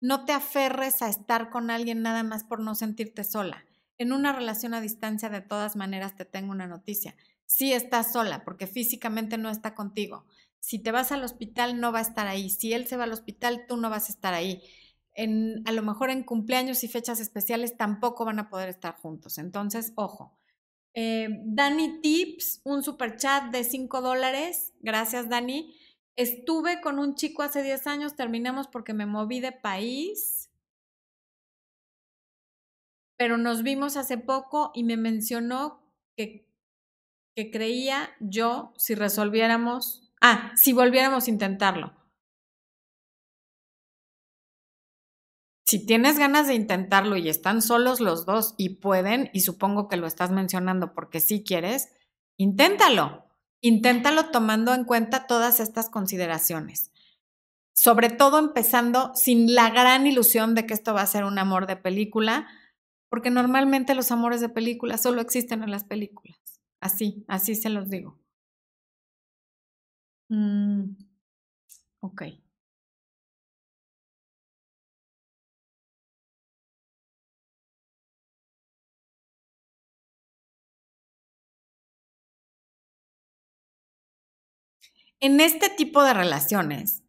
No 0.00 0.24
te 0.24 0.32
aferres 0.32 1.02
a 1.02 1.08
estar 1.08 1.50
con 1.50 1.70
alguien 1.70 2.02
nada 2.02 2.22
más 2.22 2.44
por 2.44 2.60
no 2.60 2.76
sentirte 2.76 3.24
sola 3.24 3.64
en 4.00 4.14
una 4.14 4.32
relación 4.32 4.72
a 4.72 4.80
distancia, 4.80 5.28
de 5.28 5.42
todas 5.42 5.76
maneras, 5.76 6.16
te 6.16 6.24
tengo 6.24 6.52
una 6.52 6.66
noticia. 6.66 7.14
Sí 7.44 7.74
estás 7.74 8.14
sola, 8.14 8.44
porque 8.44 8.66
físicamente 8.66 9.36
no 9.36 9.50
está 9.50 9.74
contigo. 9.74 10.24
Si 10.58 10.78
te 10.78 10.90
vas 10.90 11.12
al 11.12 11.22
hospital, 11.22 11.78
no 11.80 11.92
va 11.92 11.98
a 11.98 12.02
estar 12.02 12.26
ahí. 12.26 12.48
Si 12.48 12.72
él 12.72 12.86
se 12.86 12.96
va 12.96 13.04
al 13.04 13.12
hospital, 13.12 13.66
tú 13.68 13.76
no 13.76 13.90
vas 13.90 14.08
a 14.08 14.12
estar 14.12 14.32
ahí. 14.32 14.62
A 15.16 15.72
lo 15.72 15.82
mejor 15.82 16.10
en 16.10 16.22
cumpleaños 16.22 16.82
y 16.84 16.88
fechas 16.88 17.20
especiales 17.20 17.76
tampoco 17.76 18.24
van 18.24 18.38
a 18.38 18.48
poder 18.48 18.68
estar 18.68 18.96
juntos. 18.96 19.38
Entonces, 19.38 19.92
ojo. 19.96 20.38
Eh, 20.94 21.28
Dani 21.44 22.00
Tips, 22.00 22.62
un 22.64 22.82
super 22.82 23.16
chat 23.16 23.52
de 23.52 23.64
5 23.64 24.00
dólares. 24.00 24.72
Gracias, 24.80 25.28
Dani. 25.28 25.74
Estuve 26.16 26.80
con 26.80 26.98
un 26.98 27.14
chico 27.14 27.42
hace 27.42 27.62
10 27.62 27.86
años, 27.86 28.16
terminamos 28.16 28.66
porque 28.66 28.94
me 28.94 29.06
moví 29.06 29.40
de 29.40 29.52
país 29.52 30.40
pero 33.20 33.36
nos 33.36 33.62
vimos 33.62 33.98
hace 33.98 34.16
poco 34.16 34.70
y 34.72 34.82
me 34.82 34.96
mencionó 34.96 35.82
que, 36.16 36.48
que 37.36 37.50
creía 37.50 38.08
yo 38.18 38.72
si 38.78 38.94
resolviéramos, 38.94 40.10
ah, 40.22 40.52
si 40.56 40.72
volviéramos 40.72 41.26
a 41.26 41.30
intentarlo. 41.30 41.99
Si 45.70 45.78
tienes 45.78 46.18
ganas 46.18 46.48
de 46.48 46.54
intentarlo 46.54 47.16
y 47.16 47.28
están 47.28 47.62
solos 47.62 48.00
los 48.00 48.26
dos 48.26 48.56
y 48.56 48.80
pueden, 48.80 49.30
y 49.32 49.42
supongo 49.42 49.86
que 49.86 49.96
lo 49.96 50.08
estás 50.08 50.32
mencionando 50.32 50.94
porque 50.94 51.20
sí 51.20 51.44
quieres, 51.44 51.94
inténtalo. 52.36 53.28
Inténtalo 53.60 54.30
tomando 54.32 54.74
en 54.74 54.82
cuenta 54.82 55.28
todas 55.28 55.60
estas 55.60 55.88
consideraciones. 55.88 56.90
Sobre 57.72 58.08
todo 58.10 58.40
empezando 58.40 59.12
sin 59.14 59.54
la 59.54 59.70
gran 59.70 60.08
ilusión 60.08 60.56
de 60.56 60.66
que 60.66 60.74
esto 60.74 60.92
va 60.92 61.02
a 61.02 61.06
ser 61.06 61.22
un 61.22 61.38
amor 61.38 61.68
de 61.68 61.76
película, 61.76 62.48
porque 63.08 63.30
normalmente 63.30 63.94
los 63.94 64.10
amores 64.10 64.40
de 64.40 64.48
películas 64.48 65.00
solo 65.00 65.20
existen 65.20 65.62
en 65.62 65.70
las 65.70 65.84
películas. 65.84 66.40
Así, 66.80 67.24
así 67.28 67.54
se 67.54 67.70
los 67.70 67.90
digo. 67.90 68.18
Mm, 70.30 70.96
ok. 72.00 72.22
En 85.20 85.40
este 85.40 85.68
tipo 85.68 86.02
de 86.02 86.14
relaciones, 86.14 87.02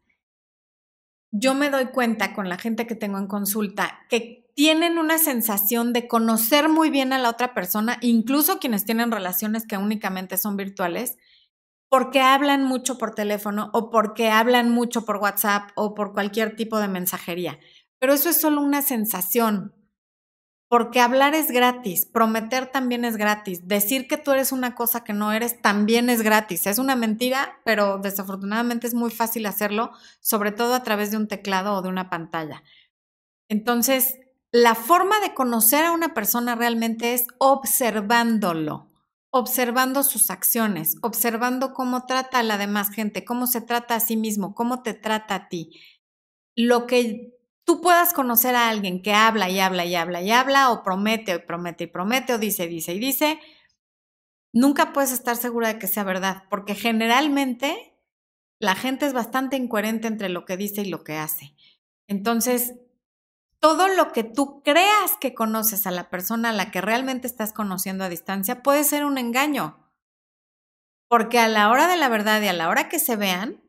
yo 1.31 1.53
me 1.53 1.69
doy 1.69 1.85
cuenta 1.87 2.33
con 2.33 2.49
la 2.49 2.57
gente 2.57 2.85
que 2.85 2.95
tengo 2.95 3.17
en 3.17 3.27
consulta 3.27 4.01
que 4.09 4.51
tienen 4.53 4.97
una 4.97 5.17
sensación 5.17 5.93
de 5.93 6.09
conocer 6.09 6.67
muy 6.67 6.89
bien 6.89 7.13
a 7.13 7.19
la 7.19 7.29
otra 7.29 7.53
persona, 7.53 7.97
incluso 8.01 8.59
quienes 8.59 8.83
tienen 8.83 9.11
relaciones 9.11 9.65
que 9.65 9.77
únicamente 9.77 10.37
son 10.37 10.57
virtuales, 10.57 11.17
porque 11.87 12.19
hablan 12.19 12.65
mucho 12.65 12.97
por 12.97 13.15
teléfono 13.15 13.69
o 13.73 13.89
porque 13.89 14.29
hablan 14.29 14.69
mucho 14.69 15.05
por 15.05 15.17
WhatsApp 15.17 15.69
o 15.75 15.93
por 15.93 16.11
cualquier 16.11 16.57
tipo 16.57 16.79
de 16.79 16.89
mensajería. 16.89 17.59
Pero 17.97 18.13
eso 18.13 18.29
es 18.29 18.41
solo 18.41 18.61
una 18.61 18.81
sensación, 18.81 19.73
porque 20.71 21.01
hablar 21.01 21.35
es 21.35 21.51
gratis, 21.51 22.05
prometer 22.05 22.71
también 22.71 23.03
es 23.03 23.17
gratis, 23.17 23.67
decir 23.67 24.07
que 24.07 24.15
tú 24.15 24.31
eres 24.31 24.53
una 24.53 24.73
cosa 24.73 25.03
que 25.03 25.11
no 25.11 25.33
eres 25.33 25.61
también 25.61 26.09
es 26.09 26.21
gratis. 26.21 26.65
Es 26.65 26.79
una 26.79 26.95
mentira, 26.95 27.59
pero 27.65 27.97
desafortunadamente 27.97 28.87
es 28.87 28.93
muy 28.93 29.11
fácil 29.11 29.45
hacerlo, 29.47 29.91
sobre 30.21 30.53
todo 30.53 30.73
a 30.73 30.81
través 30.81 31.11
de 31.11 31.17
un 31.17 31.27
teclado 31.27 31.73
o 31.73 31.81
de 31.81 31.89
una 31.89 32.09
pantalla. 32.09 32.63
Entonces, 33.49 34.17
la 34.53 34.73
forma 34.73 35.19
de 35.19 35.33
conocer 35.33 35.83
a 35.83 35.91
una 35.91 36.13
persona 36.13 36.55
realmente 36.55 37.15
es 37.15 37.27
observándolo 37.37 38.87
observando 39.29 40.03
sus 40.03 40.29
acciones, 40.29 40.95
observando 41.01 41.73
cómo 41.73 42.05
trata 42.05 42.39
a 42.39 42.43
la 42.43 42.57
demás 42.57 42.91
gente, 42.91 43.25
cómo 43.25 43.45
se 43.45 43.59
trata 43.59 43.95
a 43.95 43.99
sí 43.99 44.15
mismo, 44.15 44.55
cómo 44.55 44.83
te 44.83 44.93
trata 44.93 45.35
a 45.35 45.49
ti. 45.49 45.81
Lo 46.55 46.87
que 46.87 47.40
tú 47.65 47.81
puedas 47.81 48.13
conocer 48.13 48.55
a 48.55 48.69
alguien 48.69 49.01
que 49.01 49.13
habla 49.13 49.49
y 49.49 49.59
habla 49.59 49.85
y 49.85 49.95
habla 49.95 50.21
y 50.21 50.31
habla, 50.31 50.71
o 50.71 50.83
promete 50.83 51.35
y 51.35 51.39
promete 51.39 51.85
y 51.85 51.87
promete, 51.87 52.33
o 52.33 52.37
dice, 52.37 52.67
dice 52.67 52.93
y 52.93 52.99
dice, 52.99 53.39
nunca 54.53 54.93
puedes 54.93 55.11
estar 55.11 55.35
segura 55.35 55.69
de 55.69 55.79
que 55.79 55.87
sea 55.87 56.03
verdad, 56.03 56.43
porque 56.49 56.75
generalmente 56.75 57.97
la 58.59 58.75
gente 58.75 59.05
es 59.05 59.13
bastante 59.13 59.57
incoherente 59.57 60.07
entre 60.07 60.29
lo 60.29 60.45
que 60.45 60.57
dice 60.57 60.81
y 60.81 60.85
lo 60.85 61.03
que 61.03 61.17
hace. 61.17 61.55
Entonces, 62.07 62.75
todo 63.59 63.87
lo 63.87 64.11
que 64.11 64.23
tú 64.23 64.61
creas 64.63 65.17
que 65.19 65.33
conoces 65.33 65.85
a 65.87 65.91
la 65.91 66.09
persona 66.09 66.49
a 66.49 66.53
la 66.53 66.71
que 66.71 66.81
realmente 66.81 67.27
estás 67.27 67.53
conociendo 67.53 68.03
a 68.03 68.09
distancia 68.09 68.63
puede 68.63 68.83
ser 68.83 69.05
un 69.05 69.17
engaño. 69.17 69.87
Porque 71.07 71.39
a 71.39 71.47
la 71.47 71.69
hora 71.69 71.87
de 71.87 71.97
la 71.97 72.09
verdad 72.09 72.41
y 72.41 72.47
a 72.47 72.53
la 72.53 72.69
hora 72.69 72.89
que 72.89 72.97
se 72.97 73.15
vean, 73.15 73.60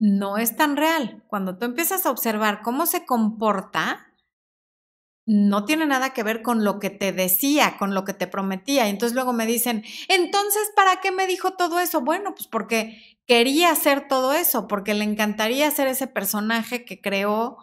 no 0.00 0.38
es 0.38 0.56
tan 0.56 0.76
real. 0.76 1.22
Cuando 1.28 1.58
tú 1.58 1.66
empiezas 1.66 2.06
a 2.06 2.10
observar 2.10 2.62
cómo 2.62 2.86
se 2.86 3.04
comporta, 3.04 4.08
no 5.26 5.64
tiene 5.64 5.86
nada 5.86 6.10
que 6.12 6.24
ver 6.24 6.42
con 6.42 6.64
lo 6.64 6.80
que 6.80 6.90
te 6.90 7.12
decía, 7.12 7.76
con 7.78 7.94
lo 7.94 8.04
que 8.04 8.14
te 8.14 8.26
prometía. 8.26 8.86
Y 8.86 8.90
entonces 8.90 9.14
luego 9.14 9.32
me 9.32 9.46
dicen, 9.46 9.84
entonces, 10.08 10.72
¿para 10.74 11.00
qué 11.00 11.12
me 11.12 11.26
dijo 11.26 11.52
todo 11.52 11.78
eso? 11.78 12.00
Bueno, 12.00 12.34
pues 12.34 12.48
porque 12.48 13.18
quería 13.26 13.70
hacer 13.70 14.08
todo 14.08 14.32
eso, 14.32 14.66
porque 14.66 14.94
le 14.94 15.04
encantaría 15.04 15.70
ser 15.70 15.86
ese 15.86 16.06
personaje 16.06 16.84
que 16.84 17.00
creó 17.00 17.58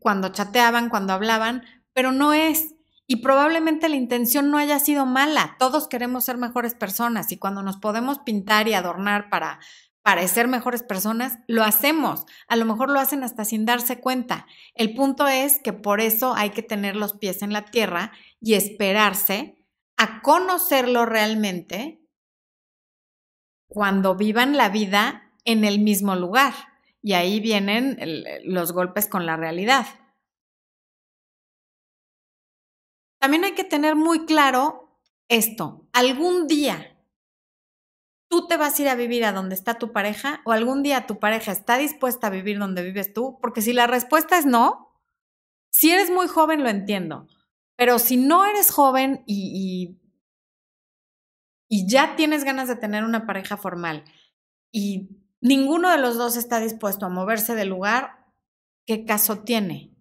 cuando 0.00 0.28
chateaban, 0.28 0.90
cuando 0.90 1.12
hablaban, 1.12 1.62
pero 1.94 2.12
no 2.12 2.32
es. 2.32 2.74
Y 3.06 3.16
probablemente 3.16 3.88
la 3.88 3.96
intención 3.96 4.50
no 4.50 4.58
haya 4.58 4.78
sido 4.78 5.06
mala. 5.06 5.56
Todos 5.58 5.88
queremos 5.88 6.24
ser 6.24 6.36
mejores 6.36 6.74
personas 6.74 7.32
y 7.32 7.38
cuando 7.38 7.62
nos 7.62 7.76
podemos 7.76 8.18
pintar 8.18 8.68
y 8.68 8.74
adornar 8.74 9.30
para 9.30 9.60
parecer 10.02 10.48
mejores 10.48 10.82
personas, 10.82 11.38
lo 11.46 11.62
hacemos. 11.62 12.24
A 12.48 12.56
lo 12.56 12.64
mejor 12.64 12.90
lo 12.90 13.00
hacen 13.00 13.22
hasta 13.22 13.44
sin 13.44 13.66
darse 13.66 14.00
cuenta. 14.00 14.46
El 14.74 14.94
punto 14.94 15.28
es 15.28 15.60
que 15.62 15.72
por 15.72 16.00
eso 16.00 16.34
hay 16.34 16.50
que 16.50 16.62
tener 16.62 16.96
los 16.96 17.14
pies 17.14 17.42
en 17.42 17.52
la 17.52 17.64
tierra 17.66 18.12
y 18.40 18.54
esperarse 18.54 19.64
a 19.96 20.22
conocerlo 20.22 21.04
realmente 21.04 22.00
cuando 23.68 24.16
vivan 24.16 24.56
la 24.56 24.68
vida 24.68 25.32
en 25.44 25.64
el 25.64 25.78
mismo 25.78 26.16
lugar. 26.16 26.54
Y 27.02 27.12
ahí 27.12 27.40
vienen 27.40 27.98
los 28.44 28.72
golpes 28.72 29.06
con 29.06 29.26
la 29.26 29.36
realidad. 29.36 29.86
También 33.18 33.44
hay 33.44 33.52
que 33.52 33.64
tener 33.64 33.96
muy 33.96 34.24
claro 34.24 34.98
esto. 35.28 35.86
Algún 35.92 36.46
día 36.46 36.96
tú 38.30 38.46
te 38.46 38.56
vas 38.56 38.78
a 38.78 38.82
ir 38.82 38.88
a 38.88 38.94
vivir 38.94 39.24
a 39.24 39.32
donde 39.32 39.56
está 39.56 39.74
tu 39.74 39.92
pareja 39.92 40.40
o 40.44 40.52
algún 40.52 40.84
día 40.84 41.06
tu 41.06 41.18
pareja 41.18 41.50
está 41.50 41.76
dispuesta 41.76 42.28
a 42.28 42.30
vivir 42.30 42.58
donde 42.58 42.84
vives 42.84 43.12
tú, 43.12 43.38
porque 43.42 43.60
si 43.60 43.72
la 43.72 43.88
respuesta 43.88 44.38
es 44.38 44.46
no, 44.46 45.02
si 45.72 45.90
eres 45.90 46.10
muy 46.10 46.28
joven 46.28 46.62
lo 46.62 46.70
entiendo, 46.70 47.26
pero 47.76 47.98
si 47.98 48.16
no 48.16 48.46
eres 48.46 48.70
joven 48.70 49.24
y, 49.26 49.98
y, 51.68 51.88
ya 51.88 52.14
tienes 52.14 52.44
ganas 52.44 52.68
de 52.68 52.76
tener 52.76 53.04
una 53.04 53.26
pareja 53.26 53.56
formal 53.56 54.04
y 54.72 55.08
ninguno 55.40 55.90
de 55.90 55.98
los 55.98 56.16
dos 56.16 56.36
está 56.36 56.60
dispuesto 56.60 57.06
a 57.06 57.10
moverse 57.10 57.56
del 57.56 57.68
lugar, 57.68 58.26
¿qué 58.86 59.04
caso 59.04 59.40
tiene? 59.40 59.96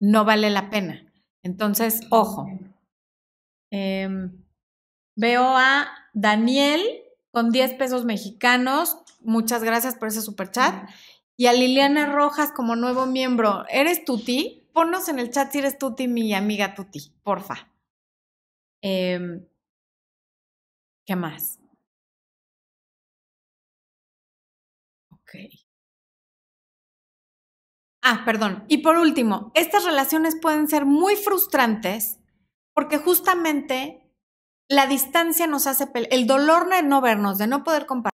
No 0.00 0.24
vale 0.24 0.48
la 0.48 0.70
pena. 0.70 1.12
Entonces, 1.42 2.00
ojo. 2.10 2.46
Em, 3.70 4.44
veo 5.16 5.44
a 5.44 5.88
Daniel 6.12 7.03
con 7.34 7.50
10 7.50 7.74
pesos 7.74 8.06
mexicanos. 8.06 8.96
Muchas 9.20 9.62
gracias 9.62 9.96
por 9.96 10.08
ese 10.08 10.22
super 10.22 10.50
chat. 10.50 10.88
Y 11.36 11.46
a 11.46 11.52
Liliana 11.52 12.06
Rojas 12.06 12.52
como 12.52 12.76
nuevo 12.76 13.06
miembro. 13.06 13.64
¿Eres 13.68 14.04
Tuti? 14.04 14.70
Ponnos 14.72 15.08
en 15.08 15.18
el 15.18 15.30
chat 15.30 15.52
si 15.52 15.58
eres 15.58 15.76
Tuti, 15.76 16.08
mi 16.08 16.32
amiga 16.32 16.74
Tuti, 16.74 17.12
porfa. 17.22 17.68
Em, 18.82 19.44
¿Qué 21.04 21.16
más? 21.16 21.58
Ah, 28.02 28.22
perdón. 28.24 28.64
Y 28.68 28.78
por 28.78 28.96
último, 28.96 29.50
estas 29.54 29.84
relaciones 29.84 30.36
pueden 30.40 30.68
ser 30.68 30.84
muy 30.84 31.16
frustrantes 31.16 32.20
porque 32.74 32.98
justamente 32.98 34.03
la 34.68 34.86
distancia 34.86 35.46
nos 35.46 35.66
hace, 35.66 35.88
el 36.10 36.26
dolor 36.26 36.68
de 36.68 36.82
no 36.82 37.00
vernos, 37.00 37.38
de 37.38 37.46
no 37.46 37.64
poder 37.64 37.86
compartir. 37.86 38.14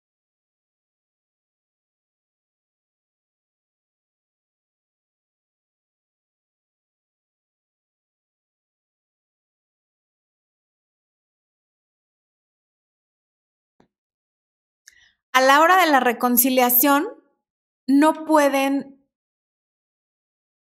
A 15.33 15.41
la 15.41 15.59
hora 15.61 15.77
de 15.77 15.91
la 15.91 15.99
reconciliación, 15.99 17.07
no 17.87 18.25
pueden 18.25 18.95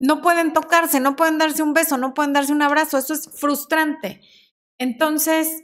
no 0.00 0.20
pueden 0.20 0.52
tocarse, 0.52 1.00
no 1.00 1.16
pueden 1.16 1.38
darse 1.38 1.62
un 1.62 1.72
beso, 1.72 1.96
no 1.96 2.12
pueden 2.14 2.32
darse 2.32 2.52
un 2.52 2.62
abrazo, 2.62 2.98
eso 2.98 3.14
es 3.14 3.30
frustrante. 3.34 4.20
Entonces, 4.78 5.62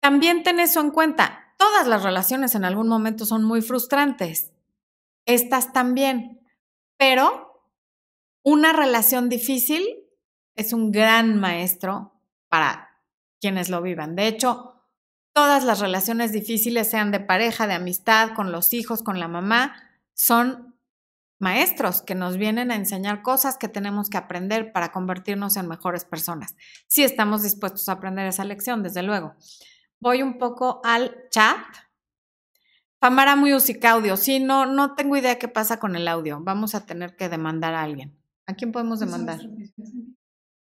también 0.00 0.42
ten 0.42 0.60
eso 0.60 0.80
en 0.80 0.90
cuenta. 0.90 1.54
Todas 1.58 1.86
las 1.86 2.02
relaciones 2.02 2.54
en 2.54 2.64
algún 2.64 2.88
momento 2.88 3.24
son 3.26 3.44
muy 3.44 3.62
frustrantes. 3.62 4.52
Estas 5.26 5.72
también. 5.72 6.40
Pero 6.96 7.68
una 8.42 8.72
relación 8.72 9.28
difícil 9.28 9.86
es 10.56 10.72
un 10.72 10.90
gran 10.90 11.38
maestro 11.38 12.12
para 12.48 13.00
quienes 13.40 13.68
lo 13.68 13.80
vivan. 13.82 14.16
De 14.16 14.26
hecho, 14.26 14.74
todas 15.32 15.64
las 15.64 15.80
relaciones 15.80 16.32
difíciles, 16.32 16.90
sean 16.90 17.10
de 17.10 17.20
pareja, 17.20 17.66
de 17.66 17.74
amistad, 17.74 18.34
con 18.34 18.52
los 18.52 18.72
hijos, 18.74 19.02
con 19.02 19.18
la 19.18 19.28
mamá, 19.28 19.74
son 20.14 20.71
maestros 21.42 22.02
que 22.02 22.14
nos 22.14 22.36
vienen 22.36 22.70
a 22.70 22.76
enseñar 22.76 23.22
cosas 23.22 23.58
que 23.58 23.68
tenemos 23.68 24.08
que 24.08 24.16
aprender 24.16 24.72
para 24.72 24.92
convertirnos 24.92 25.56
en 25.56 25.68
mejores 25.68 26.04
personas. 26.04 26.54
Si 26.86 27.02
estamos 27.02 27.42
dispuestos 27.42 27.88
a 27.88 27.92
aprender 27.92 28.26
esa 28.26 28.44
lección, 28.44 28.82
desde 28.82 29.02
luego. 29.02 29.34
Voy 30.00 30.22
un 30.22 30.38
poco 30.38 30.80
al 30.84 31.28
chat. 31.30 31.58
Famara 33.00 33.36
Music 33.36 33.84
Audio. 33.84 34.16
Sí, 34.16 34.38
no, 34.38 34.66
no 34.66 34.94
tengo 34.94 35.16
idea 35.16 35.38
qué 35.38 35.48
pasa 35.48 35.78
con 35.78 35.96
el 35.96 36.08
audio. 36.08 36.38
Vamos 36.40 36.74
a 36.74 36.86
tener 36.86 37.16
que 37.16 37.28
demandar 37.28 37.74
a 37.74 37.82
alguien. 37.82 38.16
¿A 38.46 38.54
quién 38.54 38.70
podemos 38.70 39.00
demandar? 39.00 39.40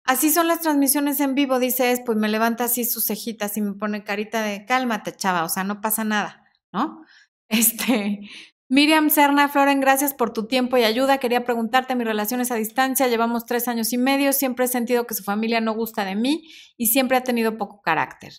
Así 0.04 0.30
son 0.30 0.48
las 0.48 0.62
transmisiones 0.62 1.20
en 1.20 1.36
vivo, 1.36 1.60
dice 1.60 1.92
es, 1.92 2.00
pues 2.00 2.18
me 2.18 2.30
levanta 2.30 2.64
así 2.64 2.86
sus 2.86 3.08
cejitas 3.08 3.58
y 3.58 3.62
me 3.62 3.74
pone 3.74 4.06
carita 4.06 4.42
de 4.42 4.66
cálmate, 4.66 5.14
chava, 5.14 5.44
o 5.44 5.50
sea, 5.50 5.66
no 5.66 5.82
pasa 5.82 6.04
nada, 6.04 6.46
¿no? 6.72 7.04
Este, 7.50 8.30
Miriam 8.70 9.09
Serna 9.09 9.47
Floren, 9.47 9.80
gracias 9.80 10.13
por 10.13 10.34
tu 10.34 10.47
tiempo 10.47 10.76
y 10.76 10.84
ayuda. 10.84 11.20
Quería 11.20 11.45
preguntarte 11.45 11.95
mis 11.95 12.05
relaciones 12.05 12.51
a 12.51 12.55
distancia. 12.55 13.07
Llevamos 13.07 13.45
tres 13.45 13.70
años 13.70 13.93
y 13.93 13.97
medio. 13.97 14.34
Siempre 14.34 14.65
he 14.65 14.68
sentido 14.68 15.07
que 15.07 15.13
su 15.13 15.24
familia 15.24 15.61
no 15.61 15.74
gusta 15.74 16.03
de 16.03 16.15
mí 16.15 16.49
y 16.76 16.88
siempre 16.88 17.15
ha 17.15 17.24
tenido 17.24 17.57
poco 17.57 17.82
carácter. 17.82 18.34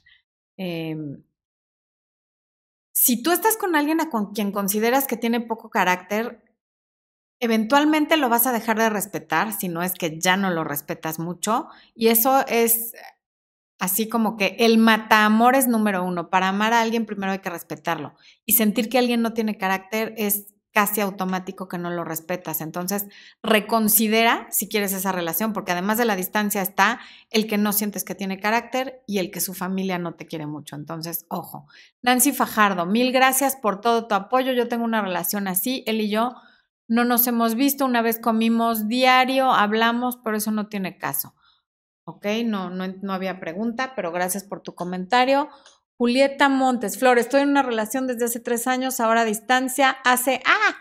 Em, 0.59 1.23
si 2.93 3.23
tú 3.23 3.31
estás 3.33 3.57
con 3.57 3.75
alguien 3.75 4.01
a 4.03 4.11
con 4.11 4.35
quien 4.35 4.53
consideras 4.53 5.07
que 5.07 5.17
tiene 5.17 5.41
poco 5.41 5.71
carácter, 5.71 6.43
eventualmente 7.41 8.19
lo 8.19 8.29
vas 8.29 8.47
a 8.47 8.53
dejar 8.53 8.79
de 8.79 8.91
respetar, 8.91 9.53
si 9.53 9.69
no 9.69 9.83
es 9.83 9.95
que 9.95 10.19
ya 10.21 10.37
no 10.37 10.51
lo 10.51 10.63
respetas 10.63 11.19
mucho. 11.19 11.69
Y 11.95 12.09
eso 12.09 12.45
es 12.49 12.93
así 13.79 14.09
como 14.09 14.37
que 14.37 14.57
el 14.59 14.79
es 15.55 15.69
número 15.69 16.05
uno. 16.05 16.31
Para 16.31 16.49
amar 16.49 16.73
a 16.73 16.81
alguien 16.81 17.07
primero 17.07 17.33
hay 17.33 17.39
que 17.39 17.51
respetarlo. 17.51 18.15
Y 18.45 18.55
sentir 18.55 18.89
que 18.89 18.99
alguien 18.99 19.23
no 19.23 19.33
tiene 19.33 19.57
carácter 19.57 20.15
es 20.17 20.55
casi 20.73 21.01
automático 21.01 21.67
que 21.67 21.79
no 21.79 21.91
lo 21.91 22.05
respetas. 22.05 22.61
Entonces, 22.61 23.07
reconsidera 23.43 24.47
si 24.51 24.69
quieres 24.69 24.93
esa 24.93 25.13
relación, 25.13 25.53
porque 25.53 25.73
además 25.73 25.99
de 25.99 26.05
la 26.05 26.15
distancia 26.15 26.63
está 26.63 27.01
el 27.31 27.47
que 27.47 27.59
no 27.59 27.73
sientes 27.73 28.05
que 28.05 28.15
tiene 28.15 28.39
carácter 28.39 29.03
y 29.07 29.19
el 29.19 29.31
que 29.31 29.41
su 29.41 29.55
familia 29.55 29.99
no 29.99 30.15
te 30.15 30.27
quiere 30.27 30.47
mucho. 30.47 30.77
Entonces, 30.77 31.27
ojo. 31.29 31.67
Nancy 32.03 32.33
Fajardo, 32.33 32.87
mil 32.87 33.13
gracias 33.13 33.57
por 33.57 33.81
todo 33.81 34.07
tu 34.07 34.15
apoyo. 34.15 34.53
Yo 34.53 34.69
tengo 34.69 34.85
una 34.85 35.03
relación 35.03 35.49
así, 35.49 35.83
él 35.87 36.01
y 36.01 36.11
yo 36.11 36.35
no 36.87 37.05
nos 37.05 37.27
hemos 37.27 37.55
visto, 37.55 37.85
una 37.85 38.01
vez 38.01 38.19
comimos 38.19 38.89
diario, 38.89 39.53
hablamos, 39.53 40.17
por 40.17 40.35
eso 40.35 40.51
no 40.51 40.69
tiene 40.69 40.97
caso. 40.97 41.35
Ok, 42.09 42.25
no, 42.47 42.71
no, 42.71 42.87
no 43.03 43.13
había 43.13 43.39
pregunta, 43.39 43.93
pero 43.95 44.13
gracias 44.13 44.43
por 44.43 44.63
tu 44.63 44.75
comentario. 44.75 45.51
Julieta 45.99 46.49
Montes, 46.49 46.99
Flor, 46.99 47.19
estoy 47.19 47.43
en 47.43 47.51
una 47.51 47.63
relación 47.63 48.07
desde 48.07 48.25
hace 48.25 48.41
tres 48.41 48.67
años, 48.67 48.99
ahora 48.99 49.21
a 49.21 49.25
distancia, 49.27 49.91
hace, 50.05 50.41
ah, 50.47 50.75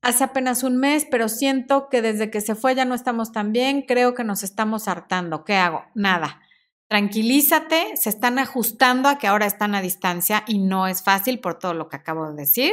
hace 0.00 0.24
apenas 0.24 0.62
un 0.62 0.78
mes, 0.78 1.06
pero 1.10 1.28
siento 1.28 1.90
que 1.90 2.00
desde 2.00 2.30
que 2.30 2.40
se 2.40 2.54
fue 2.54 2.74
ya 2.74 2.86
no 2.86 2.94
estamos 2.94 3.32
tan 3.32 3.52
bien, 3.52 3.82
creo 3.82 4.14
que 4.14 4.24
nos 4.24 4.42
estamos 4.42 4.88
hartando. 4.88 5.44
¿Qué 5.44 5.56
hago? 5.56 5.84
Nada. 5.94 6.40
Tranquilízate, 6.88 7.94
se 7.98 8.08
están 8.08 8.38
ajustando 8.38 9.10
a 9.10 9.18
que 9.18 9.26
ahora 9.26 9.44
están 9.44 9.74
a 9.74 9.82
distancia 9.82 10.42
y 10.46 10.56
no 10.56 10.86
es 10.86 11.02
fácil 11.02 11.38
por 11.38 11.58
todo 11.58 11.74
lo 11.74 11.90
que 11.90 11.96
acabo 11.96 12.30
de 12.30 12.34
decir. 12.34 12.72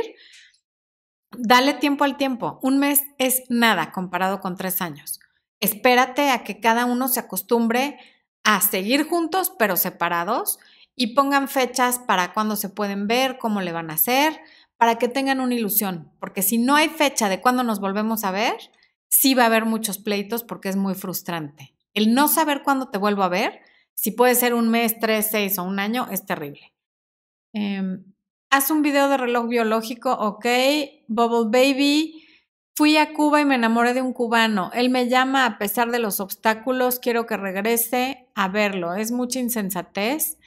Dale 1.38 1.74
tiempo 1.74 2.06
al 2.06 2.16
tiempo. 2.16 2.60
Un 2.62 2.80
mes 2.80 3.02
es 3.18 3.44
nada 3.50 3.92
comparado 3.92 4.40
con 4.40 4.56
tres 4.56 4.82
años. 4.82 5.20
Espérate 5.64 6.30
a 6.30 6.44
que 6.44 6.60
cada 6.60 6.84
uno 6.84 7.08
se 7.08 7.22
acostumbre 7.22 7.98
a 8.44 8.60
seguir 8.60 9.08
juntos 9.08 9.50
pero 9.58 9.78
separados 9.78 10.60
y 10.94 11.16
pongan 11.16 11.48
fechas 11.48 12.00
para 12.00 12.34
cuándo 12.34 12.58
se 12.58 12.68
pueden 12.68 13.08
ver, 13.08 13.38
cómo 13.38 13.62
le 13.62 13.72
van 13.72 13.90
a 13.90 13.94
hacer, 13.94 14.42
para 14.76 14.98
que 14.98 15.08
tengan 15.08 15.40
una 15.40 15.56
ilusión, 15.56 16.12
porque 16.20 16.42
si 16.42 16.58
no 16.58 16.76
hay 16.76 16.90
fecha 16.90 17.30
de 17.30 17.40
cuándo 17.40 17.64
nos 17.64 17.80
volvemos 17.80 18.26
a 18.26 18.32
ver, 18.32 18.58
sí 19.08 19.36
va 19.36 19.44
a 19.44 19.46
haber 19.46 19.64
muchos 19.64 20.00
pleitos 20.00 20.44
porque 20.44 20.68
es 20.68 20.76
muy 20.76 20.96
frustrante. 20.96 21.74
El 21.94 22.14
no 22.14 22.28
saber 22.28 22.62
cuándo 22.62 22.90
te 22.90 22.98
vuelvo 22.98 23.24
a 23.24 23.30
ver, 23.30 23.62
si 23.94 24.12
puede 24.12 24.36
ser 24.36 24.54
un 24.54 24.68
mes, 24.68 25.00
tres, 25.00 25.30
seis 25.32 25.58
o 25.60 25.64
un 25.64 25.80
año, 25.80 26.10
es 26.12 26.26
terrible. 26.26 26.74
Em, 27.54 28.04
haz 28.50 28.70
un 28.70 28.82
video 28.82 29.08
de 29.08 29.16
reloj 29.16 29.48
biológico, 29.48 30.12
ok. 30.12 30.46
Bubble 31.08 31.46
Baby. 31.50 32.23
Fui 32.76 32.98
a 32.98 33.14
Cuba 33.14 33.40
y 33.40 33.46
me 33.46 33.56
enamoré 33.56 33.94
de 33.94 34.02
un 34.02 34.14
cubano. 34.14 34.72
Él 34.74 34.90
me 34.90 35.08
llama 35.08 35.46
a 35.46 35.58
pesar 35.60 35.92
de 35.92 36.00
los 36.00 36.20
obstáculos. 36.20 37.00
Quiero 37.00 37.28
que 37.28 37.38
regrese 37.38 38.28
a 38.34 38.48
verlo. 38.48 38.96
Es 38.96 39.12
mucha 39.12 39.40
insensatez. 39.40 40.38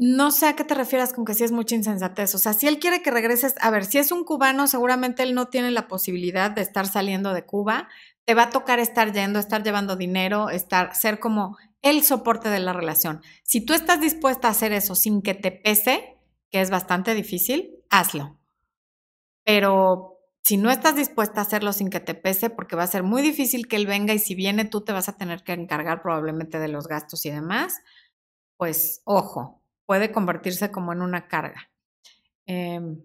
No 0.00 0.30
sé 0.30 0.46
a 0.46 0.54
qué 0.54 0.62
te 0.62 0.74
refieras 0.74 1.12
con 1.12 1.24
que 1.24 1.34
sí 1.34 1.42
es 1.42 1.50
mucha 1.50 1.74
insensatez. 1.74 2.32
O 2.36 2.38
sea, 2.38 2.52
si 2.52 2.68
él 2.68 2.78
quiere 2.78 3.02
que 3.02 3.10
regreses, 3.10 3.56
a 3.60 3.70
ver, 3.70 3.84
si 3.84 3.98
es 3.98 4.12
un 4.12 4.22
cubano, 4.22 4.68
seguramente 4.68 5.24
él 5.24 5.34
no 5.34 5.46
tiene 5.48 5.72
la 5.72 5.88
posibilidad 5.88 6.52
de 6.52 6.62
estar 6.62 6.86
saliendo 6.86 7.34
de 7.34 7.44
Cuba. 7.44 7.88
Te 8.24 8.34
va 8.34 8.44
a 8.44 8.50
tocar 8.50 8.78
estar 8.78 9.12
yendo, 9.12 9.40
estar 9.40 9.64
llevando 9.64 9.96
dinero, 9.96 10.50
estar, 10.50 10.94
ser 10.94 11.18
como 11.18 11.56
el 11.82 12.04
soporte 12.04 12.48
de 12.50 12.60
la 12.60 12.72
relación. 12.72 13.22
Si 13.42 13.60
tú 13.60 13.74
estás 13.74 14.00
dispuesta 14.00 14.46
a 14.46 14.52
hacer 14.52 14.72
eso 14.72 14.94
sin 14.94 15.22
que 15.22 15.34
te 15.34 15.50
pese, 15.50 16.16
que 16.52 16.60
es 16.60 16.70
bastante 16.70 17.14
difícil, 17.14 17.77
hazlo. 17.90 18.36
Pero 19.44 20.18
si 20.42 20.56
no 20.56 20.70
estás 20.70 20.96
dispuesta 20.96 21.40
a 21.40 21.42
hacerlo 21.44 21.72
sin 21.72 21.90
que 21.90 22.00
te 22.00 22.14
pese, 22.14 22.50
porque 22.50 22.76
va 22.76 22.84
a 22.84 22.86
ser 22.86 23.02
muy 23.02 23.22
difícil 23.22 23.68
que 23.68 23.76
él 23.76 23.86
venga 23.86 24.14
y 24.14 24.18
si 24.18 24.34
viene 24.34 24.64
tú 24.64 24.82
te 24.82 24.92
vas 24.92 25.08
a 25.08 25.16
tener 25.16 25.42
que 25.42 25.52
encargar 25.52 26.02
probablemente 26.02 26.58
de 26.58 26.68
los 26.68 26.88
gastos 26.88 27.24
y 27.26 27.30
demás, 27.30 27.80
pues 28.56 29.02
ojo, 29.04 29.62
puede 29.86 30.12
convertirse 30.12 30.70
como 30.72 30.92
en 30.92 31.02
una 31.02 31.28
carga. 31.28 31.70
Em, 32.46 33.00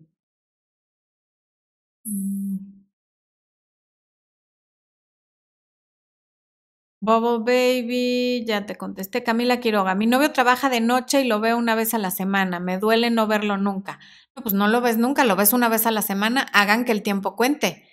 Bubble 7.03 7.39
Baby, 7.39 8.45
ya 8.45 8.65
te 8.65 8.77
contesté. 8.77 9.23
Camila 9.23 9.59
Quiroga, 9.59 9.95
mi 9.95 10.07
novio 10.07 10.31
trabaja 10.31 10.69
de 10.69 10.79
noche 10.79 11.21
y 11.21 11.27
lo 11.27 11.39
veo 11.39 11.57
una 11.57 11.75
vez 11.75 11.93
a 11.93 11.97
la 11.97 12.11
semana. 12.11 12.59
Me 12.59 12.77
duele 12.77 13.09
no 13.09 13.27
verlo 13.27 13.57
nunca. 13.57 13.99
No, 14.35 14.43
pues 14.43 14.53
no 14.53 14.67
lo 14.67 14.81
ves 14.81 14.97
nunca, 14.97 15.23
lo 15.25 15.35
ves 15.35 15.53
una 15.53 15.69
vez 15.69 15.85
a 15.85 15.91
la 15.91 16.01
semana. 16.01 16.47
Hagan 16.53 16.85
que 16.85 16.91
el 16.91 17.03
tiempo 17.03 17.35
cuente. 17.35 17.87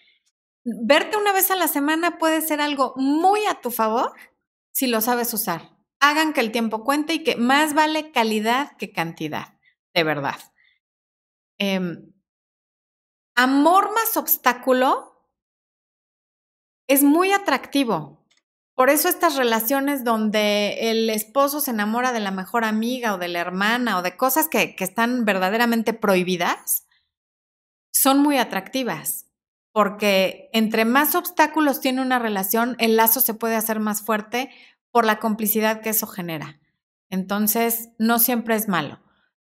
Verte 0.64 1.16
una 1.16 1.32
vez 1.32 1.50
a 1.50 1.56
la 1.56 1.68
semana 1.68 2.18
puede 2.18 2.40
ser 2.40 2.60
algo 2.60 2.94
muy 2.96 3.44
a 3.46 3.60
tu 3.60 3.70
favor 3.70 4.12
si 4.72 4.86
lo 4.86 5.00
sabes 5.00 5.34
usar 5.34 5.80
hagan 6.00 6.32
que 6.32 6.40
el 6.40 6.50
tiempo 6.50 6.82
cuente 6.82 7.14
y 7.14 7.22
que 7.22 7.36
más 7.36 7.74
vale 7.74 8.10
calidad 8.10 8.76
que 8.78 8.90
cantidad, 8.90 9.58
de 9.94 10.02
verdad. 10.02 10.38
Em, 11.58 12.12
amor 13.36 13.92
más 13.92 14.16
obstáculo 14.16 15.28
es 16.88 17.04
muy 17.04 17.32
atractivo. 17.32 18.19
Por 18.80 18.88
eso 18.88 19.10
estas 19.10 19.36
relaciones 19.36 20.04
donde 20.04 20.90
el 20.90 21.10
esposo 21.10 21.60
se 21.60 21.70
enamora 21.70 22.12
de 22.12 22.20
la 22.20 22.30
mejor 22.30 22.64
amiga 22.64 23.12
o 23.12 23.18
de 23.18 23.28
la 23.28 23.40
hermana 23.40 23.98
o 23.98 24.02
de 24.02 24.16
cosas 24.16 24.48
que, 24.48 24.74
están 24.78 25.26
verdaderamente 25.26 25.92
prohibidas, 25.92 26.86
son 27.92 28.22
muy 28.22 28.38
atractivas. 28.38 29.26
Porque 29.70 30.48
entre 30.54 30.86
más 30.86 31.14
obstáculos 31.14 31.80
tiene 31.82 32.00
una 32.00 32.18
relación, 32.18 32.74
el 32.78 32.96
lazo 32.96 33.20
se 33.20 33.34
puede 33.34 33.54
hacer 33.54 33.80
más 33.80 34.00
fuerte 34.00 34.48
por 34.90 35.04
la 35.04 35.18
complicidad 35.18 35.82
que 35.82 35.90
eso 35.90 36.06
genera. 36.06 36.58
Entonces, 37.10 37.90
no 37.98 38.18
siempre 38.18 38.54
es 38.54 38.66
malo. 38.66 38.98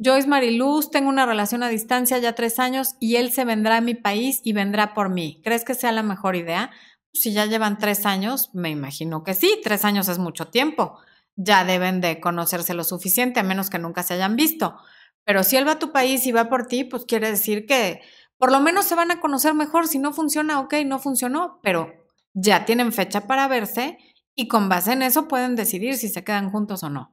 Joyce 0.03 0.27
Mariluz, 0.27 0.91
tengo 0.91 1.11
una 1.11 1.27
relación 1.27 1.63
a 1.63 1.69
distancia 1.69 2.17
ya 2.17 2.35
tres 2.35 2.59
años 2.59 2.95
y 2.99 3.17
él 3.17 3.31
se 3.31 3.45
vendrá 3.45 3.77
a 3.77 3.83
mi 3.83 3.95
país 3.95 4.41
y 4.43 4.55
vendrá 4.55 4.95
por 4.95 5.11
mí. 5.11 5.43
¿Crees 5.45 5.67
que 5.67 5.75
sea 5.75 5.93
la 5.93 6.03
mejor 6.03 6.35
idea? 6.35 6.71
Si 7.13 7.33
ya 7.33 7.47
llevan 7.47 7.79
tres 7.79 8.07
años, 8.07 8.51
me 8.55 8.71
imagino 8.71 9.25
que 9.25 9.35
sí, 9.35 9.61
tres 9.63 9.85
años 9.85 10.09
es 10.09 10.19
mucho 10.19 10.49
tiempo. 10.49 10.99
Ya 11.37 11.65
deben 11.65 12.01
de 12.01 12.21
conocerse 12.21 12.75
lo 12.75 12.85
suficiente, 12.85 13.41
a 13.41 13.43
menos 13.43 13.71
que 13.71 13.79
nunca 13.79 14.03
se 14.03 14.15
hayan 14.15 14.37
visto. 14.37 14.77
Pero 15.25 15.45
si 15.45 15.57
él 15.57 15.67
va 15.67 15.73
a 15.73 15.79
tu 15.79 15.93
país 15.93 16.27
y 16.27 16.33
va 16.33 16.49
por 16.49 16.67
ti, 16.67 16.85
pues 16.85 17.05
quiere 17.05 17.31
decir 17.31 17.67
que 17.67 18.01
por 18.39 18.53
lo 18.53 18.61
menos 18.61 18.87
se 18.87 18.95
van 18.95 19.11
a 19.11 19.21
conocer 19.21 19.55
mejor. 19.55 19.87
Si 19.89 19.99
no 19.99 20.13
funciona, 20.13 20.61
ok, 20.61 20.75
no 20.87 20.99
funcionó, 20.99 21.61
pero 21.63 21.93
ya 22.35 22.65
tienen 22.65 22.93
fecha 22.93 23.27
para 23.27 23.49
verse 23.49 23.99
y 24.35 24.49
con 24.49 24.69
base 24.69 24.93
en 24.93 25.03
eso 25.03 25.29
pueden 25.29 25.57
decidir 25.57 25.97
si 25.97 26.09
se 26.09 26.25
quedan 26.25 26.51
juntos 26.51 26.83
o 26.83 26.91
no. 26.91 27.13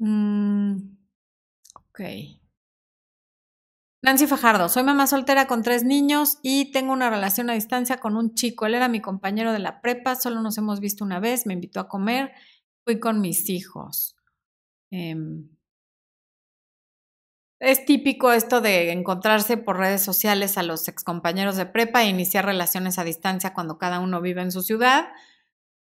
Mm, 0.00 0.96
ok. 1.74 2.00
Nancy 4.04 4.26
Fajardo, 4.26 4.68
soy 4.68 4.82
mamá 4.82 5.06
soltera 5.06 5.46
con 5.46 5.62
tres 5.62 5.84
niños 5.84 6.38
y 6.42 6.72
tengo 6.72 6.92
una 6.92 7.08
relación 7.08 7.48
a 7.50 7.54
distancia 7.54 7.98
con 7.98 8.16
un 8.16 8.34
chico. 8.34 8.66
Él 8.66 8.74
era 8.74 8.88
mi 8.88 9.00
compañero 9.00 9.52
de 9.52 9.60
la 9.60 9.80
prepa, 9.80 10.16
solo 10.16 10.40
nos 10.42 10.58
hemos 10.58 10.80
visto 10.80 11.04
una 11.04 11.20
vez, 11.20 11.46
me 11.46 11.54
invitó 11.54 11.78
a 11.78 11.88
comer, 11.88 12.32
fui 12.84 12.98
con 12.98 13.20
mis 13.20 13.48
hijos. 13.48 14.16
Em, 14.90 15.48
es 17.60 17.84
típico 17.86 18.32
esto 18.32 18.60
de 18.60 18.90
encontrarse 18.90 19.56
por 19.56 19.78
redes 19.78 20.02
sociales 20.02 20.58
a 20.58 20.64
los 20.64 20.88
excompañeros 20.88 21.56
de 21.56 21.66
prepa 21.66 22.02
e 22.02 22.08
iniciar 22.08 22.44
relaciones 22.44 22.98
a 22.98 23.04
distancia 23.04 23.54
cuando 23.54 23.78
cada 23.78 24.00
uno 24.00 24.20
vive 24.20 24.42
en 24.42 24.50
su 24.50 24.62
ciudad. 24.62 25.10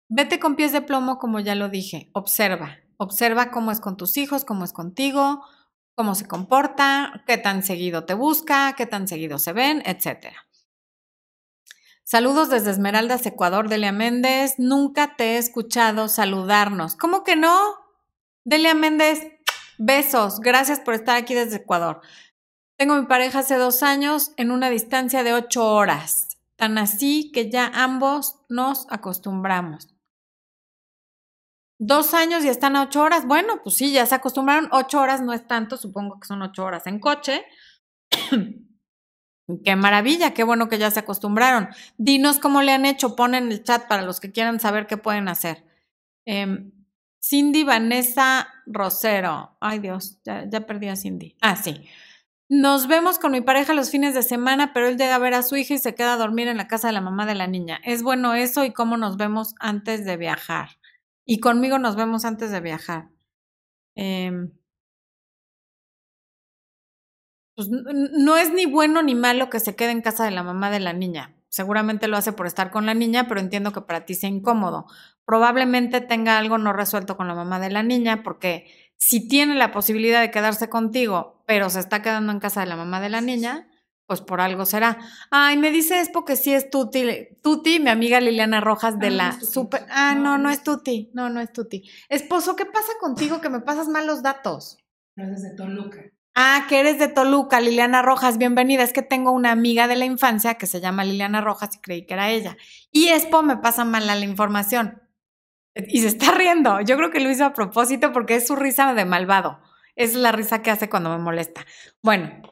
Vete 0.09 0.41
con 0.41 0.57
pies 0.57 0.73
de 0.73 0.83
plomo, 0.83 1.19
como 1.19 1.39
ya 1.39 1.55
lo 1.55 1.69
dije. 1.69 2.11
Observa. 2.13 2.79
Observa 2.97 3.53
cómo 3.53 3.71
es 3.71 3.79
con 3.79 3.97
tus 3.97 4.17
hijos, 4.17 4.45
cómo 4.45 4.65
es 4.65 4.73
contigo, 4.73 5.45
cómo 6.01 6.15
se 6.15 6.27
comporta, 6.27 7.25
qué 7.27 7.37
tan 7.37 7.63
seguido 7.63 8.07
te 8.07 8.15
busca, 8.15 8.73
qué 8.75 8.87
tan 8.87 9.07
seguido 9.07 9.39
se 9.39 9.53
ven, 9.53 9.83
etc. 9.85 10.29
Saludos 12.05 12.49
desde 12.49 12.71
Esmeraldas, 12.71 13.27
Ecuador, 13.27 13.69
Delia 13.69 13.93
Méndez. 13.93 14.55
Nunca 14.57 15.15
te 15.17 15.35
he 15.35 15.37
escuchado 15.37 16.09
saludarnos. 16.09 16.97
¿Cómo 16.97 17.23
que 17.23 17.37
no? 17.37 17.75
Delia 18.45 18.73
Méndez, 18.73 19.27
besos. 19.77 20.41
Gracias 20.41 20.81
por 20.81 20.95
estar 20.95 21.19
aquí 21.19 21.35
desde 21.35 21.57
Ecuador. 21.57 22.01
Tengo 22.79 22.97
mi 22.97 23.05
pareja 23.05 23.41
hace 23.41 23.57
dos 23.57 23.83
años 23.83 24.33
en 24.39 24.53
una 24.53 24.71
distancia 24.71 25.23
de 25.23 25.35
ocho 25.35 25.67
horas. 25.67 26.39
Tan 26.57 26.79
así 26.79 27.31
que 27.31 27.51
ya 27.51 27.71
ambos 27.75 28.37
nos 28.49 28.87
acostumbramos 28.89 30.00
dos 31.81 32.15
años 32.15 32.45
y 32.45 32.49
están 32.49 32.77
a 32.77 32.83
ocho 32.83 33.03
horas. 33.03 33.27
Bueno, 33.27 33.61
pues 33.65 33.77
sí, 33.77 33.91
ya 33.91 34.07
se 34.07 34.15
acostumbraron. 34.15 34.69
Ocho 34.71 35.01
horas 35.01 35.23
no 35.23 35.33
es 35.33 35.47
tanto, 35.47 35.77
supongo 35.77 36.21
que 36.21 36.29
son 36.29 36.43
ocho 36.43 36.65
horas 36.65 36.87
en 36.87 37.01
coche. 37.01 37.45
qué 39.65 39.77
maravilla, 39.77 40.33
qué 40.33 40.45
bueno 40.45 40.69
que 40.69 40.79
ya 40.79 40.91
se 40.91 41.01
acostumbraron. 41.01 41.71
Dinos 41.97 42.39
cómo 42.39 42.63
le 42.63 42.73
han 42.73 42.85
hecho, 42.85 43.17
ponen 43.17 43.51
el 43.51 43.65
chat 43.65 43.89
para 43.89 44.03
los 44.03 44.21
que 44.21 44.31
quieran 44.31 44.61
saber 44.61 44.87
qué 44.87 44.99
pueden 44.99 45.27
hacer. 45.29 45.65
Em, 46.27 46.71
Cindy 47.23 47.65
Vanessa 47.65 48.49
Rosero. 48.67 49.57
Ay 49.61 49.79
Dios, 49.79 50.21
ya, 50.23 50.45
ya 50.49 50.67
perdí 50.67 50.89
a 50.89 50.97
Cindy. 50.97 51.37
Ah, 51.41 51.57
sí. 51.57 51.89
Nos 52.51 52.89
vemos 52.89 53.19
con 53.19 53.33
mi 53.33 53.41
pareja 53.41 53.73
los 53.75 53.91
fines 53.91 54.13
de 54.13 54.23
semana, 54.23 54.73
pero 54.75 54.89
él 54.89 54.99
llega 54.99 55.15
a 55.15 55.19
ver 55.19 55.35
a 55.35 55.43
su 55.43 55.57
hija 55.57 55.75
y 55.75 55.79
se 55.79 55.95
queda 55.95 56.15
a 56.15 56.17
dormir 56.17 56.49
en 56.49 56.57
la 56.57 56.69
casa 56.69 56.89
de 56.89 56.93
la 56.93 57.01
mamá 57.01 57.25
de 57.25 57.37
la 57.37 57.47
niña. 57.47 57.81
¿Es 57.85 58.03
bueno 58.03 58.35
eso 58.35 58.65
y 58.65 58.73
cómo 58.73 58.97
nos 58.97 59.17
vemos 59.17 59.55
antes 59.61 60.05
de 60.05 60.17
viajar? 60.17 60.80
Y 61.31 61.39
conmigo 61.39 61.79
nos 61.79 61.95
vemos 61.95 62.25
antes 62.25 62.51
de 62.51 62.61
viajar. 62.61 63.09
Em, 63.95 64.51
pues 67.55 67.69
no 67.71 68.37
es 68.37 68.53
ni 68.53 68.67
bueno 68.67 69.01
ni 69.01 69.15
malo 69.15 69.49
que 69.49 69.61
se 69.61 69.77
quede 69.77 69.93
en 69.93 70.03
casa 70.03 70.25
de 70.25 70.33
la 70.33 70.43
mamá 70.43 70.73
de 70.73 70.81
la 70.81 70.93
niña. 70.93 71.37
Seguramente 71.49 72.09
lo 72.09 72.17
hace 72.17 72.33
por 72.33 72.49
estar 72.49 72.73
con 72.73 72.85
la 72.85 72.95
niña, 72.95 73.29
pero 73.29 73.39
entiendo 73.39 73.73
que 73.73 73.81
para 73.81 74.05
ti 74.05 74.17
sea 74.17 74.29
incómodo. 74.29 74.87
Probablemente 75.25 76.01
tenga 76.01 76.37
algo 76.37 76.59
no 76.59 76.73
resuelto 76.73 77.17
con 77.17 77.29
la 77.29 77.37
mamá 77.37 77.61
de 77.61 77.71
la 77.71 77.85
niña, 77.85 78.25
porque 78.25 78.67
si 78.97 79.29
tiene 79.29 79.55
la 79.55 79.71
posibilidad 79.71 80.21
de 80.21 80.33
quedarse 80.33 80.69
contigo, 80.69 81.45
pero 81.47 81.71
se 81.71 81.79
está 81.79 82.03
quedando 82.03 82.33
en 82.33 82.41
casa 82.41 82.63
de 82.63 82.67
la 82.67 82.75
mamá 82.75 83.01
de 83.01 83.11
la 83.11 83.21
niña, 83.21 83.70
pues 84.11 84.23
por 84.23 84.41
algo 84.41 84.67
será. 84.67 84.99
Ay, 85.31 85.57
me 85.57 85.71
dice 85.71 86.01
Espo 86.01 86.25
que 86.25 86.35
sí 86.35 86.53
es 86.53 86.69
Tuti. 86.69 87.29
Tuti, 87.45 87.79
mi 87.79 87.91
amiga 87.91 88.21
Liliana 88.21 88.61
Rojas 88.61 88.99
de 88.99 89.07
ah, 89.07 89.11
la 89.11 89.41
super. 89.41 89.87
Ah, 89.89 90.17
no, 90.17 90.37
no, 90.37 90.51
es 90.51 90.65
Tuti. 90.65 91.13
No, 91.15 91.31
no 91.31 91.41
es 91.41 91.53
Tuti. 91.53 91.89
Esposo, 92.09 92.57
¿qué 92.57 92.67
pasa 92.67 92.91
contigo 92.99 93.41
que 93.41 93.51
me 93.51 93.61
pasas 93.61 93.87
mal 93.87 94.09
los 94.09 94.21
datos? 94.21 94.79
No, 95.15 95.33
es 95.33 95.45
de 95.45 95.55
Toluca. 95.55 96.01
Ah, 96.35 96.67
que 96.69 96.81
eres 96.81 96.99
de 96.99 97.07
Toluca, 97.07 97.61
Liliana 97.61 98.03
Rojas, 98.03 98.37
bienvenida. 98.37 98.83
Es 98.83 98.93
que 98.93 99.03
tengo 99.03 99.31
una 99.31 99.53
amiga 99.53 99.87
de 99.87 99.95
la 99.95 100.07
infancia 100.07 100.55
que 100.55 100.67
se 100.67 100.81
llama 100.81 101.05
Liliana 101.05 101.41
Rojas 101.41 101.77
y 101.77 101.79
creí 101.79 102.05
que 102.05 102.15
era 102.15 102.31
ella. 102.31 102.57
Y 102.91 103.11
Expo 103.11 103.45
me 103.45 103.59
pasa 103.59 103.85
mal 103.85 104.09
la 104.09 104.19
información. 104.19 105.01
Y 105.77 106.01
se 106.01 106.09
está 106.09 106.33
riendo. 106.33 106.81
Yo 106.81 106.97
creo 106.97 107.13
que 107.13 107.21
lo 107.21 107.31
hizo 107.31 107.45
a 107.45 107.53
propósito 107.53 108.13
porque 108.13 108.35
es 108.35 108.49
su 108.49 108.57
risa 108.57 108.93
de 108.93 109.05
malvado. 109.05 109.61
Es 109.95 110.17
la 110.17 110.33
risa 110.33 110.63
que 110.63 110.73
hace 110.73 110.91
cuando 110.91 111.11
me 111.11 111.19
molesta. 111.19 111.65
Bueno, 112.03 112.43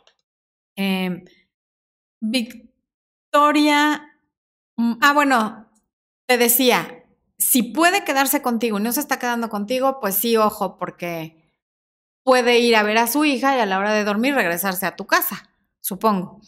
em, 0.77 1.25
Victoria. 2.21 4.03
Mm, 4.77 4.95
ah, 5.01 5.13
bueno, 5.13 5.71
te 6.27 6.39
decía, 6.39 7.05
si 7.39 7.63
puede 7.63 8.05
quedarse 8.05 8.43
contigo 8.43 8.79
y 8.79 8.83
no 8.83 8.93
se 8.93 9.01
está 9.01 9.19
quedando 9.19 9.49
contigo, 9.49 9.99
pues 10.01 10.17
sí, 10.17 10.37
ojo, 10.37 10.77
porque 10.77 11.53
puede 12.25 12.59
ir 12.59 12.77
a 12.77 12.83
ver 12.83 12.99
a 12.99 13.07
su 13.07 13.25
hija 13.25 13.57
y 13.57 13.61
a 13.61 13.67
la 13.67 13.79
hora 13.79 13.93
de 13.93 14.05
dormir 14.05 14.35
regresarse 14.35 14.87
a 14.87 14.97
tu 14.97 15.07
casa, 15.07 15.51
supongo. 15.81 16.41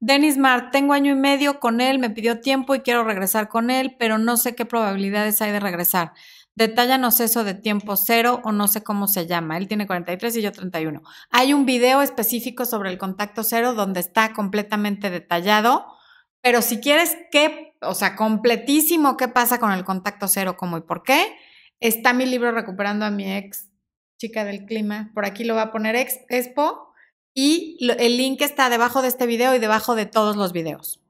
Dennis 0.00 0.36
Mart, 0.36 0.70
tengo 0.70 0.92
año 0.92 1.12
y 1.12 1.16
medio 1.16 1.60
con 1.60 1.80
él, 1.80 1.98
me 1.98 2.10
pidió 2.10 2.40
tiempo 2.40 2.74
y 2.74 2.80
quiero 2.80 3.04
regresar 3.04 3.48
con 3.48 3.70
él, 3.70 3.96
pero 3.98 4.18
no 4.18 4.36
sé 4.36 4.54
qué 4.54 4.66
probabilidades 4.66 5.40
hay 5.40 5.50
de 5.50 5.60
regresar. 5.60 6.12
Detállanos 6.56 7.18
eso 7.18 7.42
de 7.42 7.54
tiempo 7.54 7.96
cero 7.96 8.40
o 8.44 8.52
no 8.52 8.68
sé 8.68 8.82
cómo 8.84 9.08
se 9.08 9.26
llama. 9.26 9.56
Él 9.56 9.66
tiene 9.66 9.88
43 9.88 10.36
y 10.36 10.42
yo 10.42 10.52
31. 10.52 11.02
Hay 11.30 11.52
un 11.52 11.66
video 11.66 12.00
específico 12.00 12.64
sobre 12.64 12.90
el 12.90 12.98
contacto 12.98 13.42
cero 13.42 13.74
donde 13.74 14.00
está 14.00 14.32
completamente 14.32 15.10
detallado, 15.10 15.84
pero 16.40 16.62
si 16.62 16.78
quieres 16.78 17.16
que, 17.32 17.74
o 17.80 17.94
sea, 17.94 18.14
completísimo 18.14 19.16
qué 19.16 19.26
pasa 19.26 19.58
con 19.58 19.72
el 19.72 19.84
contacto 19.84 20.28
cero, 20.28 20.56
cómo 20.56 20.76
y 20.76 20.82
por 20.82 21.02
qué, 21.02 21.36
está 21.80 22.12
mi 22.12 22.24
libro 22.24 22.52
Recuperando 22.52 23.04
a 23.04 23.10
mi 23.10 23.32
ex 23.32 23.68
chica 24.18 24.44
del 24.44 24.64
clima. 24.64 25.10
Por 25.12 25.24
aquí 25.24 25.42
lo 25.42 25.56
va 25.56 25.62
a 25.62 25.72
poner 25.72 25.96
Expo 25.96 26.94
y 27.34 27.76
el 27.98 28.16
link 28.16 28.42
está 28.42 28.70
debajo 28.70 29.02
de 29.02 29.08
este 29.08 29.26
video 29.26 29.56
y 29.56 29.58
debajo 29.58 29.96
de 29.96 30.06
todos 30.06 30.36
los 30.36 30.52
videos. 30.52 31.03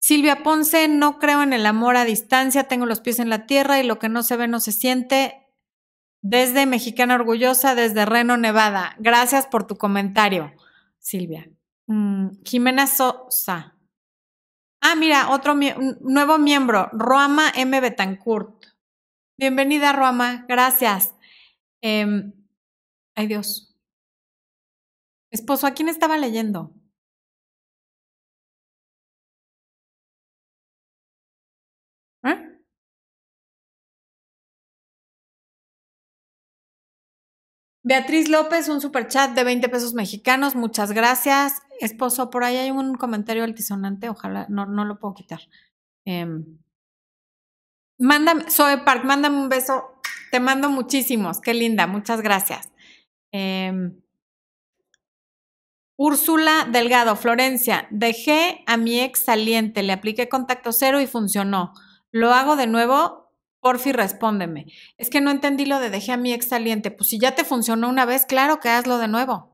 Silvia 0.00 0.42
Ponce, 0.42 0.88
no 0.88 1.18
creo 1.18 1.42
en 1.42 1.52
el 1.52 1.66
amor 1.66 1.96
a 1.96 2.04
distancia, 2.04 2.64
tengo 2.64 2.86
los 2.86 3.00
pies 3.00 3.18
en 3.18 3.30
la 3.30 3.46
tierra 3.46 3.80
y 3.80 3.86
lo 3.86 3.98
que 3.98 4.08
no 4.08 4.22
se 4.22 4.36
ve 4.36 4.48
no 4.48 4.60
se 4.60 4.72
siente. 4.72 5.46
Desde 6.22 6.66
Mexicana 6.66 7.14
Orgullosa, 7.14 7.74
desde 7.74 8.04
Reno, 8.04 8.36
Nevada. 8.36 8.96
Gracias 8.98 9.46
por 9.46 9.66
tu 9.66 9.76
comentario, 9.76 10.52
Silvia. 10.98 11.50
Mm, 11.86 12.42
Jimena 12.44 12.86
Sosa. 12.86 13.76
Ah, 14.80 14.94
mira, 14.94 15.30
otro 15.30 15.54
nuevo 16.00 16.38
miembro, 16.38 16.88
Roama 16.92 17.52
M. 17.54 17.80
Betancourt. 17.80 18.64
Bienvenida, 19.36 19.92
Roama, 19.92 20.44
gracias. 20.48 21.14
Em, 21.80 22.32
ay 23.14 23.26
Dios. 23.26 23.76
Esposo, 25.30 25.66
¿a 25.66 25.72
quién 25.72 25.88
estaba 25.88 26.16
leyendo? 26.16 26.72
Beatriz 37.88 38.28
López, 38.28 38.68
un 38.68 38.82
super 38.82 39.08
chat 39.08 39.30
de 39.30 39.44
20 39.44 39.66
pesos 39.70 39.94
mexicanos, 39.94 40.54
muchas 40.54 40.92
gracias. 40.92 41.62
Esposo, 41.80 42.28
por 42.28 42.44
ahí 42.44 42.58
hay 42.58 42.70
un 42.70 42.96
comentario 42.96 43.44
altisonante, 43.44 44.10
ojalá, 44.10 44.44
no, 44.50 44.66
no 44.66 44.84
lo 44.84 44.98
puedo 44.98 45.14
quitar. 45.14 45.40
Em, 46.04 46.58
mándame, 47.98 48.44
Park, 48.84 49.04
mándame 49.04 49.38
un 49.38 49.48
beso 49.48 49.98
te 50.30 50.38
mando 50.38 50.68
muchísimos. 50.68 51.40
Qué 51.40 51.54
linda. 51.54 51.86
Muchas 51.86 52.20
gracias. 52.20 52.70
Em, 53.32 53.98
Úrsula 55.96 56.68
Delgado, 56.70 57.16
Florencia. 57.16 57.88
Dejé 57.90 58.62
a 58.66 58.76
mi 58.76 59.00
ex 59.00 59.20
saliente, 59.20 59.82
le 59.82 59.94
apliqué 59.94 60.28
contacto 60.28 60.72
cero 60.72 61.00
y 61.00 61.06
funcionó. 61.06 61.72
¿Lo 62.12 62.34
hago 62.34 62.56
de 62.56 62.66
nuevo? 62.66 63.17
Porfi, 63.60 63.92
respóndeme. 63.92 64.66
Es 64.96 65.10
que 65.10 65.20
no 65.20 65.30
entendí 65.30 65.66
lo 65.66 65.80
de 65.80 65.90
dejé 65.90 66.12
a 66.12 66.16
mi 66.16 66.32
ex 66.32 66.48
saliente. 66.48 66.90
Pues 66.90 67.10
si 67.10 67.18
ya 67.18 67.34
te 67.34 67.44
funcionó 67.44 67.88
una 67.88 68.04
vez, 68.04 68.24
claro 68.26 68.60
que 68.60 68.68
hazlo 68.68 68.98
de 68.98 69.08
nuevo. 69.08 69.52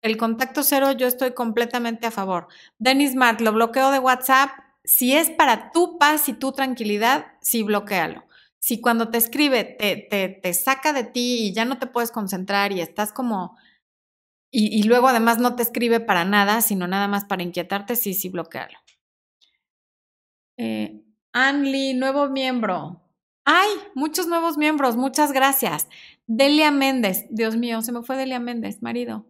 El 0.00 0.16
contacto 0.16 0.62
cero, 0.62 0.92
yo 0.92 1.06
estoy 1.06 1.32
completamente 1.32 2.06
a 2.06 2.10
favor. 2.10 2.48
Dennis 2.78 3.14
Mart, 3.14 3.40
lo 3.40 3.52
bloqueo 3.52 3.90
de 3.90 3.98
WhatsApp. 3.98 4.50
Si 4.84 5.14
es 5.14 5.30
para 5.30 5.70
tu 5.70 5.98
paz 5.98 6.28
y 6.28 6.32
tu 6.32 6.52
tranquilidad, 6.52 7.26
sí 7.40 7.62
bloquealo 7.62 8.24
si 8.62 8.80
cuando 8.80 9.10
te 9.10 9.18
escribe 9.18 9.64
te, 9.64 10.06
te, 10.40 10.54
saca 10.54 10.92
de 10.92 11.02
ti 11.02 11.48
y 11.48 11.52
ya 11.52 11.64
no 11.64 11.80
te 11.80 11.88
puedes 11.88 12.12
concentrar 12.12 12.70
y 12.70 12.80
estás 12.80 13.12
como... 13.12 13.58
Y, 14.54 14.82
luego 14.84 15.08
además 15.08 15.38
no 15.38 15.56
te 15.56 15.62
escribe 15.62 15.98
para 15.98 16.24
nada, 16.26 16.60
sino 16.60 16.86
nada 16.86 17.08
más 17.08 17.24
para 17.24 17.42
inquietarte, 17.42 17.96
sí, 17.96 18.12
sí, 18.12 18.28
bloquealo. 18.28 18.78
Eh, 20.58 21.02
Anli, 21.32 21.94
nuevo 21.94 22.28
miembro. 22.28 23.01
¡Ay! 23.44 23.70
Muchos 23.94 24.28
nuevos 24.28 24.56
miembros, 24.56 24.96
muchas 24.96 25.32
gracias. 25.32 25.88
Delia 26.26 26.70
Méndez, 26.70 27.26
Dios 27.30 27.56
mío, 27.56 27.82
se 27.82 27.92
me 27.92 28.02
fue 28.02 28.16
Delia 28.16 28.38
Méndez, 28.38 28.82
marido. 28.82 29.26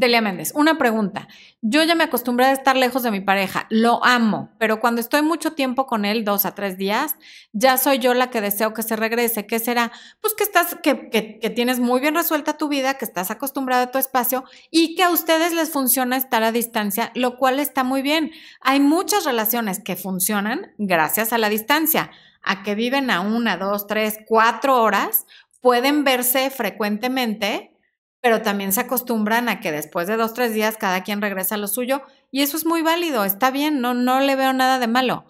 Delia 0.00 0.22
Méndez, 0.22 0.52
una 0.54 0.78
pregunta. 0.78 1.28
Yo 1.60 1.82
ya 1.82 1.94
me 1.94 2.04
acostumbré 2.04 2.46
a 2.46 2.52
estar 2.52 2.74
lejos 2.74 3.02
de 3.02 3.10
mi 3.10 3.20
pareja, 3.20 3.66
lo 3.68 4.02
amo, 4.02 4.48
pero 4.58 4.80
cuando 4.80 4.98
estoy 5.02 5.20
mucho 5.20 5.52
tiempo 5.52 5.84
con 5.84 6.06
él, 6.06 6.24
dos 6.24 6.46
a 6.46 6.54
tres 6.54 6.78
días, 6.78 7.16
ya 7.52 7.76
soy 7.76 7.98
yo 7.98 8.14
la 8.14 8.30
que 8.30 8.40
deseo 8.40 8.72
que 8.72 8.82
se 8.82 8.96
regrese. 8.96 9.46
¿Qué 9.46 9.58
será? 9.58 9.92
Pues 10.22 10.32
que 10.32 10.42
estás, 10.42 10.74
que, 10.82 11.10
que, 11.10 11.50
tienes 11.50 11.80
muy 11.80 12.00
bien 12.00 12.14
resuelta 12.14 12.56
tu 12.56 12.68
vida, 12.68 12.94
que 12.94 13.04
estás 13.04 13.30
acostumbrado 13.30 13.82
a 13.82 13.90
tu 13.90 13.98
espacio 13.98 14.44
y 14.70 14.94
que 14.94 15.02
a 15.02 15.10
ustedes 15.10 15.52
les 15.52 15.70
funciona 15.70 16.16
estar 16.16 16.42
a 16.42 16.50
distancia, 16.50 17.12
lo 17.14 17.36
cual 17.36 17.60
está 17.60 17.84
muy 17.84 18.00
bien. 18.00 18.30
Hay 18.62 18.80
muchas 18.80 19.26
relaciones 19.26 19.80
que 19.80 19.96
funcionan 19.96 20.72
gracias 20.78 21.34
a 21.34 21.38
la 21.38 21.50
distancia, 21.50 22.10
a 22.42 22.62
que 22.62 22.74
viven 22.74 23.10
a 23.10 23.20
una, 23.20 23.58
dos, 23.58 23.86
tres, 23.86 24.16
cuatro 24.26 24.80
horas, 24.80 25.26
pueden 25.60 26.04
verse 26.04 26.48
frecuentemente 26.48 27.69
pero 28.20 28.42
también 28.42 28.72
se 28.72 28.80
acostumbran 28.80 29.48
a 29.48 29.60
que 29.60 29.72
después 29.72 30.06
de 30.06 30.16
dos, 30.16 30.34
tres 30.34 30.52
días 30.52 30.76
cada 30.76 31.02
quien 31.02 31.22
regresa 31.22 31.54
a 31.54 31.58
lo 31.58 31.68
suyo 31.68 32.02
y 32.30 32.42
eso 32.42 32.56
es 32.56 32.66
muy 32.66 32.82
válido, 32.82 33.24
está 33.24 33.50
bien, 33.50 33.80
no, 33.80 33.94
no 33.94 34.20
le 34.20 34.36
veo 34.36 34.52
nada 34.52 34.78
de 34.78 34.88
malo. 34.88 35.24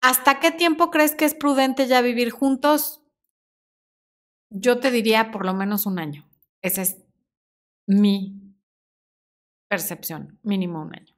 ¿Hasta 0.00 0.40
qué 0.40 0.50
tiempo 0.50 0.90
crees 0.90 1.14
que 1.14 1.24
es 1.24 1.34
prudente 1.34 1.86
ya 1.86 2.00
vivir 2.00 2.30
juntos? 2.30 3.02
Yo 4.50 4.80
te 4.80 4.90
diría 4.90 5.30
por 5.30 5.46
lo 5.46 5.54
menos 5.54 5.86
un 5.86 5.98
año. 5.98 6.28
Esa 6.60 6.82
es 6.82 6.98
mi 7.86 8.56
percepción, 9.68 10.38
mínimo 10.42 10.82
un 10.82 10.94
año. 10.94 11.11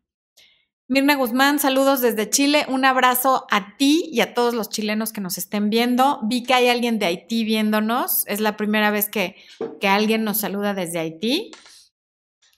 Mirna 0.86 1.16
Guzmán, 1.16 1.58
saludos 1.58 2.02
desde 2.02 2.28
Chile. 2.28 2.66
Un 2.68 2.84
abrazo 2.84 3.46
a 3.50 3.74
ti 3.78 4.06
y 4.12 4.20
a 4.20 4.34
todos 4.34 4.52
los 4.52 4.68
chilenos 4.68 5.14
que 5.14 5.22
nos 5.22 5.38
estén 5.38 5.70
viendo. 5.70 6.20
Vi 6.24 6.42
que 6.42 6.52
hay 6.52 6.68
alguien 6.68 6.98
de 6.98 7.06
Haití 7.06 7.42
viéndonos. 7.44 8.26
Es 8.26 8.40
la 8.40 8.58
primera 8.58 8.90
vez 8.90 9.08
que, 9.08 9.34
que 9.80 9.88
alguien 9.88 10.24
nos 10.24 10.40
saluda 10.40 10.74
desde 10.74 10.98
Haití. 10.98 11.52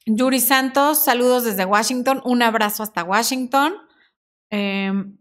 Yuri 0.07 0.41
Santos, 0.41 1.05
saludos 1.05 1.45
desde 1.45 1.65
Washington. 1.65 2.21
Un 2.25 2.43
abrazo 2.43 2.83
hasta 2.83 3.05
Washington. 3.05 3.75
Em, 4.51 5.17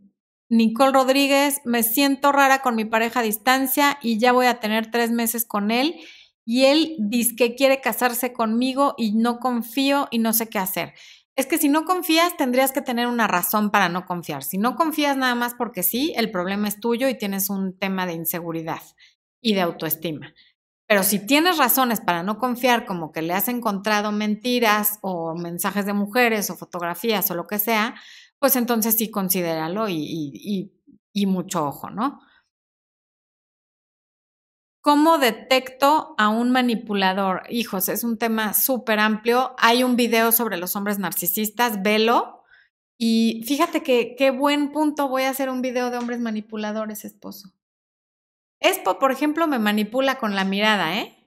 Nicole 0.50 0.92
Rodríguez, 0.92 1.62
me 1.64 1.84
siento 1.84 2.32
rara 2.32 2.64
con 2.64 2.76
mi 2.76 2.86
pareja 2.86 3.20
a 3.20 3.24
distancia 3.24 4.00
y 4.02 4.18
ya 4.18 4.32
voy 4.32 4.48
a 4.48 4.60
tener 4.60 4.90
tres 4.90 5.12
meses 5.12 5.46
con 5.46 5.70
él. 5.70 5.96
Y 6.44 6.66
él 6.66 6.96
dice 6.98 7.36
que 7.36 7.54
quiere 7.54 7.82
casarse 7.82 8.34
conmigo 8.34 8.96
y 8.98 9.14
no 9.14 9.40
confío 9.40 10.08
y 10.10 10.18
no 10.18 10.34
sé 10.34 10.50
qué 10.50 10.58
hacer. 10.58 10.94
Es 11.36 11.48
que 11.48 11.58
si 11.58 11.68
no 11.68 11.84
confías, 11.84 12.38
tendrías 12.38 12.72
que 12.72 12.82
tener 12.82 13.08
una 13.08 13.28
razón 13.28 13.70
para 13.70 13.90
no 13.90 14.06
confiar. 14.06 14.44
Si 14.44 14.58
no 14.58 14.76
confías 14.76 15.18
nada 15.18 15.36
más 15.36 15.54
porque 15.54 15.84
sí, 15.84 16.14
el 16.16 16.32
problema 16.32 16.68
es 16.68 16.80
tuyo 16.80 17.10
y 17.10 17.18
tienes 17.18 17.50
un 17.50 17.78
tema 17.78 18.06
de 18.06 18.14
inseguridad 18.14 18.82
y 19.42 19.54
de 19.54 19.62
autoestima. 19.62 20.34
Pero 20.88 21.04
si 21.04 21.26
tienes 21.26 21.58
razones 21.58 22.00
para 22.00 22.24
no 22.24 22.38
confiar, 22.38 22.86
como 22.86 23.12
que 23.12 23.22
le 23.22 23.34
has 23.34 23.48
encontrado 23.50 24.12
mentiras 24.12 25.00
o 25.02 25.36
mensajes 25.36 25.86
de 25.86 25.94
mujeres 25.94 26.50
o 26.50 26.56
fotografías 26.56 27.30
o 27.32 27.36
lo 27.36 27.48
que 27.48 27.60
sea, 27.60 27.96
pues 28.40 28.56
entonces 28.56 28.96
sí 28.96 29.10
considéralo 29.12 29.90
y, 29.90 30.72
y 31.12 31.26
mucho 31.26 31.66
ojo, 31.66 31.90
¿no? 31.90 32.20
¿Cómo 34.86 35.18
detecto 35.18 36.14
a 36.20 36.30
un 36.30 36.52
manipulador? 36.52 37.42
Hijos, 37.50 37.90
es 37.90 38.04
un 38.04 38.20
tema 38.20 38.54
súper 38.54 39.00
amplio. 39.00 39.56
Hay 39.58 39.82
un 39.82 39.96
video 39.96 40.32
sobre 40.32 40.58
los 40.58 40.76
hombres 40.76 41.00
narcisistas, 41.00 41.82
velo. 41.82 42.44
Y 42.96 43.44
fíjate 43.48 43.82
que 43.82 44.16
qué 44.16 44.30
buen 44.30 44.72
punto 44.72 45.10
voy 45.10 45.24
a 45.24 45.32
hacer 45.32 45.50
un 45.50 45.64
video 45.64 45.90
de 45.90 45.98
hombres 45.98 46.20
manipuladores, 46.20 47.04
esposo. 47.04 47.52
Espo, 48.60 49.00
por 49.00 49.12
ejemplo, 49.12 49.48
me 49.48 49.58
manipula 49.58 50.20
con 50.20 50.36
la 50.36 50.46
mirada, 50.46 50.96
¿eh? 51.00 51.18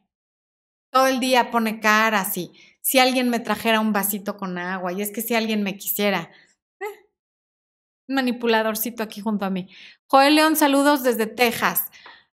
Todo 0.92 1.08
el 1.08 1.18
día 1.18 1.50
pone 1.50 1.80
cara 1.80 2.20
así. 2.20 2.52
Si 2.80 3.00
alguien 3.00 3.28
me 3.28 3.40
trajera 3.40 3.80
un 3.80 3.92
vasito 3.92 4.36
con 4.36 4.56
agua, 4.56 4.92
y 4.92 5.02
es 5.02 5.10
que 5.10 5.20
si 5.20 5.34
alguien 5.34 5.64
me 5.64 5.76
quisiera. 5.76 6.30
Eh, 6.78 7.08
manipuladorcito 8.06 9.02
aquí 9.02 9.20
junto 9.20 9.46
a 9.46 9.50
mí. 9.50 9.68
Joel 10.06 10.36
León, 10.36 10.54
saludos 10.54 11.02
desde 11.02 11.26
Texas. 11.26 11.90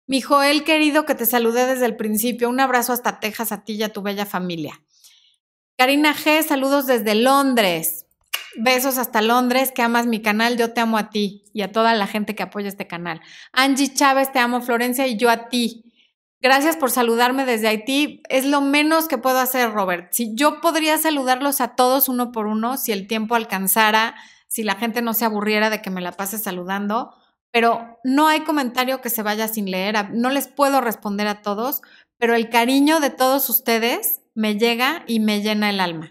Mi 0.09 0.23
Joel 0.23 0.65
querido, 0.65 1.05
que 1.05 1.15
te 1.15 1.27
saludé 1.27 1.67
desde 1.67 1.85
el 1.85 1.95
principio. 1.95 2.49
Un 2.49 2.61
abrazo 2.61 2.95
hasta 2.95 3.21
Texas 3.21 3.53
a 3.53 3.63
ti 3.63 3.75
y 3.75 3.83
a 3.83 3.93
tu 3.93 4.01
bella 4.01 4.25
familia. 4.25 4.81
Karina 5.77 6.15
G, 6.15 6.43
saludos 6.43 6.87
desde 6.87 7.15
Londres. 7.15 8.07
Besos 8.57 8.97
hasta 8.97 9.21
Londres, 9.21 9.71
que 9.71 9.83
amas 9.83 10.07
mi 10.07 10.23
canal, 10.23 10.57
yo 10.57 10.73
te 10.73 10.81
amo 10.81 10.97
a 10.97 11.11
ti 11.11 11.45
y 11.53 11.61
a 11.61 11.73
toda 11.73 11.93
la 11.93 12.07
gente 12.07 12.35
que 12.35 12.43
apoya 12.43 12.69
este 12.69 12.87
canal. 12.87 13.21
Angie 13.53 13.93
Chávez, 13.93 14.33
te 14.33 14.39
amo 14.39 14.63
Florencia 14.63 15.07
y 15.07 15.19
yo 15.19 15.29
a 15.29 15.51
ti. 15.51 15.93
Gracias 16.41 16.79
por 16.79 16.91
saludarme 16.91 17.45
desde 17.45 17.69
Haití. 17.69 18.23
Es 18.31 18.47
lo 18.47 18.63
menos 18.63 19.09
que 19.09 19.19
puedo 19.19 19.39
hacer, 19.39 19.73
Robert. 19.73 20.09
Si 20.13 20.35
yo 20.35 20.63
podría 20.63 20.97
saludarlos 20.97 21.61
a 21.61 21.77
todos 21.77 22.09
uno 22.09 22.33
por 22.33 22.47
uno, 22.47 22.79
si 22.79 22.93
el 22.93 23.07
tiempo 23.07 23.35
alcanzara, 23.35 24.15
si 24.47 24.63
la 24.63 24.77
gente 24.77 25.03
no 25.03 25.13
se 25.13 25.27
aburriera 25.27 25.69
de 25.69 25.83
que 25.83 25.91
me 25.91 26.01
la 26.01 26.13
pase 26.13 26.39
saludando, 26.39 27.15
pero 27.53 27.99
no 28.05 28.29
hay 28.29 28.41
comentario 28.41 29.01
que 29.01 29.11
se 29.11 29.23
vaya 29.23 29.49
sin 29.49 29.71
leer. 29.71 30.11
No 30.11 30.31
les 30.31 30.49
puedo 30.49 30.81
responder 30.81 31.27
a 31.27 31.43
todos, 31.43 31.83
pero 32.19 32.35
el 32.35 32.51
cariño 32.51 33.01
de 33.01 33.11
todos 33.11 33.49
ustedes 33.49 34.21
me 34.35 34.57
llega 34.57 35.05
y 35.07 35.21
me 35.21 35.41
llena 35.41 35.71
el 35.71 35.81
alma. 35.81 36.11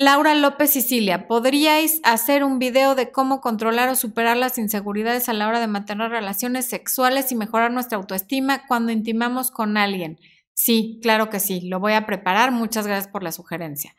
Laura 0.00 0.36
López 0.36 0.70
Sicilia, 0.70 1.26
¿podríais 1.26 2.00
hacer 2.04 2.44
un 2.44 2.60
video 2.60 2.94
de 2.94 3.10
cómo 3.10 3.40
controlar 3.40 3.88
o 3.88 3.96
superar 3.96 4.36
las 4.36 4.56
inseguridades 4.56 5.28
a 5.28 5.32
la 5.32 5.48
hora 5.48 5.58
de 5.58 5.66
mantener 5.66 6.10
relaciones 6.10 6.66
sexuales 6.66 7.32
y 7.32 7.34
mejorar 7.34 7.72
nuestra 7.72 7.98
autoestima 7.98 8.64
cuando 8.68 8.92
intimamos 8.92 9.50
con 9.50 9.76
alguien? 9.76 10.20
Sí, 10.54 11.00
claro 11.02 11.30
que 11.30 11.40
sí, 11.40 11.68
lo 11.68 11.80
voy 11.80 11.94
a 11.94 12.06
preparar. 12.06 12.52
Muchas 12.52 12.86
gracias 12.86 13.10
por 13.10 13.24
la 13.24 13.32
sugerencia. 13.32 13.96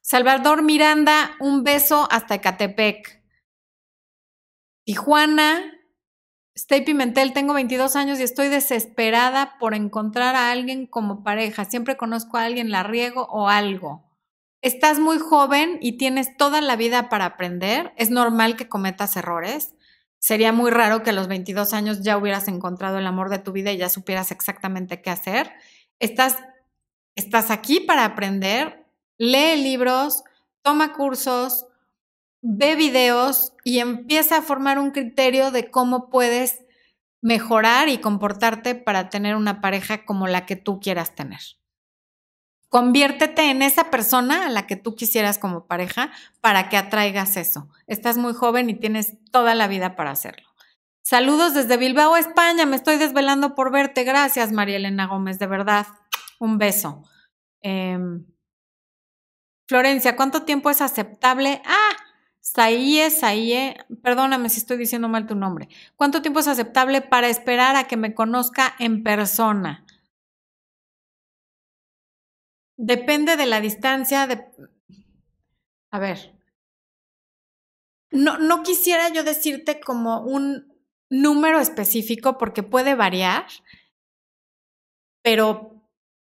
Salvador 0.00 0.62
Miranda, 0.62 1.30
un 1.38 1.62
beso 1.62 2.08
hasta 2.10 2.34
Ecatepec. 2.34 3.23
Tijuana, 4.84 5.74
Stay 6.56 6.84
Pimentel, 6.84 7.32
tengo 7.32 7.52
22 7.52 7.96
años 7.96 8.20
y 8.20 8.22
estoy 8.22 8.48
desesperada 8.48 9.58
por 9.58 9.74
encontrar 9.74 10.36
a 10.36 10.52
alguien 10.52 10.86
como 10.86 11.24
pareja. 11.24 11.64
Siempre 11.64 11.96
conozco 11.96 12.36
a 12.36 12.44
alguien, 12.44 12.70
la 12.70 12.84
riego 12.84 13.26
o 13.30 13.48
algo. 13.48 14.04
Estás 14.62 15.00
muy 15.00 15.18
joven 15.18 15.78
y 15.80 15.98
tienes 15.98 16.36
toda 16.36 16.60
la 16.60 16.76
vida 16.76 17.08
para 17.08 17.24
aprender. 17.24 17.92
Es 17.96 18.10
normal 18.10 18.56
que 18.56 18.68
cometas 18.68 19.16
errores. 19.16 19.74
Sería 20.20 20.52
muy 20.52 20.70
raro 20.70 21.02
que 21.02 21.10
a 21.10 21.12
los 21.12 21.26
22 21.26 21.74
años 21.74 22.02
ya 22.02 22.16
hubieras 22.16 22.46
encontrado 22.46 22.98
el 22.98 23.06
amor 23.06 23.30
de 23.30 23.40
tu 23.40 23.50
vida 23.50 23.72
y 23.72 23.78
ya 23.78 23.88
supieras 23.88 24.30
exactamente 24.30 25.02
qué 25.02 25.10
hacer. 25.10 25.50
Estás, 25.98 26.38
estás 27.16 27.50
aquí 27.50 27.80
para 27.80 28.04
aprender. 28.04 28.86
Lee 29.18 29.56
libros, 29.60 30.22
toma 30.62 30.92
cursos, 30.92 31.66
ve 32.46 32.76
videos 32.76 33.54
y 33.64 33.78
empieza 33.78 34.36
a 34.36 34.42
formar 34.42 34.78
un 34.78 34.90
criterio 34.90 35.50
de 35.50 35.70
cómo 35.70 36.10
puedes 36.10 36.62
mejorar 37.22 37.88
y 37.88 37.98
comportarte 37.98 38.74
para 38.74 39.08
tener 39.08 39.34
una 39.34 39.62
pareja 39.62 40.04
como 40.04 40.26
la 40.26 40.44
que 40.44 40.54
tú 40.54 40.78
quieras 40.78 41.14
tener. 41.14 41.40
Conviértete 42.68 43.50
en 43.50 43.62
esa 43.62 43.90
persona 43.90 44.46
a 44.46 44.50
la 44.50 44.66
que 44.66 44.76
tú 44.76 44.94
quisieras 44.94 45.38
como 45.38 45.66
pareja 45.66 46.12
para 46.42 46.68
que 46.68 46.76
atraigas 46.76 47.38
eso. 47.38 47.70
Estás 47.86 48.18
muy 48.18 48.34
joven 48.34 48.68
y 48.68 48.74
tienes 48.74 49.14
toda 49.30 49.54
la 49.54 49.66
vida 49.66 49.96
para 49.96 50.10
hacerlo. 50.10 50.46
Saludos 51.02 51.54
desde 51.54 51.78
Bilbao, 51.78 52.16
España. 52.16 52.66
Me 52.66 52.76
estoy 52.76 52.98
desvelando 52.98 53.54
por 53.54 53.72
verte. 53.72 54.04
Gracias, 54.04 54.52
María 54.52 54.76
Elena 54.76 55.06
Gómez, 55.06 55.38
de 55.38 55.46
verdad. 55.46 55.86
Un 56.38 56.58
beso. 56.58 57.04
Em, 57.62 58.26
Florencia, 59.66 60.14
¿cuánto 60.14 60.42
tiempo 60.42 60.68
es 60.68 60.82
aceptable? 60.82 61.62
Ah, 61.64 62.03
Saie, 62.44 63.10
Saie, 63.10 63.74
perdóname 64.02 64.50
si 64.50 64.58
estoy 64.58 64.76
diciendo 64.76 65.08
mal 65.08 65.26
tu 65.26 65.34
nombre. 65.34 65.68
¿Cuánto 65.96 66.20
tiempo 66.20 66.40
es 66.40 66.46
aceptable 66.46 67.00
para 67.00 67.28
esperar 67.28 67.74
a 67.74 67.88
que 67.88 67.96
me 67.96 68.14
conozca 68.14 68.74
en 68.78 69.02
persona? 69.02 69.86
Depende 72.76 73.38
de 73.38 73.46
la 73.46 73.62
distancia. 73.62 74.28
A 75.90 75.98
ver. 75.98 76.38
No, 78.10 78.36
no 78.36 78.62
quisiera 78.62 79.08
yo 79.08 79.24
decirte 79.24 79.80
como 79.80 80.20
un 80.20 80.70
número 81.08 81.60
específico 81.60 82.36
porque 82.36 82.62
puede 82.62 82.94
variar, 82.94 83.46
pero 85.22 85.73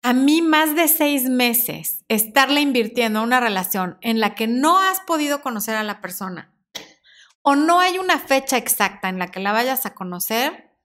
a 0.05 0.13
mí 0.13 0.43
más 0.43 0.75
de 0.75 0.87
seis 0.87 1.23
meses 1.23 2.05
estarle 2.09 2.61
invirtiendo 2.61 3.17
a 3.17 3.23
una 3.23 3.39
relación 3.39 3.97
en 4.01 4.19
la 4.19 4.35
que 4.35 4.45
no 4.45 4.79
has 4.79 4.99
podido 4.99 5.41
conocer 5.41 5.75
a 5.75 5.81
la 5.81 5.99
persona 5.99 6.53
o 7.41 7.55
no 7.55 7.79
hay 7.79 7.97
una 7.97 8.19
fecha 8.19 8.55
exacta 8.55 9.09
en 9.09 9.17
la 9.17 9.31
que 9.31 9.39
la 9.39 9.51
vayas 9.51 9.87
a 9.87 9.95
conocer, 9.95 10.77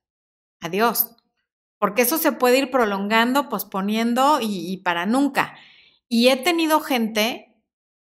adiós. 0.59 1.15
Porque 1.77 2.01
eso 2.01 2.17
se 2.17 2.31
puede 2.31 2.57
ir 2.57 2.71
prolongando, 2.71 3.47
posponiendo 3.47 4.39
y, 4.41 4.71
y 4.73 4.77
para 4.77 5.05
nunca. 5.05 5.55
Y 6.09 6.29
he 6.29 6.37
tenido 6.37 6.79
gente 6.79 7.61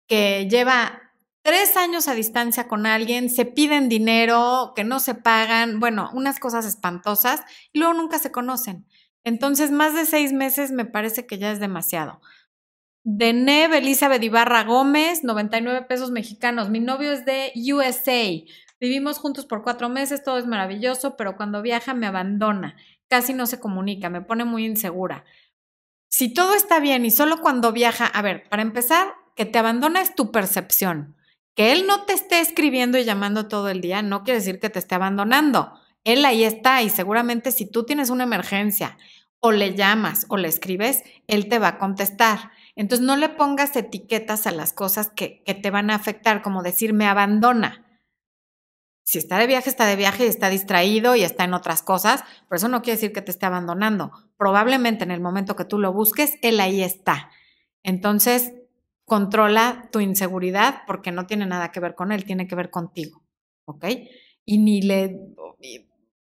que 0.08 0.48
lleva 0.50 1.14
tres 1.44 1.78
años 1.78 2.08
a 2.08 2.16
distancia 2.16 2.68
con 2.68 2.88
alguien, 2.88 3.30
se 3.30 3.46
piden 3.46 3.90
dinero, 3.90 4.74
que 4.76 4.84
no 4.84 5.00
se 5.00 5.14
pagan, 5.14 5.80
bueno, 5.80 6.10
unas 6.16 6.40
cosas 6.40 6.66
espantosas 6.66 7.44
y 7.72 7.78
luego 7.78 7.94
nunca 7.94 8.18
se 8.18 8.32
conocen. 8.32 8.88
Entonces, 9.26 9.72
más 9.72 9.94
de 9.96 10.06
seis 10.06 10.32
meses 10.32 10.72
me 10.72 10.86
parece 10.86 11.26
que 11.26 11.38
ya 11.40 11.52
es 11.52 11.60
demasiado. 11.60 12.22
De 13.04 13.34
Neb 13.34 13.74
Elizabeth 13.74 14.24
Ibarra 14.24 14.64
Gómez, 14.64 15.24
99 15.24 15.82
pesos 15.88 16.12
mexicanos. 16.12 16.70
Mi 16.70 16.80
novio 16.80 17.12
es 17.12 17.26
de 17.26 17.52
USA. 17.74 18.24
Vivimos 18.80 19.18
juntos 19.18 19.46
por 19.46 19.64
cuatro 19.64 19.90
meses, 19.90 20.24
todo 20.24 20.38
es 20.38 20.46
maravilloso, 20.46 21.18
pero 21.18 21.36
cuando 21.36 21.62
viaja 21.64 21.94
me 21.94 22.06
abandona. 22.06 22.76
Casi 23.10 23.34
no 23.34 23.48
se 23.48 23.60
comunica, 23.60 24.10
me 24.10 24.22
pone 24.22 24.46
muy 24.46 24.66
insegura. 24.66 25.26
Si 26.08 26.34
todo 26.34 26.54
está 26.54 26.80
bien 26.80 27.04
y 27.04 27.12
solo 27.12 27.42
cuando 27.42 27.72
viaja, 27.72 28.06
a 28.06 28.22
ver, 28.22 28.48
para 28.50 28.62
empezar, 28.62 29.16
que 29.36 29.46
te 29.46 29.58
abandona 29.58 30.02
es 30.02 30.14
tu 30.14 30.32
percepción. 30.32 31.16
Que 31.56 31.72
él 31.72 31.88
no 31.88 32.06
te 32.06 32.14
esté 32.14 32.42
escribiendo 32.42 32.98
y 32.98 33.06
llamando 33.06 33.48
todo 33.48 33.70
el 33.70 33.82
día 33.82 34.02
no 34.02 34.24
quiere 34.24 34.40
decir 34.40 34.60
que 34.60 34.70
te 34.70 34.80
esté 34.80 34.96
abandonando. 34.96 35.80
Él 36.04 36.24
ahí 36.26 36.44
está 36.44 36.84
y 36.84 36.90
seguramente 36.90 37.52
si 37.52 37.66
tú 37.66 37.84
tienes 37.86 38.10
una 38.10 38.24
emergencia 38.24 38.98
o 39.46 39.52
le 39.52 39.76
llamas 39.76 40.26
o 40.30 40.38
le 40.38 40.48
escribes, 40.48 41.04
él 41.28 41.50
te 41.50 41.60
va 41.60 41.68
a 41.68 41.78
contestar. 41.78 42.50
Entonces 42.76 43.06
no 43.06 43.16
le 43.16 43.30
pongas 43.30 43.76
etiquetas 43.76 44.48
a 44.48 44.52
las 44.52 44.74
cosas 44.74 45.12
que, 45.16 45.44
que 45.44 45.54
te 45.54 45.70
van 45.70 45.92
a 45.92 45.96
afectar, 45.96 46.42
como 46.42 46.64
decir 46.64 46.94
me 46.94 47.06
abandona. 47.06 47.86
Si 49.04 49.20
está 49.20 49.38
de 49.38 49.46
viaje, 49.46 49.70
está 49.70 49.86
de 49.86 49.98
viaje 49.98 50.26
y 50.26 50.30
está 50.30 50.50
distraído 50.50 51.16
y 51.16 51.22
está 51.22 51.44
en 51.44 51.54
otras 51.54 51.84
cosas, 51.84 52.24
pero 52.50 52.58
eso 52.58 52.70
no 52.70 52.82
quiere 52.82 52.98
decir 52.98 53.14
que 53.14 53.22
te 53.22 53.30
esté 53.30 53.46
abandonando. 53.46 54.12
Probablemente 54.36 55.04
en 55.04 55.12
el 55.12 55.22
momento 55.22 55.56
que 55.56 55.66
tú 55.66 55.78
lo 55.78 55.94
busques, 55.94 56.40
él 56.42 56.60
ahí 56.60 56.82
está. 56.82 57.30
Entonces, 57.84 58.52
controla 59.06 59.90
tu 59.92 60.00
inseguridad 60.00 60.82
porque 60.88 61.12
no 61.12 61.28
tiene 61.28 61.46
nada 61.46 61.72
que 61.72 61.80
ver 61.80 61.94
con 61.94 62.12
él, 62.12 62.26
tiene 62.26 62.48
que 62.48 62.56
ver 62.56 62.72
contigo. 62.72 63.22
¿Ok? 63.66 63.86
Y 64.44 64.58
ni 64.58 64.82
le, 64.82 65.20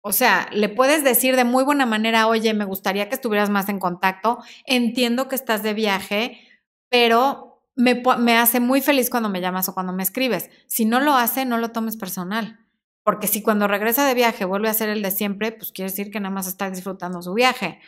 o 0.06 0.12
sea, 0.12 0.50
le 0.52 0.68
puedes 0.68 1.06
decir 1.06 1.38
de 1.38 1.46
muy 1.46 1.64
buena 1.64 1.86
manera, 1.86 2.28
oye, 2.28 2.54
me 2.54 2.66
gustaría 2.66 3.08
que 3.08 3.16
estuvieras 3.16 3.50
más 3.50 3.70
en 3.70 3.80
contacto, 3.80 4.40
entiendo 4.66 5.30
que 5.30 5.36
estás 5.36 5.64
de 5.64 5.74
viaje, 5.74 6.42
pero 6.90 7.64
me, 7.78 8.04
me, 8.20 8.38
hace 8.38 8.60
muy 8.60 8.82
feliz 8.82 9.10
cuando 9.10 9.30
me 9.30 9.40
llamas 9.40 9.70
o 9.70 9.74
cuando 9.74 9.94
me 9.94 10.04
escribes. 10.04 10.50
Si 10.68 10.84
no 10.84 11.00
lo 11.00 11.16
hace, 11.16 11.46
no 11.46 11.58
lo 11.58 11.72
tomes 11.72 11.96
personal. 11.96 12.60
Porque 13.02 13.28
si 13.28 13.42
cuando 13.42 13.66
regresa 13.66 14.06
de 14.06 14.14
viaje 14.14 14.44
vuelve 14.44 14.68
a 14.68 14.74
ser 14.74 14.90
el 14.90 15.02
de 15.02 15.10
siempre, 15.10 15.54
pues 15.54 15.72
quiere 15.72 15.90
decir 15.90 16.12
que 16.12 16.20
nada 16.20 16.36
más 16.36 16.48
está 16.48 16.70
disfrutando 16.70 17.22
su 17.22 17.34
viaje. 17.34 17.80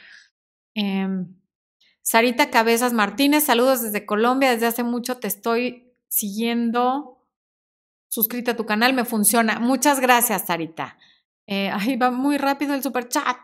Em, 0.74 1.36
Sarita 2.01 2.49
Cabezas 2.49 2.93
Martínez, 2.93 3.43
saludos 3.43 3.82
desde 3.82 4.05
Colombia. 4.05 4.51
Desde 4.51 4.68
hace 4.68 4.84
mucho 4.84 5.18
te 5.18 5.28
estoy 5.28 5.93
siguiendo. 6.07 7.28
Suscrita 8.07 8.51
a 8.51 8.55
tu 8.55 8.66
canal, 8.66 8.93
me 8.93 9.03
funciona. 9.03 9.59
Muchas 9.59 9.99
gracias, 9.99 10.45
Sarita. 10.45 10.97
Eh, 11.48 11.70
ahí 11.72 11.96
va 11.96 12.12
muy 12.12 12.38
rápido 12.38 12.74
el 12.74 12.84
super 12.84 13.08
chat. 13.08 13.38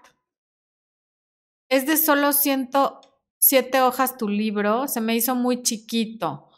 Es 1.70 1.86
de 1.86 1.98
solo 1.98 2.34
107 2.34 3.82
hojas 3.82 4.18
tu 4.18 4.28
libro, 4.28 4.88
se 4.88 5.02
me 5.02 5.16
hizo 5.16 5.36
muy 5.36 5.64
chiquito. 5.64 6.50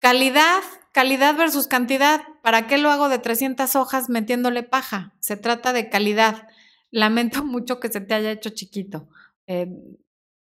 Calidad, 0.00 0.62
calidad 0.92 1.36
versus 1.36 1.66
cantidad. 1.66 2.22
¿Para 2.42 2.66
qué 2.66 2.78
lo 2.78 2.90
hago 2.90 3.08
de 3.08 3.18
300 3.18 3.76
hojas 3.76 4.08
metiéndole 4.08 4.62
paja? 4.62 5.14
Se 5.20 5.36
trata 5.36 5.72
de 5.72 5.90
calidad. 5.90 6.48
lamento 6.90 7.44
mucho 7.44 7.80
que 7.80 7.88
se 7.90 8.00
te 8.00 8.14
haya 8.14 8.30
hecho 8.30 8.50
chiquito. 8.50 9.08
Eh, 9.46 9.68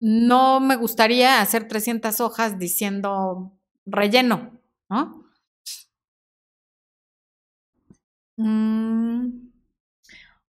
no 0.00 0.60
me 0.60 0.76
gustaría 0.76 1.40
hacer 1.40 1.68
300 1.68 2.20
hojas 2.20 2.58
diciendo 2.58 3.52
relleno, 3.86 4.60
¿no? 4.88 5.24
Mm. 8.38 9.53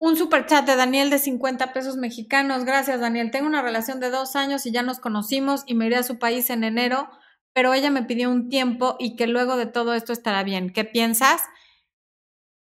Un 0.05 0.17
super 0.17 0.45
chat 0.45 0.67
de 0.67 0.77
Daniel 0.77 1.09
de 1.09 1.19
50 1.19 1.73
pesos 1.73 1.97
mexicanos. 1.97 2.67
Gracias, 2.67 3.01
Daniel. 3.01 3.31
Tengo 3.31 3.47
una 3.47 3.63
relación 3.63 4.01
de 4.01 4.11
dos 4.11 4.37
años 4.37 4.67
y 4.67 4.71
ya 4.71 4.83
nos 4.83 4.99
conocimos 4.99 5.63
y 5.67 5.75
me 5.75 5.87
iré 5.87 5.97
a 5.97 6.03
su 6.03 6.19
país 6.19 6.51
en 6.51 6.63
enero, 6.63 7.09
pero 7.55 7.73
ella 7.73 7.89
me 7.89 8.03
pidió 8.03 8.31
un 8.31 8.51
tiempo 8.51 8.97
y 8.99 9.17
que 9.17 9.27
luego 9.27 9.57
de 9.57 9.65
todo 9.65 9.95
esto 9.95 10.13
estará 10.13 10.43
bien. 10.43 10.69
¿Qué 10.69 10.85
piensas? 10.85 11.41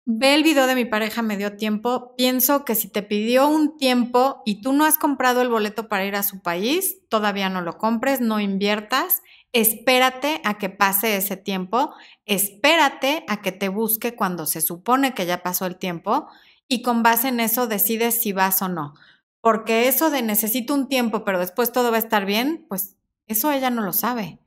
Ve 0.05 0.36
el 0.36 0.45
video 0.45 0.68
de 0.68 0.76
mi 0.76 0.84
pareja, 0.84 1.20
me 1.22 1.36
dio 1.36 1.57
tiempo. 1.57 2.14
Pienso 2.16 2.64
que 2.64 2.76
si 2.76 2.86
te 2.86 3.03
pidió 3.03 3.49
un 3.49 3.76
tiempo 3.76 4.43
y 4.47 4.61
tú 4.61 4.72
no 4.72 4.84
has 4.84 4.97
comprado 4.97 5.43
el 5.43 5.49
boleto 5.49 5.88
para 5.88 6.05
ir 6.05 6.14
a 6.14 6.22
su 6.22 6.43
país, 6.43 7.09
todavía 7.09 7.49
no 7.49 7.61
lo 7.61 7.76
compres, 7.76 8.20
no 8.20 8.38
inviertas. 8.38 9.20
Espérate 9.53 10.40
a 10.45 10.59
que 10.59 10.70
pase 10.70 11.16
ese 11.16 11.36
tiempo, 11.36 11.93
espérate 12.24 13.24
a 13.26 13.43
que 13.43 13.51
te 13.51 13.68
busque 13.68 14.14
cuando 14.14 14.47
se 14.47 14.61
supone 14.61 15.12
que 15.12 15.26
ya 15.26 15.43
pasó 15.43 15.66
el 15.66 15.76
tiempo 15.76 16.28
y 16.73 16.81
con 16.81 17.03
base 17.03 17.29
en 17.29 17.39
eso 17.39 17.66
decides 17.66 18.23
si 18.23 18.33
vas 18.33 18.62
o 18.62 18.68
no. 18.68 18.95
Porque 19.43 19.89
eso 19.89 20.09
de 20.09 20.23
necesito 20.23 20.73
un 20.73 20.89
tiempo, 20.89 21.23
pero 21.23 21.39
después 21.39 21.70
todo 21.70 21.91
va 21.91 21.97
a 21.97 22.01
estar 22.01 22.25
bien, 22.25 22.64
pues 22.68 22.97
eso 23.27 23.53
ella 23.53 23.68
no 23.68 23.83
lo 23.83 23.93
sabe. 23.93 24.39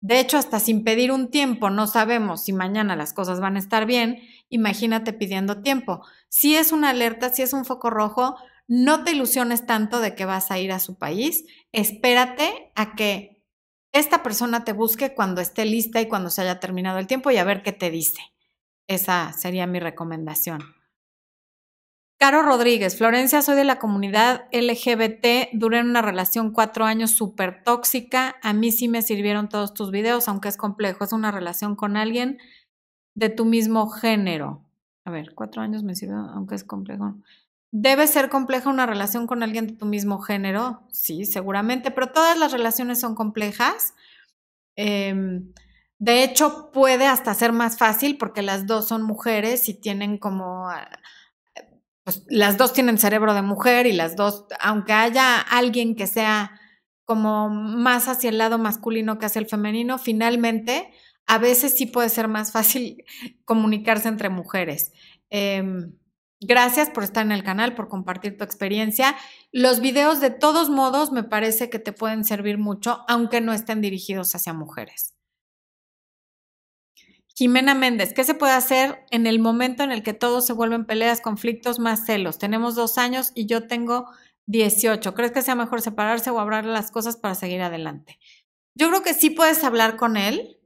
De 0.00 0.20
hecho, 0.20 0.38
hasta 0.38 0.60
sin 0.60 0.84
pedir 0.84 1.10
un 1.10 1.28
tiempo 1.30 1.70
no 1.70 1.88
sabemos 1.88 2.44
si 2.44 2.52
mañana 2.52 2.94
las 2.94 3.12
cosas 3.12 3.40
van 3.40 3.56
a 3.56 3.58
estar 3.58 3.84
bien. 3.84 4.20
Imagínate 4.48 5.12
pidiendo 5.12 5.60
tiempo. 5.60 6.04
Si 6.28 6.54
es 6.54 6.70
una 6.70 6.90
alerta, 6.90 7.32
si 7.32 7.42
es 7.42 7.52
un 7.52 7.64
foco 7.64 7.90
rojo, 7.90 8.36
no 8.68 9.02
te 9.02 9.10
ilusiones 9.10 9.66
tanto 9.66 9.98
de 9.98 10.14
que 10.14 10.24
vas 10.24 10.52
a 10.52 10.58
ir 10.58 10.70
a 10.70 10.78
su 10.78 10.98
país. 10.98 11.44
Espérate 11.72 12.70
a 12.76 12.94
que 12.94 13.42
esta 13.92 14.22
persona 14.22 14.62
te 14.62 14.72
busque 14.72 15.14
cuando 15.14 15.40
esté 15.40 15.64
lista 15.64 16.00
y 16.00 16.06
cuando 16.06 16.30
se 16.30 16.42
haya 16.42 16.60
terminado 16.60 16.98
el 16.98 17.08
tiempo 17.08 17.32
y 17.32 17.38
a 17.38 17.44
ver 17.44 17.62
qué 17.62 17.72
te 17.72 17.90
dice. 17.90 18.20
Esa 18.86 19.32
sería 19.32 19.66
mi 19.66 19.80
recomendación. 19.80 20.81
Caro 22.22 22.42
Rodríguez, 22.42 22.96
Florencia, 22.96 23.42
soy 23.42 23.56
de 23.56 23.64
la 23.64 23.80
comunidad 23.80 24.44
LGBT, 24.52 25.50
duré 25.54 25.80
en 25.80 25.88
una 25.88 26.02
relación 26.02 26.52
cuatro 26.52 26.84
años 26.84 27.10
súper 27.10 27.64
tóxica, 27.64 28.36
a 28.42 28.52
mí 28.52 28.70
sí 28.70 28.86
me 28.86 29.02
sirvieron 29.02 29.48
todos 29.48 29.74
tus 29.74 29.90
videos, 29.90 30.28
aunque 30.28 30.46
es 30.46 30.56
complejo, 30.56 31.02
es 31.02 31.12
una 31.12 31.32
relación 31.32 31.74
con 31.74 31.96
alguien 31.96 32.38
de 33.16 33.28
tu 33.28 33.44
mismo 33.44 33.88
género. 33.88 34.64
A 35.04 35.10
ver, 35.10 35.34
cuatro 35.34 35.62
años 35.62 35.82
me 35.82 35.96
sirvió, 35.96 36.18
aunque 36.18 36.54
es 36.54 36.62
complejo. 36.62 37.16
¿Debe 37.72 38.06
ser 38.06 38.28
compleja 38.28 38.70
una 38.70 38.86
relación 38.86 39.26
con 39.26 39.42
alguien 39.42 39.66
de 39.66 39.72
tu 39.72 39.86
mismo 39.86 40.20
género? 40.20 40.86
Sí, 40.92 41.24
seguramente, 41.24 41.90
pero 41.90 42.12
todas 42.12 42.38
las 42.38 42.52
relaciones 42.52 43.00
son 43.00 43.16
complejas. 43.16 43.94
Em, 44.76 45.52
de 45.98 46.22
hecho, 46.22 46.70
puede 46.70 47.08
hasta 47.08 47.34
ser 47.34 47.52
más 47.52 47.78
fácil 47.78 48.16
porque 48.16 48.42
las 48.42 48.68
dos 48.68 48.86
son 48.86 49.02
mujeres 49.02 49.68
y 49.68 49.74
tienen 49.74 50.18
como 50.18 50.68
pues 52.04 52.24
las 52.28 52.58
dos 52.58 52.72
tienen 52.72 52.98
cerebro 52.98 53.34
de 53.34 53.42
mujer 53.42 53.86
y 53.86 53.92
las 53.92 54.16
dos, 54.16 54.46
aunque 54.60 54.92
haya 54.92 55.40
alguien 55.40 55.94
que 55.94 56.06
sea 56.06 56.58
como 57.04 57.48
más 57.48 58.08
hacia 58.08 58.30
el 58.30 58.38
lado 58.38 58.58
masculino 58.58 59.18
que 59.18 59.26
hacia 59.26 59.40
el 59.40 59.48
femenino, 59.48 59.98
finalmente 59.98 60.90
a 61.26 61.38
veces 61.38 61.74
sí 61.76 61.86
puede 61.86 62.08
ser 62.08 62.28
más 62.28 62.52
fácil 62.52 63.04
comunicarse 63.44 64.08
entre 64.08 64.28
mujeres. 64.28 64.92
Em, 65.30 65.92
gracias 66.40 66.90
por 66.90 67.04
estar 67.04 67.24
en 67.24 67.32
el 67.32 67.44
canal, 67.44 67.74
por 67.74 67.88
compartir 67.88 68.36
tu 68.36 68.44
experiencia. 68.44 69.16
Los 69.52 69.80
videos 69.80 70.20
de 70.20 70.30
todos 70.30 70.70
modos 70.70 71.12
me 71.12 71.24
parece 71.24 71.70
que 71.70 71.78
te 71.78 71.92
pueden 71.92 72.24
servir 72.24 72.58
mucho, 72.58 73.04
aunque 73.08 73.40
no 73.40 73.52
estén 73.52 73.80
dirigidos 73.80 74.34
hacia 74.34 74.52
mujeres. 74.52 75.14
Jimena 77.42 77.74
Méndez, 77.74 78.14
¿qué 78.14 78.22
se 78.22 78.34
puede 78.34 78.52
hacer 78.52 79.04
en 79.10 79.26
el 79.26 79.40
momento 79.40 79.82
en 79.82 79.90
el 79.90 80.04
que 80.04 80.14
todos 80.14 80.46
se 80.46 80.52
vuelven 80.52 80.84
peleas, 80.84 81.20
conflictos, 81.20 81.80
más 81.80 82.06
celos? 82.06 82.38
Tenemos 82.38 82.76
dos 82.76 82.98
años 82.98 83.32
y 83.34 83.46
yo 83.46 83.66
tengo 83.66 84.08
18. 84.46 85.12
¿Crees 85.12 85.32
que 85.32 85.42
sea 85.42 85.56
mejor 85.56 85.82
separarse 85.82 86.30
o 86.30 86.38
hablar 86.38 86.64
las 86.64 86.92
cosas 86.92 87.16
para 87.16 87.34
seguir 87.34 87.60
adelante? 87.60 88.20
Yo 88.76 88.88
creo 88.90 89.02
que 89.02 89.12
sí 89.12 89.28
puedes 89.28 89.64
hablar 89.64 89.96
con 89.96 90.16
él, 90.16 90.60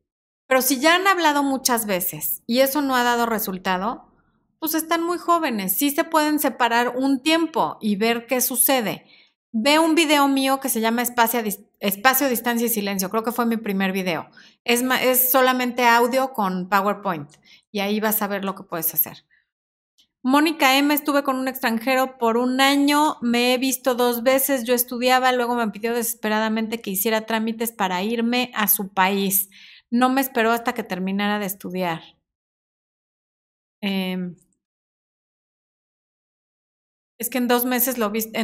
pero 0.46 0.60
si 0.60 0.78
ya 0.78 0.96
han 0.96 1.06
hablado 1.06 1.42
muchas 1.42 1.86
veces 1.86 2.42
y 2.46 2.60
eso 2.60 2.82
no 2.82 2.94
ha 2.94 3.04
dado 3.04 3.24
resultado, 3.24 4.12
pues 4.58 4.74
están 4.74 5.02
muy 5.02 5.16
jóvenes. 5.16 5.78
Sí 5.78 5.90
se 5.90 6.04
pueden 6.04 6.38
separar 6.38 6.94
un 6.98 7.22
tiempo 7.22 7.78
y 7.80 7.96
ver 7.96 8.26
qué 8.26 8.42
sucede. 8.42 9.06
Ve 9.50 9.78
un 9.78 9.94
video 9.94 10.28
mío 10.28 10.60
que 10.60 10.68
se 10.68 10.82
llama 10.82 11.00
Espacio, 11.00 11.40
Espacio, 11.86 12.28
Distancia 12.28 12.66
y 12.66 12.70
Silencio. 12.70 13.10
Creo 13.10 13.22
que 13.22 13.30
fue 13.30 13.46
mi 13.46 13.56
primer 13.56 13.92
video. 13.92 14.28
Es, 14.64 14.82
es 15.02 15.30
solamente 15.30 15.86
audio 15.86 16.32
con 16.32 16.68
PowerPoint 16.68 17.30
y 17.70 17.78
ahí 17.78 18.00
vas 18.00 18.22
a 18.22 18.26
ver 18.26 18.44
lo 18.44 18.54
que 18.56 18.64
puedes 18.64 18.92
hacer. 18.92 19.24
Mónica 20.22 20.76
M, 20.76 20.92
estuve 20.92 21.22
con 21.22 21.36
un 21.36 21.46
extranjero 21.46 22.18
por 22.18 22.36
un 22.36 22.60
año, 22.60 23.16
me 23.22 23.54
he 23.54 23.58
visto 23.58 23.94
dos 23.94 24.24
veces, 24.24 24.64
yo 24.64 24.74
estudiaba, 24.74 25.30
luego 25.30 25.54
me 25.54 25.70
pidió 25.70 25.94
desesperadamente 25.94 26.80
que 26.80 26.90
hiciera 26.90 27.26
trámites 27.26 27.70
para 27.70 28.02
irme 28.02 28.50
a 28.54 28.66
su 28.66 28.92
país. 28.92 29.48
No 29.88 30.10
me 30.10 30.20
esperó 30.20 30.50
hasta 30.50 30.72
que 30.74 30.82
terminara 30.82 31.38
de 31.38 31.46
estudiar. 31.46 32.00
Em, 33.80 34.34
es 37.18 37.30
que 37.30 37.38
en 37.38 37.46
dos 37.46 37.64
meses 37.64 37.96
lo 37.96 38.10
viste, 38.10 38.40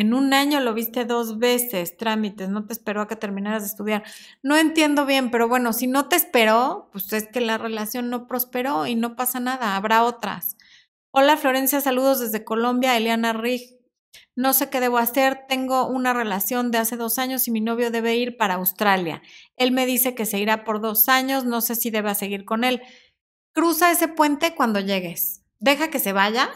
en 0.00 0.14
un 0.14 0.32
año 0.32 0.60
lo 0.60 0.72
viste 0.72 1.04
dos 1.04 1.38
veces, 1.38 1.98
trámites, 1.98 2.48
no 2.48 2.66
te 2.66 2.72
esperó 2.72 3.02
a 3.02 3.06
que 3.06 3.16
terminaras 3.16 3.60
de 3.62 3.68
estudiar. 3.68 4.02
No 4.42 4.56
entiendo 4.56 5.04
bien, 5.04 5.30
pero 5.30 5.46
bueno, 5.46 5.74
si 5.74 5.86
no 5.86 6.08
te 6.08 6.16
esperó, 6.16 6.88
pues 6.90 7.12
es 7.12 7.28
que 7.28 7.42
la 7.42 7.58
relación 7.58 8.08
no 8.08 8.26
prosperó 8.26 8.86
y 8.86 8.94
no 8.94 9.14
pasa 9.14 9.40
nada, 9.40 9.76
habrá 9.76 10.04
otras. 10.04 10.56
Hola 11.10 11.36
Florencia, 11.36 11.82
saludos 11.82 12.18
desde 12.18 12.44
Colombia, 12.44 12.96
Eliana 12.96 13.34
Rig. 13.34 13.78
No 14.34 14.54
sé 14.54 14.70
qué 14.70 14.80
debo 14.80 14.96
hacer, 14.96 15.44
tengo 15.48 15.86
una 15.86 16.14
relación 16.14 16.70
de 16.70 16.78
hace 16.78 16.96
dos 16.96 17.18
años 17.18 17.46
y 17.46 17.50
mi 17.50 17.60
novio 17.60 17.90
debe 17.90 18.16
ir 18.16 18.38
para 18.38 18.54
Australia. 18.54 19.20
Él 19.58 19.70
me 19.70 19.84
dice 19.84 20.14
que 20.14 20.24
se 20.24 20.38
irá 20.38 20.64
por 20.64 20.80
dos 20.80 21.10
años, 21.10 21.44
no 21.44 21.60
sé 21.60 21.74
si 21.74 21.90
deba 21.90 22.14
seguir 22.14 22.46
con 22.46 22.64
él. 22.64 22.80
Cruza 23.52 23.90
ese 23.90 24.08
puente 24.08 24.54
cuando 24.54 24.80
llegues. 24.80 25.44
Deja 25.58 25.90
que 25.90 25.98
se 25.98 26.14
vaya, 26.14 26.48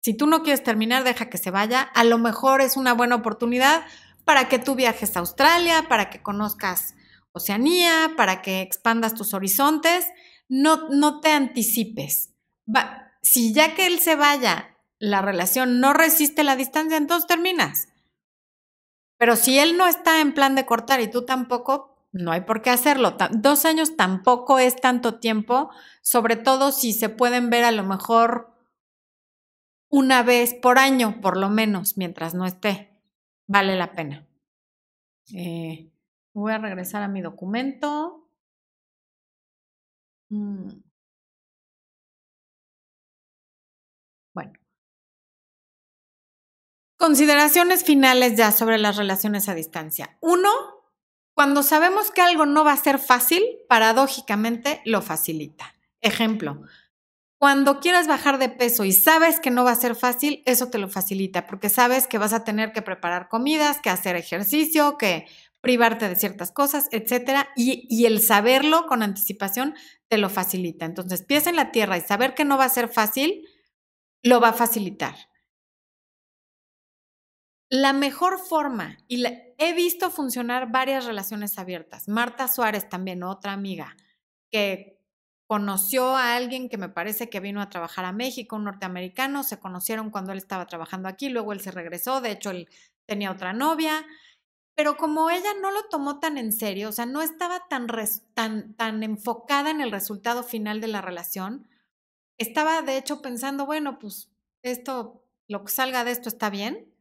si 0.00 0.14
tú 0.14 0.26
no 0.26 0.42
quieres 0.42 0.62
terminar, 0.62 1.04
deja 1.04 1.28
que 1.28 1.38
se 1.38 1.50
vaya. 1.50 1.82
A 1.82 2.04
lo 2.04 2.18
mejor 2.18 2.62
es 2.62 2.76
una 2.76 2.94
buena 2.94 3.16
oportunidad 3.16 3.84
para 4.24 4.48
que 4.48 4.58
tú 4.58 4.74
viajes 4.74 5.16
a 5.16 5.20
Australia, 5.20 5.86
para 5.88 6.08
que 6.10 6.22
conozcas 6.22 6.94
Oceanía, 7.32 8.14
para 8.16 8.42
que 8.42 8.60
expandas 8.62 9.14
tus 9.14 9.34
horizontes. 9.34 10.06
No, 10.48 10.88
no 10.88 11.20
te 11.20 11.32
anticipes. 11.32 12.34
si 13.22 13.52
ya 13.52 13.74
que 13.74 13.86
él 13.86 14.00
se 14.00 14.16
vaya, 14.16 14.78
la 14.98 15.22
relación 15.22 15.80
no 15.80 15.92
resiste 15.92 16.44
la 16.44 16.56
distancia, 16.56 16.96
entonces 16.96 17.26
terminas. 17.26 17.88
Pero 19.18 19.36
si 19.36 19.58
él 19.58 19.76
no 19.76 19.86
está 19.86 20.20
en 20.20 20.32
plan 20.32 20.54
de 20.54 20.64
cortar 20.64 21.00
y 21.00 21.10
tú 21.10 21.26
tampoco, 21.26 22.06
no 22.10 22.32
hay 22.32 22.40
por 22.40 22.62
qué 22.62 22.70
hacerlo. 22.70 23.16
Dos 23.32 23.66
años 23.66 23.96
tampoco 23.96 24.58
es 24.58 24.76
tanto 24.76 25.20
tiempo, 25.20 25.70
sobre 26.00 26.36
todo 26.36 26.72
si 26.72 26.94
se 26.94 27.10
pueden 27.10 27.50
ver 27.50 27.64
a 27.64 27.70
lo 27.70 27.84
mejor 27.84 28.50
una 29.90 30.22
vez 30.22 30.54
por 30.54 30.78
año, 30.78 31.20
por 31.20 31.36
lo 31.36 31.50
menos, 31.50 31.96
mientras 31.98 32.34
no 32.34 32.46
esté. 32.46 32.90
Vale 33.46 33.76
la 33.76 33.92
pena. 33.92 34.26
Eh, 35.34 35.90
voy 36.32 36.52
a 36.52 36.58
regresar 36.58 37.02
a 37.02 37.08
mi 37.08 37.20
documento. 37.20 38.28
Mm. 40.30 40.82
Bueno. 44.32 44.52
Consideraciones 46.96 47.84
finales 47.84 48.36
ya 48.36 48.52
sobre 48.52 48.78
las 48.78 48.96
relaciones 48.96 49.48
a 49.48 49.54
distancia. 49.54 50.16
Uno, 50.20 50.50
cuando 51.34 51.62
sabemos 51.64 52.12
que 52.12 52.20
algo 52.20 52.46
no 52.46 52.64
va 52.64 52.72
a 52.72 52.76
ser 52.76 52.98
fácil, 52.98 53.42
paradójicamente 53.68 54.82
lo 54.84 55.02
facilita. 55.02 55.74
Ejemplo, 56.00 56.62
cuando 57.40 57.80
quieras 57.80 58.06
bajar 58.06 58.38
de 58.38 58.50
peso 58.50 58.84
y 58.84 58.92
sabes 58.92 59.40
que 59.40 59.50
no 59.50 59.64
va 59.64 59.70
a 59.70 59.74
ser 59.74 59.96
fácil, 59.96 60.42
eso 60.44 60.68
te 60.68 60.76
lo 60.76 60.90
facilita, 60.90 61.46
porque 61.46 61.70
sabes 61.70 62.06
que 62.06 62.18
vas 62.18 62.34
a 62.34 62.44
tener 62.44 62.70
que 62.72 62.82
preparar 62.82 63.28
comidas, 63.30 63.80
que 63.80 63.88
hacer 63.88 64.14
ejercicio, 64.14 64.98
que 64.98 65.26
privarte 65.62 66.06
de 66.10 66.16
ciertas 66.16 66.52
cosas, 66.52 66.88
etcétera, 66.90 67.48
y, 67.56 68.04
el 68.04 68.20
saberlo 68.20 68.84
con 68.86 69.02
anticipación 69.02 69.74
te 70.08 70.18
lo 70.18 70.28
facilita. 70.28 70.84
Entonces, 70.84 71.22
piensa 71.22 71.48
en 71.48 71.56
la 71.56 71.72
tierra 71.72 71.96
y 71.96 72.02
saber 72.02 72.34
que 72.34 72.44
no 72.44 72.58
va 72.58 72.64
a 72.64 72.68
ser 72.68 72.90
fácil, 72.90 73.48
lo 74.22 74.38
va 74.38 74.50
a 74.50 74.52
facilitar. 74.52 75.14
La 77.70 77.94
mejor 77.94 78.38
forma, 78.38 78.98
y 79.08 79.24
he 79.56 79.72
visto 79.72 80.10
funcionar 80.10 80.70
varias 80.70 81.06
relaciones 81.06 81.58
abiertas. 81.58 82.06
Marta 82.06 82.48
Suárez 82.48 82.90
también, 82.90 83.22
otra 83.22 83.54
amiga, 83.54 83.96
que 84.52 84.99
conoció 85.50 86.14
a 86.14 86.36
alguien 86.36 86.68
que 86.68 86.78
me 86.78 86.88
parece 86.88 87.28
que 87.28 87.40
vino 87.40 87.60
a 87.60 87.70
trabajar 87.70 88.04
a 88.04 88.12
México, 88.12 88.54
un 88.54 88.62
norteamericano, 88.62 89.42
se 89.42 89.58
conocieron 89.58 90.10
cuando 90.10 90.30
él 90.30 90.38
estaba 90.38 90.66
trabajando 90.66 91.08
aquí, 91.08 91.28
luego 91.28 91.52
él 91.52 91.58
se 91.60 91.72
regresó, 91.72 92.20
de 92.20 92.30
hecho 92.30 92.50
él 92.50 92.68
tenía 93.04 93.32
otra 93.32 93.52
novia, 93.52 94.06
pero 94.76 94.96
como 94.96 95.28
ella 95.28 95.52
no 95.60 95.72
lo 95.72 95.88
tomó 95.88 96.20
tan 96.20 96.38
en 96.38 96.52
serio, 96.52 96.90
o 96.90 96.92
sea, 96.92 97.04
no 97.04 97.20
estaba 97.20 97.66
tan, 97.68 97.88
tan, 98.32 98.74
tan 98.74 99.02
enfocada 99.02 99.72
en 99.72 99.80
el 99.80 99.90
resultado 99.90 100.44
final 100.44 100.80
de 100.80 100.86
la 100.86 101.00
relación, 101.00 101.68
estaba 102.38 102.80
de 102.82 102.96
hecho 102.96 103.20
pensando, 103.20 103.66
bueno, 103.66 103.98
pues 103.98 104.30
esto, 104.62 105.24
lo 105.48 105.64
que 105.64 105.72
salga 105.72 106.04
de 106.04 106.12
esto 106.12 106.28
está 106.28 106.48
bien, 106.48 106.94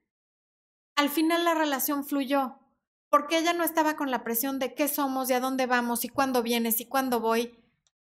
al 0.95 1.09
final 1.09 1.45
la 1.45 1.53
relación 1.53 2.03
fluyó, 2.03 2.57
porque 3.11 3.37
ella 3.37 3.53
no 3.53 3.63
estaba 3.63 3.95
con 3.95 4.09
la 4.09 4.23
presión 4.23 4.57
de 4.57 4.73
qué 4.73 4.87
somos 4.87 5.29
y 5.29 5.33
a 5.33 5.39
dónde 5.39 5.67
vamos 5.67 6.03
y 6.03 6.09
cuándo 6.09 6.41
vienes 6.41 6.81
y 6.81 6.85
cuándo 6.85 7.19
voy, 7.19 7.58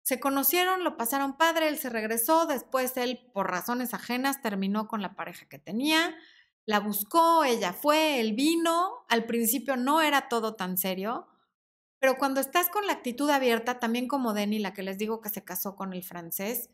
se 0.07 0.21
conocieron, 0.21 0.85
lo 0.85 0.97
pasaron 0.97 1.37
padre, 1.37 1.67
él 1.67 1.79
se 1.79 1.91
regresó, 1.91 2.47
después 2.47 2.97
él, 2.97 3.29
por 3.35 3.51
razones 3.51 3.93
ajenas, 3.93 4.41
terminó 4.41 4.87
con 4.87 5.03
la 5.03 5.17
pareja 5.17 5.49
que 5.49 5.59
tenía, 5.59 6.17
la 6.65 6.79
buscó, 6.79 7.43
ella 7.43 7.73
fue, 7.73 8.21
él 8.21 8.33
vino, 8.35 9.05
al 9.09 9.25
principio 9.27 9.77
no 9.77 10.03
era 10.03 10.29
todo 10.29 10.55
tan 10.55 10.79
serio, 10.79 11.27
pero 11.99 12.19
cuando 12.19 12.41
estás 12.41 12.69
con 12.69 12.87
la 12.87 12.93
actitud 12.93 13.29
abierta, 13.29 13.81
también 13.81 14.07
como 14.07 14.33
Denny, 14.33 14.61
la 14.61 14.75
que 14.75 14.85
les 14.85 14.97
digo 14.97 15.21
que 15.21 15.29
se 15.29 15.43
casó 15.43 15.75
con 15.75 15.93
el 15.93 16.05
francés, 16.05 16.71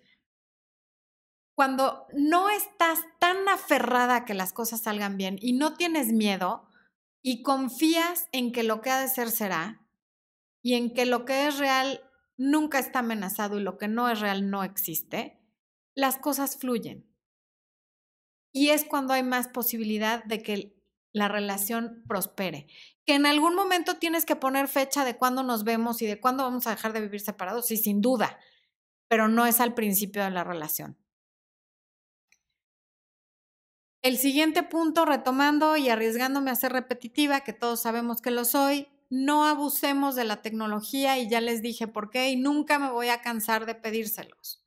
cuando 1.54 2.06
no 2.12 2.50
estás 2.50 2.98
tan 3.18 3.48
aferrada 3.48 4.16
a 4.16 4.24
que 4.26 4.34
las 4.34 4.52
cosas 4.52 4.82
salgan 4.82 5.16
bien 5.16 5.38
y 5.40 5.54
no 5.54 5.72
tienes 5.72 6.08
miedo 6.12 6.68
y 7.22 7.42
confías 7.42 8.28
en 8.32 8.52
que 8.52 8.62
lo 8.62 8.82
que 8.82 8.90
ha 8.90 9.00
de 9.00 9.08
ser 9.08 9.30
será 9.30 9.80
y 10.62 10.74
en 10.74 10.92
que 10.92 11.06
lo 11.06 11.24
que 11.24 11.46
es 11.46 11.58
real 11.58 12.11
nunca 12.36 12.78
está 12.78 13.00
amenazado 13.00 13.58
y 13.58 13.62
lo 13.62 13.78
que 13.78 13.88
no 13.88 14.08
es 14.08 14.20
real 14.20 14.50
no 14.50 14.64
existe, 14.64 15.40
las 15.94 16.18
cosas 16.18 16.56
fluyen. 16.56 17.06
Y 18.52 18.68
es 18.68 18.84
cuando 18.84 19.14
hay 19.14 19.22
más 19.22 19.48
posibilidad 19.48 20.24
de 20.24 20.42
que 20.42 20.76
la 21.12 21.28
relación 21.28 22.02
prospere. 22.06 22.66
Que 23.06 23.14
en 23.14 23.26
algún 23.26 23.54
momento 23.54 23.96
tienes 23.96 24.24
que 24.24 24.36
poner 24.36 24.68
fecha 24.68 25.04
de 25.04 25.16
cuándo 25.16 25.42
nos 25.42 25.64
vemos 25.64 26.02
y 26.02 26.06
de 26.06 26.20
cuándo 26.20 26.44
vamos 26.44 26.66
a 26.66 26.70
dejar 26.70 26.92
de 26.92 27.00
vivir 27.00 27.20
separados, 27.20 27.66
sí, 27.66 27.76
sin 27.76 28.00
duda, 28.00 28.38
pero 29.08 29.28
no 29.28 29.46
es 29.46 29.60
al 29.60 29.74
principio 29.74 30.22
de 30.24 30.30
la 30.30 30.44
relación. 30.44 30.98
El 34.02 34.18
siguiente 34.18 34.64
punto, 34.64 35.04
retomando 35.04 35.76
y 35.76 35.88
arriesgándome 35.88 36.50
a 36.50 36.56
ser 36.56 36.72
repetitiva, 36.72 37.42
que 37.42 37.52
todos 37.52 37.80
sabemos 37.80 38.20
que 38.20 38.32
lo 38.32 38.44
soy, 38.44 38.88
no 39.12 39.44
abusemos 39.44 40.14
de 40.14 40.24
la 40.24 40.40
tecnología 40.40 41.18
y 41.18 41.28
ya 41.28 41.42
les 41.42 41.60
dije 41.60 41.86
por 41.86 42.08
qué 42.08 42.30
y 42.30 42.36
nunca 42.36 42.78
me 42.78 42.90
voy 42.90 43.10
a 43.10 43.20
cansar 43.20 43.66
de 43.66 43.74
pedírselos. 43.74 44.64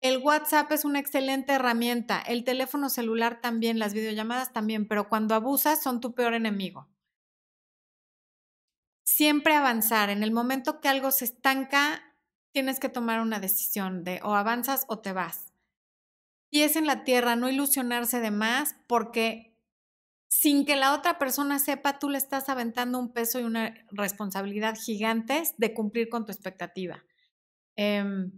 El 0.00 0.18
WhatsApp 0.18 0.70
es 0.70 0.84
una 0.84 1.00
excelente 1.00 1.54
herramienta, 1.54 2.20
el 2.20 2.44
teléfono 2.44 2.88
celular 2.88 3.40
también, 3.40 3.80
las 3.80 3.92
videollamadas 3.92 4.52
también, 4.52 4.86
pero 4.86 5.08
cuando 5.08 5.34
abusas 5.34 5.82
son 5.82 6.00
tu 6.00 6.14
peor 6.14 6.34
enemigo. 6.34 6.88
Siempre 9.02 9.56
avanzar. 9.56 10.10
En 10.10 10.22
el 10.22 10.30
momento 10.30 10.80
que 10.80 10.88
algo 10.88 11.10
se 11.10 11.24
estanca, 11.24 12.16
tienes 12.52 12.78
que 12.78 12.88
tomar 12.88 13.20
una 13.20 13.40
decisión 13.40 14.04
de 14.04 14.20
o 14.22 14.36
avanzas 14.36 14.84
o 14.86 15.00
te 15.00 15.12
vas. 15.12 15.52
Y 16.52 16.60
es 16.62 16.76
en 16.76 16.86
la 16.86 17.02
tierra, 17.02 17.34
no 17.34 17.50
ilusionarse 17.50 18.20
de 18.20 18.30
más, 18.30 18.76
porque 18.86 19.49
sin 20.30 20.64
que 20.64 20.76
la 20.76 20.94
otra 20.94 21.18
persona 21.18 21.58
sepa, 21.58 21.98
tú 21.98 22.08
le 22.08 22.16
estás 22.16 22.48
aventando 22.48 23.00
un 23.00 23.12
peso 23.12 23.40
y 23.40 23.42
una 23.42 23.74
responsabilidad 23.90 24.78
gigantes 24.78 25.54
de 25.58 25.74
cumplir 25.74 26.08
con 26.08 26.24
tu 26.24 26.30
expectativa. 26.30 27.04
Em, 27.76 28.30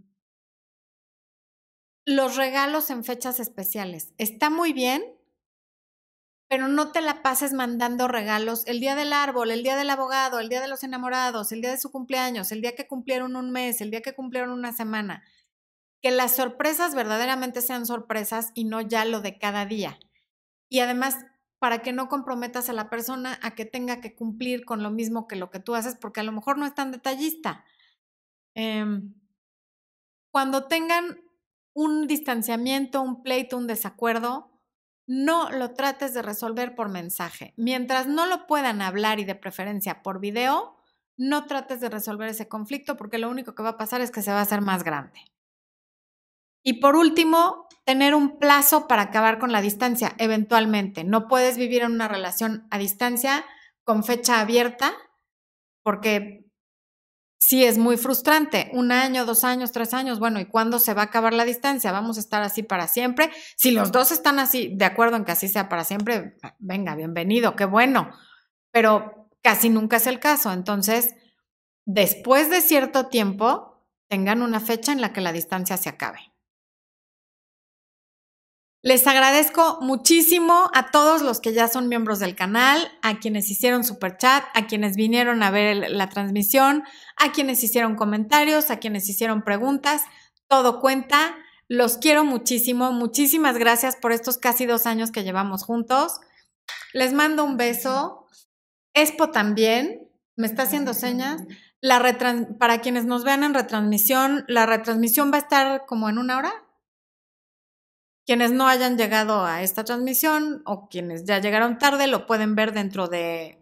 los 2.03 2.35
regalos 2.35 2.89
en 2.89 3.03
fechas 3.03 3.39
especiales. 3.39 4.11
Está 4.17 4.49
muy 4.49 4.73
bien, 4.73 5.03
pero 6.49 6.67
no 6.67 6.91
te 6.91 7.01
la 7.01 7.21
pases 7.21 7.53
mandando 7.53 8.07
regalos 8.07 8.65
el 8.65 8.79
día 8.79 8.95
del 8.95 9.13
árbol, 9.13 9.51
el 9.51 9.61
día 9.61 9.75
del 9.75 9.91
abogado, 9.91 10.39
el 10.39 10.49
día 10.49 10.61
de 10.61 10.67
los 10.67 10.83
enamorados, 10.83 11.51
el 11.51 11.61
día 11.61 11.71
de 11.71 11.79
su 11.79 11.91
cumpleaños, 11.91 12.51
el 12.51 12.61
día 12.61 12.73
que 12.73 12.87
cumplieron 12.87 13.35
un 13.35 13.51
mes, 13.51 13.81
el 13.81 13.91
día 13.91 14.01
que 14.01 14.15
cumplieron 14.15 14.49
una 14.49 14.73
semana. 14.73 15.23
Que 16.01 16.09
las 16.09 16.35
sorpresas 16.35 16.95
verdaderamente 16.95 17.61
sean 17.61 17.85
sorpresas 17.85 18.49
y 18.55 18.65
no 18.65 18.81
ya 18.81 19.05
lo 19.05 19.21
de 19.21 19.37
cada 19.37 19.67
día. 19.67 19.99
Y 20.69 20.79
además, 20.79 21.17
para 21.63 21.79
que 21.79 21.93
no 21.93 22.09
comprometas 22.09 22.67
a 22.67 22.73
la 22.73 22.89
persona 22.89 23.39
a 23.41 23.51
que 23.55 23.63
tenga 23.63 24.01
que 24.01 24.15
cumplir 24.15 24.65
con 24.65 24.83
lo 24.83 24.91
mismo 24.91 25.29
que 25.29 25.37
lo 25.37 25.49
que 25.49 25.61
tú 25.61 25.75
haces, 25.75 25.95
porque 25.95 26.19
a 26.19 26.23
lo 26.23 26.33
mejor 26.33 26.57
no 26.57 26.65
es 26.65 26.75
tan 26.75 26.91
detallista. 26.91 27.63
Em, 28.53 29.13
cuando 30.29 30.65
tengan 30.65 31.21
un 31.73 32.05
distanciamiento, 32.05 33.01
un 33.01 33.23
pleito, 33.23 33.57
un 33.57 33.67
desacuerdo, 33.67 34.51
no 35.07 35.51
lo 35.51 35.73
trates 35.73 36.13
de 36.13 36.21
resolver 36.21 36.75
por 36.75 36.89
mensaje. 36.89 37.53
Mientras 37.55 38.07
no 38.07 38.25
lo 38.25 38.45
puedan 38.45 38.81
hablar 38.81 39.21
y 39.21 39.23
de 39.23 39.35
preferencia 39.35 40.03
por 40.03 40.19
video, 40.19 40.75
no 41.15 41.45
trates 41.45 41.79
de 41.79 41.87
resolver 41.87 42.27
ese 42.27 42.49
conflicto 42.49 42.97
porque 42.97 43.19
lo 43.19 43.29
único 43.29 43.55
que 43.55 43.63
va 43.63 43.69
a 43.69 43.77
pasar 43.77 44.01
es 44.01 44.11
que 44.11 44.21
se 44.21 44.33
va 44.33 44.39
a 44.39 44.41
hacer 44.41 44.59
más 44.59 44.83
grande. 44.83 45.32
Y 46.63 46.79
por 46.79 46.95
último, 46.95 47.67
tener 47.85 48.15
un 48.15 48.39
plazo 48.39 48.87
para 48.87 49.03
acabar 49.03 49.39
con 49.39 49.51
la 49.51 49.61
distancia, 49.61 50.15
eventualmente. 50.17 51.03
No 51.03 51.27
puedes 51.27 51.57
vivir 51.57 51.83
en 51.83 51.91
una 51.91 52.07
relación 52.07 52.65
a 52.71 52.77
distancia 52.77 53.45
con 53.83 54.03
fecha 54.03 54.39
abierta, 54.39 54.93
porque 55.83 56.45
sí 57.39 57.65
es 57.65 57.77
muy 57.77 57.97
frustrante. 57.97 58.69
Un 58.73 58.91
año, 58.93 59.25
dos 59.25 59.43
años, 59.43 59.73
tres 59.73 59.93
años, 59.93 60.19
bueno, 60.19 60.39
¿y 60.39 60.45
cuándo 60.45 60.79
se 60.79 60.93
va 60.93 61.01
a 61.01 61.05
acabar 61.05 61.33
la 61.33 61.43
distancia? 61.43 61.91
¿Vamos 61.91 62.15
a 62.17 62.21
estar 62.21 62.41
así 62.41 62.63
para 62.63 62.87
siempre? 62.87 63.29
Si 63.57 63.71
los 63.71 63.91
dos 63.91 64.11
están 64.11 64.39
así, 64.39 64.71
de 64.73 64.85
acuerdo 64.85 65.17
en 65.17 65.25
que 65.25 65.33
así 65.33 65.49
sea 65.49 65.67
para 65.67 65.83
siempre, 65.83 66.37
venga, 66.59 66.95
bienvenido, 66.95 67.57
qué 67.57 67.65
bueno. 67.65 68.09
Pero 68.71 69.29
casi 69.41 69.69
nunca 69.69 69.97
es 69.97 70.07
el 70.07 70.19
caso. 70.21 70.53
Entonces, 70.53 71.15
después 71.85 72.49
de 72.49 72.61
cierto 72.61 73.07
tiempo, 73.07 73.85
tengan 74.07 74.41
una 74.41 74.61
fecha 74.61 74.93
en 74.93 75.01
la 75.01 75.11
que 75.11 75.21
la 75.21 75.33
distancia 75.33 75.75
se 75.75 75.89
acabe. 75.89 76.32
Les 78.85 79.07
agradezco 79.07 79.77
muchísimo 79.79 80.69
a 80.73 80.91
todos 80.91 81.21
los 81.21 81.39
que 81.39 81.53
ya 81.53 81.69
son 81.69 81.87
miembros 81.87 82.19
del 82.19 82.35
canal, 82.35 82.91
a 83.01 83.17
quienes 83.17 83.49
hicieron 83.49 83.85
super 83.85 84.17
chat, 84.17 84.43
a 84.53 84.67
quienes 84.67 84.97
vinieron 84.97 85.41
a 85.41 85.51
ver 85.51 85.89
la 85.89 86.09
transmisión, 86.09 86.83
a 87.15 87.31
quienes 87.31 87.63
hicieron 87.63 87.95
comentarios, 87.95 88.71
a 88.71 88.79
quienes 88.79 89.07
hicieron 89.07 89.41
preguntas. 89.43 90.01
Todo 90.49 90.81
cuenta. 90.81 91.33
Los 91.69 91.97
quiero 91.97 92.25
muchísimo. 92.25 92.91
Muchísimas 92.91 93.57
gracias 93.57 93.95
por 93.95 94.11
estos 94.11 94.37
casi 94.37 94.65
dos 94.65 94.85
años 94.85 95.11
que 95.11 95.23
llevamos 95.23 95.63
juntos. 95.63 96.19
Les 96.91 97.13
mando 97.13 97.45
un 97.45 97.55
beso. 97.55 98.27
Expo 98.93 99.31
también. 99.31 100.09
Me 100.35 100.45
está 100.45 100.63
haciendo 100.63 100.93
señas. 100.93 101.41
La 101.79 102.01
para 102.59 102.81
quienes 102.81 103.05
nos 103.05 103.23
vean 103.23 103.45
en 103.45 103.53
retransmisión, 103.53 104.43
la 104.49 104.65
retransmisión 104.65 105.31
va 105.31 105.37
a 105.37 105.41
estar 105.41 105.85
como 105.85 106.09
en 106.09 106.17
una 106.17 106.37
hora. 106.37 106.53
Quienes 108.25 108.51
no 108.51 108.67
hayan 108.67 108.97
llegado 108.97 109.45
a 109.45 109.61
esta 109.63 109.83
transmisión 109.83 110.61
o 110.65 110.87
quienes 110.87 111.25
ya 111.25 111.39
llegaron 111.39 111.77
tarde 111.77 112.07
lo 112.07 112.25
pueden 112.25 112.55
ver 112.55 112.73
dentro 112.73 113.07
de, 113.07 113.59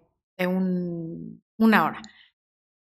una 1.58 1.86
hora. 1.86 2.02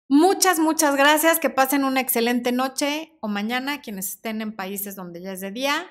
Muchas, 0.10 0.60
muchas 0.60 0.96
gracias. 0.96 1.40
Que 1.40 1.50
pasen 1.50 1.84
una 1.84 2.02
excelente 2.02 2.52
noche 2.52 3.18
o 3.22 3.28
mañana 3.28 3.82
quienes 3.82 4.10
estén 4.10 4.42
en 4.42 4.56
países 4.56 4.96
donde 4.96 5.22
ya 5.22 5.32
es 5.32 5.42
de 5.42 5.52
día. 5.52 5.88